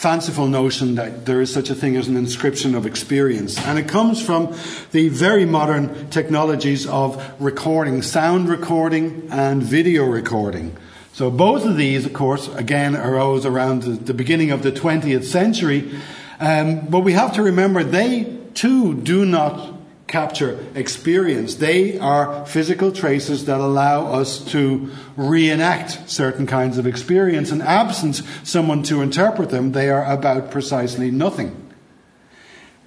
fanciful 0.00 0.46
notion 0.46 0.94
that 0.94 1.26
there 1.26 1.42
is 1.42 1.52
such 1.52 1.68
a 1.68 1.74
thing 1.74 1.94
as 1.94 2.08
an 2.08 2.16
inscription 2.16 2.74
of 2.74 2.86
experience. 2.86 3.58
And 3.66 3.78
it 3.78 3.86
comes 3.86 4.18
from 4.24 4.56
the 4.92 5.10
very 5.10 5.44
modern 5.44 6.08
technologies 6.08 6.86
of 6.86 7.22
recording, 7.38 8.00
sound 8.00 8.48
recording 8.48 9.28
and 9.30 9.62
video 9.62 10.06
recording. 10.06 10.74
So 11.12 11.30
both 11.30 11.66
of 11.66 11.76
these, 11.76 12.06
of 12.06 12.14
course, 12.14 12.48
again 12.54 12.96
arose 12.96 13.44
around 13.44 13.82
the, 13.82 14.14
beginning 14.14 14.52
of 14.52 14.62
the 14.62 14.72
20th 14.72 15.24
century. 15.24 15.92
Um, 16.40 16.86
but 16.88 17.00
we 17.00 17.12
have 17.12 17.34
to 17.34 17.42
remember 17.42 17.84
they 17.84 18.38
too 18.54 18.94
do 18.94 19.26
not 19.26 19.79
capture 20.10 20.66
experience. 20.74 21.54
They 21.54 21.98
are 21.98 22.44
physical 22.44 22.92
traces 22.92 23.46
that 23.46 23.60
allow 23.60 24.12
us 24.12 24.44
to 24.46 24.90
reenact 25.16 26.10
certain 26.10 26.46
kinds 26.46 26.76
of 26.78 26.86
experience. 26.86 27.50
And 27.50 27.62
absent 27.62 28.22
someone 28.42 28.82
to 28.84 29.00
interpret 29.00 29.50
them, 29.50 29.72
they 29.72 29.88
are 29.88 30.04
about 30.04 30.50
precisely 30.50 31.10
nothing. 31.10 31.56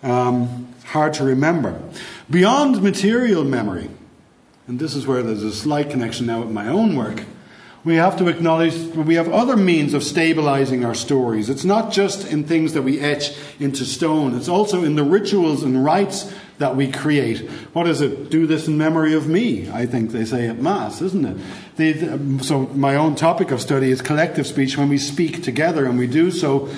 Um, 0.03 0.73
hard 0.85 1.13
to 1.15 1.23
remember. 1.23 1.81
Beyond 2.29 2.83
material 2.83 3.43
memory, 3.43 3.89
and 4.67 4.79
this 4.79 4.93
is 4.93 5.07
where 5.07 5.23
there's 5.23 5.43
a 5.43 5.53
slight 5.53 5.89
connection 5.89 6.25
now 6.25 6.41
with 6.41 6.51
my 6.51 6.67
own 6.67 6.95
work, 6.95 7.23
we 7.85 7.95
have 7.95 8.17
to 8.17 8.27
acknowledge 8.27 8.75
we 8.95 9.15
have 9.15 9.29
other 9.29 9.57
means 9.57 9.93
of 9.93 10.03
stabilizing 10.03 10.85
our 10.85 10.95
stories. 10.95 11.49
It's 11.49 11.65
not 11.65 11.91
just 11.91 12.31
in 12.31 12.45
things 12.45 12.73
that 12.73 12.83
we 12.83 12.99
etch 12.99 13.35
into 13.59 13.83
stone, 13.83 14.35
it's 14.35 14.47
also 14.47 14.83
in 14.83 14.95
the 14.95 15.03
rituals 15.03 15.63
and 15.63 15.83
rites 15.83 16.33
that 16.59 16.75
we 16.75 16.91
create. 16.91 17.49
What 17.73 17.87
is 17.87 18.01
it? 18.01 18.29
Do 18.29 18.45
this 18.45 18.67
in 18.67 18.77
memory 18.77 19.13
of 19.13 19.27
me, 19.27 19.69
I 19.71 19.85
think 19.85 20.11
they 20.11 20.25
say 20.25 20.47
at 20.47 20.59
Mass, 20.59 21.01
isn't 21.01 21.25
it? 21.77 22.43
So, 22.43 22.67
my 22.67 22.95
own 22.95 23.15
topic 23.15 23.51
of 23.51 23.61
study 23.61 23.89
is 23.89 24.01
collective 24.01 24.45
speech 24.45 24.77
when 24.77 24.89
we 24.89 24.97
speak 24.97 25.43
together, 25.43 25.85
and 25.85 25.97
we 25.97 26.07
do 26.07 26.29
so 26.31 26.69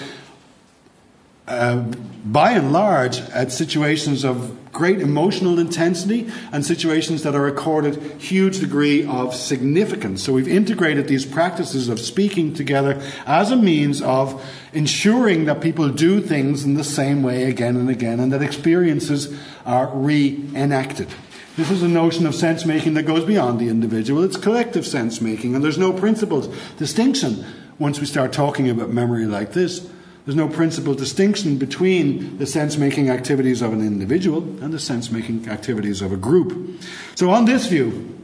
uh, 1.47 1.77
by 2.25 2.51
and 2.51 2.73
large 2.73 3.19
at 3.19 3.51
situations 3.51 4.25
of 4.25 4.57
great 4.71 4.99
emotional 4.99 5.57
intensity 5.57 6.29
and 6.51 6.65
situations 6.65 7.23
that 7.23 7.33
are 7.33 7.47
accorded 7.47 7.95
huge 8.21 8.59
degree 8.59 9.05
of 9.05 9.33
significance. 9.33 10.21
So 10.23 10.33
we've 10.33 10.47
integrated 10.47 11.07
these 11.07 11.25
practices 11.25 11.87
of 11.87 11.99
speaking 11.99 12.53
together 12.53 13.01
as 13.25 13.51
a 13.51 13.55
means 13.55 14.01
of 14.01 14.43
ensuring 14.73 15.45
that 15.45 15.61
people 15.61 15.89
do 15.89 16.19
things 16.19 16.65
in 16.65 16.73
the 16.73 16.83
same 16.83 17.23
way 17.23 17.45
again 17.45 17.77
and 17.77 17.89
again 17.89 18.19
and 18.19 18.33
that 18.33 18.41
experiences 18.41 19.39
are 19.65 19.89
reenacted. 19.93 21.07
This 21.55 21.71
is 21.71 21.83
a 21.83 21.87
notion 21.87 22.25
of 22.25 22.35
sense 22.35 22.65
making 22.65 22.95
that 22.95 23.03
goes 23.03 23.23
beyond 23.23 23.59
the 23.59 23.69
individual. 23.69 24.23
It's 24.23 24.35
collective 24.35 24.85
sense 24.85 25.21
making, 25.21 25.55
and 25.55 25.63
there's 25.63 25.77
no 25.77 25.93
principled 25.93 26.53
distinction 26.77 27.45
once 27.79 28.01
we 28.01 28.05
start 28.05 28.33
talking 28.33 28.69
about 28.69 28.89
memory 28.89 29.25
like 29.25 29.53
this 29.53 29.89
there's 30.25 30.35
no 30.35 30.47
principal 30.47 30.95
distinction 30.95 31.57
between 31.57 32.37
the 32.39 32.47
sense 32.47 32.77
making 32.77 33.09
activities 33.09 33.61
of 33.61 33.73
an 33.73 33.81
individual 33.81 34.39
and 34.61 34.73
the 34.73 34.79
sense 34.79 35.11
making 35.11 35.47
activities 35.47 36.01
of 36.01 36.11
a 36.11 36.17
group. 36.17 36.81
So, 37.13 37.29
on 37.29 37.45
this 37.45 37.67
view, 37.67 38.17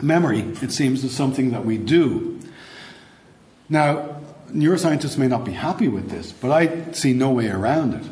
memory, 0.00 0.40
it 0.60 0.70
seems, 0.70 1.02
is 1.02 1.16
something 1.16 1.52
that 1.52 1.64
we 1.64 1.78
do. 1.78 2.38
Now, 3.70 4.20
neuroscientists 4.50 5.16
may 5.16 5.28
not 5.28 5.44
be 5.44 5.52
happy 5.52 5.88
with 5.88 6.10
this, 6.10 6.30
but 6.30 6.50
I 6.50 6.92
see 6.92 7.14
no 7.14 7.30
way 7.30 7.48
around 7.48 7.94
it. 7.94 8.04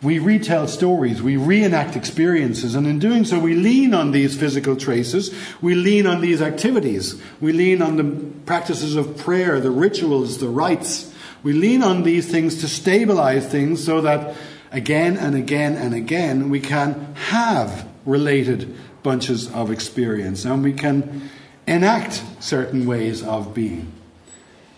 We 0.00 0.18
retell 0.18 0.68
stories, 0.68 1.22
we 1.22 1.36
reenact 1.36 1.96
experiences, 1.96 2.74
and 2.76 2.86
in 2.86 2.98
doing 2.98 3.24
so, 3.24 3.38
we 3.38 3.54
lean 3.54 3.94
on 3.94 4.12
these 4.12 4.36
physical 4.36 4.76
traces, 4.76 5.34
we 5.60 5.74
lean 5.74 6.06
on 6.06 6.20
these 6.20 6.40
activities, 6.40 7.20
we 7.40 7.52
lean 7.52 7.82
on 7.82 7.96
the 7.96 8.30
practices 8.44 8.94
of 8.94 9.16
prayer, 9.16 9.60
the 9.60 9.72
rituals, 9.72 10.38
the 10.38 10.48
rites, 10.48 11.07
we 11.42 11.52
lean 11.52 11.82
on 11.82 12.02
these 12.02 12.30
things 12.30 12.60
to 12.60 12.68
stabilize 12.68 13.46
things 13.46 13.84
so 13.84 14.00
that 14.00 14.36
again 14.72 15.16
and 15.16 15.34
again 15.34 15.76
and 15.76 15.94
again 15.94 16.50
we 16.50 16.60
can 16.60 17.14
have 17.14 17.88
related 18.04 18.76
bunches 19.02 19.50
of 19.52 19.70
experience 19.70 20.44
and 20.44 20.62
we 20.62 20.72
can 20.72 21.30
enact 21.66 22.22
certain 22.40 22.86
ways 22.86 23.22
of 23.22 23.54
being. 23.54 23.92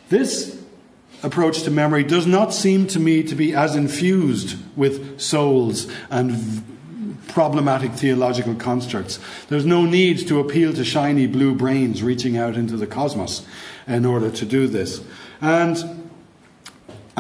This 0.09 0.61
approach 1.23 1.63
to 1.63 1.71
memory 1.71 2.05
does 2.05 2.27
not 2.27 2.53
seem 2.53 2.87
to 2.89 2.99
me 2.99 3.23
to 3.23 3.35
be 3.35 3.55
as 3.55 3.77
infused 3.77 4.57
with 4.77 5.21
souls 5.21 5.87
and 6.11 6.65
problematic 7.29 7.93
theological 7.93 8.55
constructs. 8.55 9.21
There's 9.49 9.67
no 9.67 9.85
need 9.85 10.27
to 10.29 10.41
appeal 10.41 10.73
to 10.75 10.85
shiny 10.85 11.27
blue 11.27 11.55
brains 11.55 12.03
reaching 12.03 12.37
out 12.37 12.57
into 12.57 12.77
the 12.77 12.87
cosmos 12.87 13.47
in 13.87 14.05
order 14.05 14.31
to 14.31 14.45
do 14.45 14.67
this. 14.67 15.03
And 15.41 16.11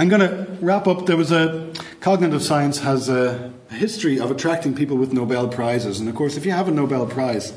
I'm 0.01 0.09
going 0.09 0.23
to 0.23 0.57
wrap 0.63 0.87
up. 0.87 1.05
There 1.05 1.19
was 1.19 1.31
a 1.31 1.71
cognitive 2.01 2.43
science 2.43 2.79
has 2.79 3.11
a 3.11 3.53
history 3.71 4.19
of 4.19 4.31
attracting 4.31 4.75
people 4.75 4.97
with 4.97 5.13
Nobel 5.13 5.47
prizes, 5.47 6.01
and 6.01 6.09
of 6.09 6.15
course, 6.15 6.39
if 6.39 6.47
you 6.47 6.53
have 6.53 6.69
a 6.69 6.71
Nobel 6.71 7.05
prize, 7.05 7.53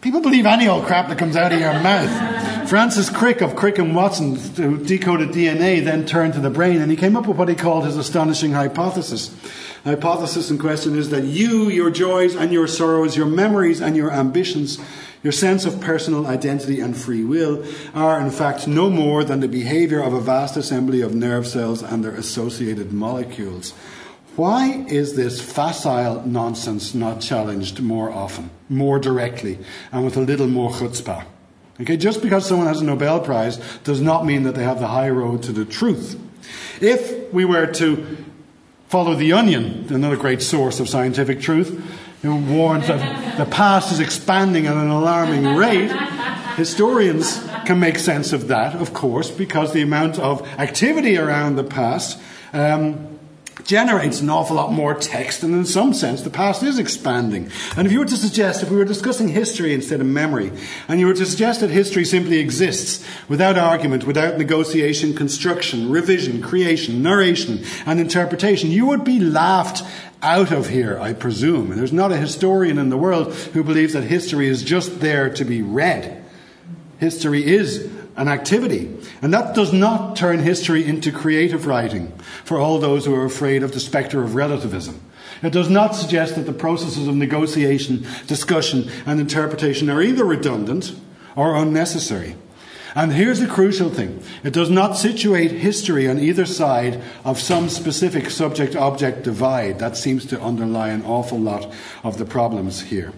people 0.00 0.20
believe 0.20 0.44
any 0.44 0.66
old 0.66 0.84
crap 0.84 1.08
that 1.10 1.16
comes 1.16 1.36
out 1.36 1.52
of 1.52 1.60
your 1.60 1.72
mouth. 1.74 2.68
Francis 2.68 3.08
Crick 3.08 3.40
of 3.40 3.54
Crick 3.54 3.78
and 3.78 3.94
Watson, 3.94 4.34
who 4.34 4.84
decoded 4.84 5.28
DNA, 5.28 5.84
then 5.84 6.06
turned 6.06 6.34
to 6.34 6.40
the 6.40 6.50
brain, 6.50 6.82
and 6.82 6.90
he 6.90 6.96
came 6.96 7.16
up 7.16 7.28
with 7.28 7.36
what 7.36 7.48
he 7.48 7.54
called 7.54 7.84
his 7.84 7.96
astonishing 7.96 8.50
hypothesis. 8.50 9.28
The 9.84 9.90
hypothesis 9.90 10.50
in 10.50 10.58
question 10.58 10.98
is 10.98 11.10
that 11.10 11.22
you, 11.22 11.68
your 11.68 11.90
joys 11.90 12.34
and 12.34 12.52
your 12.52 12.66
sorrows, 12.66 13.16
your 13.16 13.26
memories 13.26 13.80
and 13.80 13.96
your 13.96 14.10
ambitions 14.10 14.80
your 15.22 15.32
sense 15.32 15.64
of 15.64 15.80
personal 15.80 16.26
identity 16.26 16.80
and 16.80 16.96
free 16.96 17.24
will 17.24 17.64
are, 17.94 18.20
in 18.20 18.30
fact, 18.30 18.66
no 18.66 18.90
more 18.90 19.22
than 19.22 19.40
the 19.40 19.48
behavior 19.48 20.02
of 20.02 20.12
a 20.12 20.20
vast 20.20 20.56
assembly 20.56 21.00
of 21.00 21.14
nerve 21.14 21.46
cells 21.46 21.82
and 21.82 22.04
their 22.04 22.14
associated 22.14 22.92
molecules. 22.92 23.72
Why 24.34 24.84
is 24.88 25.14
this 25.14 25.40
facile 25.40 26.26
nonsense 26.26 26.94
not 26.94 27.20
challenged 27.20 27.80
more 27.80 28.10
often, 28.10 28.50
more 28.68 28.98
directly, 28.98 29.58
and 29.92 30.04
with 30.04 30.16
a 30.16 30.20
little 30.20 30.48
more 30.48 30.70
chutzpah? 30.70 31.24
Okay, 31.80 31.96
just 31.96 32.22
because 32.22 32.46
someone 32.46 32.66
has 32.66 32.80
a 32.80 32.84
Nobel 32.84 33.20
Prize 33.20 33.58
does 33.84 34.00
not 34.00 34.24
mean 34.24 34.42
that 34.44 34.54
they 34.54 34.64
have 34.64 34.80
the 34.80 34.88
high 34.88 35.10
road 35.10 35.42
to 35.44 35.52
the 35.52 35.64
truth. 35.64 36.18
If 36.80 37.32
we 37.32 37.44
were 37.44 37.66
to 37.74 38.24
follow 38.88 39.14
the 39.14 39.32
onion, 39.32 39.86
another 39.88 40.16
great 40.16 40.42
source 40.42 40.80
of 40.80 40.88
scientific 40.88 41.40
truth, 41.40 41.91
warns 42.30 42.86
that 42.86 43.36
the 43.36 43.46
past 43.46 43.92
is 43.92 44.00
expanding 44.00 44.66
at 44.66 44.76
an 44.76 44.88
alarming 44.88 45.56
rate. 45.56 45.90
Historians 46.56 47.42
can 47.64 47.80
make 47.80 47.98
sense 47.98 48.32
of 48.32 48.48
that, 48.48 48.74
of 48.76 48.92
course, 48.92 49.30
because 49.30 49.72
the 49.72 49.82
amount 49.82 50.18
of 50.18 50.46
activity 50.58 51.16
around 51.16 51.56
the 51.56 51.64
past 51.64 52.20
um, 52.52 53.18
generates 53.64 54.20
an 54.20 54.30
awful 54.30 54.56
lot 54.56 54.72
more 54.72 54.94
text, 54.94 55.42
and 55.42 55.54
in 55.54 55.64
some 55.64 55.94
sense, 55.94 56.22
the 56.22 56.30
past 56.30 56.62
is 56.62 56.78
expanding. 56.78 57.50
And 57.76 57.86
if 57.86 57.92
you 57.92 58.00
were 58.00 58.06
to 58.06 58.16
suggest, 58.16 58.62
if 58.62 58.70
we 58.70 58.76
were 58.76 58.84
discussing 58.84 59.28
history 59.28 59.74
instead 59.74 60.00
of 60.00 60.06
memory, 60.06 60.52
and 60.88 61.00
you 61.00 61.06
were 61.06 61.14
to 61.14 61.26
suggest 61.26 61.60
that 61.60 61.70
history 61.70 62.04
simply 62.04 62.38
exists 62.38 63.06
without 63.28 63.58
argument, 63.58 64.06
without 64.06 64.38
negotiation, 64.38 65.14
construction, 65.14 65.90
revision, 65.90 66.42
creation, 66.42 67.02
narration, 67.02 67.64
and 67.86 68.00
interpretation, 68.00 68.70
you 68.70 68.86
would 68.86 69.04
be 69.04 69.20
laughed 69.20 69.82
out 70.22 70.52
of 70.52 70.68
here, 70.68 70.98
I 71.00 71.12
presume. 71.12 71.70
And 71.70 71.78
there's 71.80 71.92
not 71.92 72.12
a 72.12 72.16
historian 72.16 72.78
in 72.78 72.90
the 72.90 72.96
world 72.96 73.34
who 73.34 73.64
believes 73.64 73.92
that 73.92 74.04
history 74.04 74.48
is 74.48 74.62
just 74.62 75.00
there 75.00 75.28
to 75.30 75.44
be 75.44 75.62
read. 75.62 76.24
History 76.98 77.44
is 77.44 77.90
an 78.16 78.28
activity. 78.28 78.94
And 79.20 79.32
that 79.32 79.54
does 79.54 79.72
not 79.72 80.16
turn 80.16 80.40
history 80.40 80.84
into 80.84 81.12
creative 81.12 81.66
writing 81.66 82.12
for 82.44 82.58
all 82.58 82.78
those 82.78 83.06
who 83.06 83.14
are 83.14 83.24
afraid 83.24 83.62
of 83.62 83.72
the 83.72 83.80
spectre 83.80 84.22
of 84.22 84.34
relativism. 84.34 85.00
It 85.42 85.52
does 85.52 85.70
not 85.70 85.94
suggest 85.94 86.36
that 86.36 86.46
the 86.46 86.52
processes 86.52 87.08
of 87.08 87.16
negotiation, 87.16 88.06
discussion, 88.26 88.90
and 89.06 89.18
interpretation 89.18 89.90
are 89.90 90.02
either 90.02 90.24
redundant 90.24 90.94
or 91.34 91.56
unnecessary. 91.56 92.36
And 92.94 93.12
here's 93.12 93.40
the 93.40 93.46
crucial 93.46 93.88
thing 93.88 94.22
it 94.44 94.52
does 94.52 94.70
not 94.70 94.96
situate 94.96 95.50
history 95.50 96.08
on 96.08 96.18
either 96.18 96.44
side 96.44 97.00
of 97.24 97.40
some 97.40 97.68
specific 97.68 98.30
subject 98.30 98.76
object 98.76 99.22
divide. 99.22 99.78
That 99.78 99.96
seems 99.96 100.26
to 100.26 100.40
underlie 100.40 100.90
an 100.90 101.04
awful 101.04 101.40
lot 101.40 101.72
of 102.04 102.18
the 102.18 102.26
problems 102.26 102.82
here. 102.82 103.12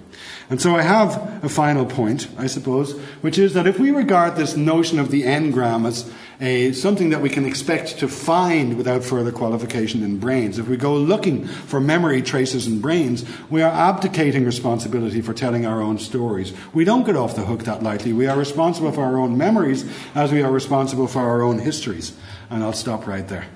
And 0.51 0.61
so 0.61 0.77
I 0.77 0.83
have 0.83 1.45
a 1.45 1.49
final 1.49 1.87
point, 1.87 2.29
I 2.37 2.47
suppose, 2.47 2.93
which 3.23 3.39
is 3.39 3.55
that 3.55 3.67
if 3.67 3.79
we 3.79 3.91
regard 3.91 4.37
this 4.37 4.57
notion 4.57 4.99
of 4.99 5.11
the 5.11 5.23
engram 5.23 5.87
as 5.87 6.11
a, 6.41 6.73
something 6.73 7.11
that 7.11 7.23
we 7.23 7.31
can 7.31 7.47
expect 7.47 7.99
to 7.99 8.09
find 8.09 8.77
without 8.77 9.05
further 9.05 9.33
qualification 9.33 10.03
in 10.03 10.19
brains, 10.19 10.59
if 10.59 10.69
we 10.69 10.77
go 10.77 10.97
looking 10.97 11.47
for 11.47 11.81
memory 11.81 12.21
traces 12.21 12.67
in 12.67 12.81
brains, 12.81 13.25
we 13.49 13.63
are 13.63 13.73
abdicating 13.73 14.45
responsibility 14.45 15.21
for 15.21 15.33
telling 15.33 15.65
our 15.65 15.81
own 15.81 15.99
stories. 15.99 16.53
We 16.73 16.85
don't 16.85 17.07
get 17.07 17.17
off 17.17 17.37
the 17.37 17.47
hook 17.47 17.65
that 17.65 17.83
lightly. 17.83 18.13
We 18.13 18.27
are 18.27 18.37
responsible 18.37 18.93
for 18.93 19.05
our 19.05 19.19
own 19.19 19.39
memories 19.39 19.85
as 20.15 20.33
we 20.33 20.43
are 20.43 20.53
responsible 20.53 21.07
for 21.07 21.21
our 21.21 21.43
own 21.43 21.59
histories. 21.59 22.13
And 22.51 22.63
I'll 22.63 22.73
stop 22.73 23.07
right 23.07 23.27
there. 23.27 23.47